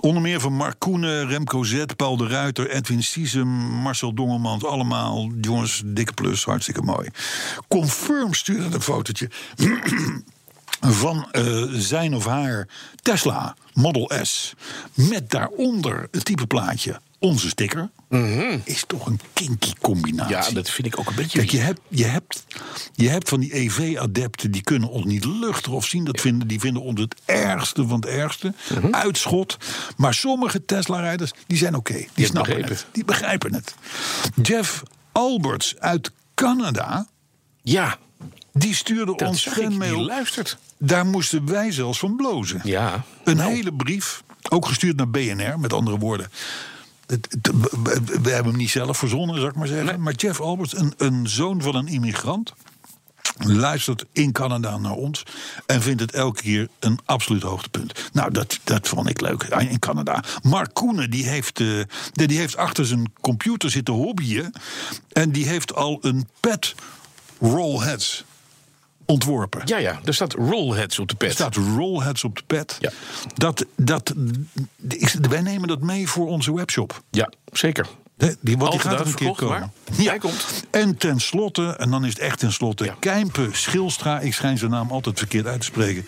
Onder 0.00 0.22
meer 0.22 0.40
van 0.40 0.52
Mark 0.52 0.78
Koenen, 0.78 1.26
Remco 1.26 1.62
Z, 1.62 1.84
Paul 1.96 2.16
de 2.16 2.26
Ruiter, 2.26 2.70
Edwin 2.70 3.02
Siesem, 3.02 3.48
Marcel 3.82 4.14
Dongelmans. 4.14 4.64
Allemaal 4.64 5.30
jongens, 5.40 5.82
dikke 5.84 6.12
plus, 6.12 6.44
hartstikke 6.44 6.82
mooi. 6.82 7.08
Confirm 7.68 8.34
stuurde 8.34 8.74
een 8.74 8.82
fotootje 8.82 9.30
van 10.80 11.28
eh, 11.30 11.62
zijn 11.70 12.14
of 12.14 12.26
haar 12.26 12.68
Tesla 13.02 13.56
Model 13.72 14.10
S. 14.22 14.54
Met 14.94 15.30
daaronder 15.30 16.08
het 16.10 16.24
type 16.24 16.46
plaatje. 16.46 17.00
Onze 17.22 17.48
sticker. 17.48 17.90
Is 18.64 18.84
toch 18.86 19.06
een 19.06 19.20
kinky 19.32 19.72
combinatie. 19.80 20.36
Mhm. 20.36 20.44
Ja, 20.48 20.50
dat 20.50 20.70
vind 20.70 20.86
ik 20.86 20.98
ook 20.98 21.08
een 21.08 21.14
beetje. 21.14 21.38
Kijk, 21.38 21.50
je 21.50 21.58
hebt, 21.58 21.80
je, 21.88 22.04
hebt, 22.04 22.44
je 22.94 23.08
hebt 23.08 23.28
van 23.28 23.40
die 23.40 23.54
EV-adepten 23.56 24.50
die 24.50 24.62
kunnen 24.62 24.88
ons 24.88 25.04
niet 25.04 25.24
luchten 25.24 25.72
of 25.72 25.86
zien. 25.86 26.04
Dat 26.04 26.20
vinden, 26.20 26.48
die 26.48 26.60
vinden 26.60 26.82
ons 26.82 27.00
het 27.00 27.14
ergste 27.24 27.86
van 27.86 28.00
het 28.00 28.06
ergste. 28.06 28.54
Mhm. 28.74 28.94
Uitschot. 28.94 29.56
Maar 29.96 30.14
sommige 30.14 30.64
Tesla-rijders 30.64 31.32
die 31.46 31.58
zijn 31.58 31.74
oké. 31.74 32.04
Die, 32.14 32.26
snappen 32.26 32.64
het. 32.64 32.86
Die 32.92 33.04
begrijpen 33.04 33.54
het. 33.54 33.74
Jeff 34.42 34.82
Alberts 35.12 35.74
uit 35.78 36.10
Canada. 36.34 37.06
Ja, 37.62 37.98
Die 38.52 38.74
stuurde 38.74 39.14
dat 39.16 39.28
ons 39.28 39.46
ik. 39.46 39.80
Die 39.80 39.96
luistert. 39.96 40.58
Daar 40.78 41.06
moesten 41.06 41.46
wij 41.46 41.72
zelfs 41.72 41.98
van 41.98 42.16
blozen. 42.16 42.60
Ja. 42.64 43.04
Een 43.24 43.40
hele 43.40 43.72
brief, 43.72 44.22
ook 44.48 44.66
gestuurd 44.66 44.96
naar 44.96 45.10
BNR, 45.10 45.58
met 45.58 45.72
andere 45.72 45.98
woorden. 45.98 46.30
We, 48.22 48.30
hebben 48.30 48.52
hem 48.52 48.56
niet 48.56 48.70
zelf 48.70 48.98
verzonnen, 48.98 49.36
zou 49.36 49.48
ik 49.48 49.56
maar 49.56 49.66
zeggen. 49.66 50.02
Maar 50.02 50.14
Jeff 50.14 50.40
Alberts, 50.40 50.76
een, 50.76 50.94
een 50.96 51.28
zoon 51.28 51.62
van 51.62 51.74
een 51.74 51.86
immigrant. 51.86 52.54
luistert 53.38 54.04
in 54.12 54.32
Canada 54.32 54.78
naar 54.78 54.92
ons 54.92 55.22
en 55.66 55.82
vindt 55.82 56.00
het 56.00 56.12
elke 56.12 56.42
keer 56.42 56.68
een 56.78 56.98
absoluut 57.04 57.42
hoogtepunt. 57.42 58.10
Nou, 58.12 58.30
dat, 58.32 58.58
dat 58.64 58.88
vond 58.88 59.08
ik 59.08 59.20
leuk 59.20 59.42
in 59.42 59.78
Canada. 59.78 60.24
Mark 60.42 60.74
Koenen, 60.74 61.10
die 61.10 61.28
heeft, 61.28 61.60
eh, 61.60 61.66
die 62.12 62.26
die 62.26 62.38
heeft 62.38 62.56
achter 62.56 62.86
zijn 62.86 63.12
computer 63.20 63.70
zitten 63.70 63.94
hobbyen 63.94 64.52
en 65.12 65.32
die 65.32 65.46
heeft 65.46 65.74
al 65.74 65.98
een 66.00 66.28
pet 66.40 66.74
rollheads 67.38 68.24
ontworpen. 69.06 69.62
Ja, 69.64 69.76
ja, 69.76 70.00
er 70.04 70.14
staat 70.14 70.32
rollheads 70.32 70.98
op 70.98 71.08
de 71.08 71.14
pet. 71.14 71.28
Er 71.28 71.34
staat 71.34 71.56
rollheads 71.56 72.24
op 72.24 72.36
de 72.36 72.42
pet. 72.46 72.76
Ja. 72.80 72.90
Dat, 73.34 73.66
dat, 73.76 74.14
wij 75.28 75.40
nemen 75.40 75.68
dat 75.68 75.80
mee 75.80 76.08
voor 76.08 76.26
onze 76.26 76.54
webshop. 76.54 77.02
Ja, 77.10 77.32
zeker. 77.52 77.86
Die, 78.40 78.58
want 78.58 78.70
die 78.70 78.80
gaat 78.80 79.00
er 79.00 79.06
een 79.06 79.14
keer 79.14 79.34
komen. 79.34 79.72
hij 79.92 80.18
komt. 80.18 80.46
En 80.70 80.96
tenslotte, 80.96 81.76
en 81.78 81.90
dan 81.90 82.04
is 82.04 82.12
het 82.12 82.18
echt 82.18 82.38
tenslotte, 82.38 82.84
Ja. 82.84 82.96
Kijmpe 82.98 83.48
Schilstra. 83.52 84.20
Ik 84.20 84.34
schijn 84.34 84.58
zijn 84.58 84.70
naam 84.70 84.90
altijd 84.90 85.18
verkeerd 85.18 85.46
uit 85.46 85.60
te 85.60 85.66
spreken. 85.66 86.06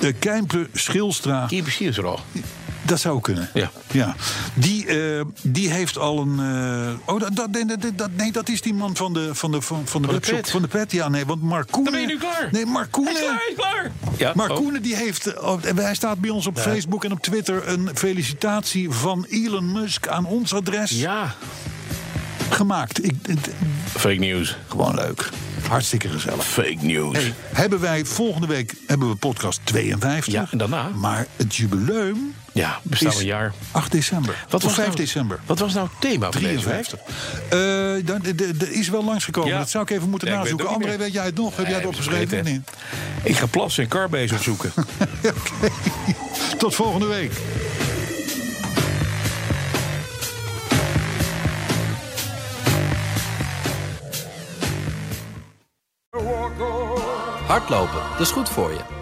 Uh, 0.00 0.12
Kijmpe 0.18 0.68
Schilstra, 0.72 1.46
precies 1.46 1.80
is 1.80 1.96
er 1.96 2.06
al. 2.06 2.20
Dat 2.82 3.00
zou 3.00 3.20
kunnen. 3.20 3.50
Ja. 3.54 3.70
ja. 3.92 4.14
Die, 4.54 4.86
eh, 4.86 5.24
die 5.42 5.70
heeft 5.70 5.98
al 5.98 6.18
een. 6.20 6.38
eh, 6.38 7.14
oh, 7.14 7.20
dat, 7.20 7.36
dat, 7.36 7.50
nee, 7.50 7.64
dat, 7.94 8.10
nee, 8.16 8.32
dat 8.32 8.48
is 8.48 8.60
die 8.62 8.74
man 8.74 8.96
van 8.96 9.12
de, 9.12 9.34
van 9.34 9.50
de, 9.52 9.60
van, 9.62 9.82
van 9.86 10.02
de 10.02 10.08
webshop. 10.08 10.36
pet. 10.36 10.50
Van 10.50 10.62
de 10.62 10.68
pet, 10.68 10.92
ja, 10.92 11.08
nee, 11.08 11.26
want 11.26 11.42
Mark 11.42 11.70
Koenen. 11.70 11.92
ben 11.92 12.00
je 12.00 12.06
nu 12.06 12.18
klaar. 12.18 12.48
Nee, 12.52 12.66
Mark 12.66 12.90
Koenen. 12.90 13.12
Hij 13.14 13.22
is 13.22 13.28
klaar, 13.28 13.38
hij 13.38 13.90
is 13.90 13.94
klaar. 14.04 14.16
Ja, 14.18 14.32
Mark 14.34 14.50
oh. 14.50 14.56
Koenen 14.56 14.82
die 14.82 14.96
heeft, 14.96 15.40
oh, 15.40 15.62
hij 15.74 15.94
staat 15.94 16.18
bij 16.20 16.30
ons 16.30 16.46
op 16.46 16.58
Facebook 16.58 17.04
en 17.04 17.12
op 17.12 17.20
Twitter 17.20 17.68
een 17.68 17.90
felicitatie 17.94 18.90
van 18.90 19.26
Elon 19.28 19.72
Musk 19.72 20.08
aan 20.08 20.24
ons 20.26 20.54
adres 20.54 20.90
Ja, 20.90 21.34
gemaakt. 22.50 23.04
Ik, 23.04 23.14
het- 23.22 23.48
fake 23.86 24.14
news. 24.14 24.56
gewoon 24.68 24.94
leuk. 24.94 25.28
Hartstikke 25.68 26.08
gezellig. 26.08 26.46
Fake 26.46 26.76
news. 26.80 27.18
Hebben 27.52 27.80
wij 27.80 28.04
volgende 28.04 28.46
week 28.46 28.74
hebben 28.86 29.08
we 29.08 29.14
podcast 29.16 29.60
52. 29.64 30.32
Ja, 30.32 30.46
en 30.50 30.58
daarna? 30.58 30.88
Maar 30.88 31.26
het 31.36 31.56
jubileum 31.56 32.34
Ja, 32.52 32.78
bestaan 32.82 33.12
een 33.18 33.24
jaar. 33.24 33.52
8 33.70 33.92
december. 33.92 34.44
Wat 34.48 34.64
of 34.64 34.74
5 34.74 34.86
nou, 34.86 34.98
december. 35.00 35.40
Wat 35.46 35.58
was 35.58 35.74
nou 35.74 35.88
het 35.90 36.00
thema 36.00 36.30
van 36.30 36.42
deze 36.42 36.62
53. 36.64 36.98
Eh, 37.48 38.06
dat- 38.06 38.24
de- 38.24 38.34
de- 38.34 38.66
Er 38.66 38.72
is 38.72 38.88
wel 38.88 39.04
langsgekomen. 39.04 39.50
Ja. 39.50 39.58
Dat 39.58 39.70
zou 39.70 39.84
ik 39.84 39.90
even 39.90 40.08
moeten 40.10 40.28
Ja, 40.28 40.36
nazoeken. 40.36 40.68
André, 40.68 40.88
meer. 40.88 40.98
weet 40.98 41.12
jij 41.12 41.24
het 41.24 41.34
nog? 41.36 41.56
Heb 41.56 41.66
jij 41.66 41.74
het 41.76 41.86
opgeschreven? 41.86 42.22
of 42.22 42.28
vergeten. 42.28 42.52
niet? 42.52 42.70
Ik 43.22 43.36
ga 43.36 43.46
plassen 43.46 43.82
en 43.82 43.88
Carbase 43.88 44.34
opzoeken. 44.34 44.72
Oké. 45.22 45.68
Tot 46.58 46.74
volgende 46.74 47.06
week. 47.06 47.32
Hardlopen, 57.46 58.02
dat 58.10 58.20
is 58.20 58.30
goed 58.30 58.48
voor 58.48 58.70
je. 58.70 59.01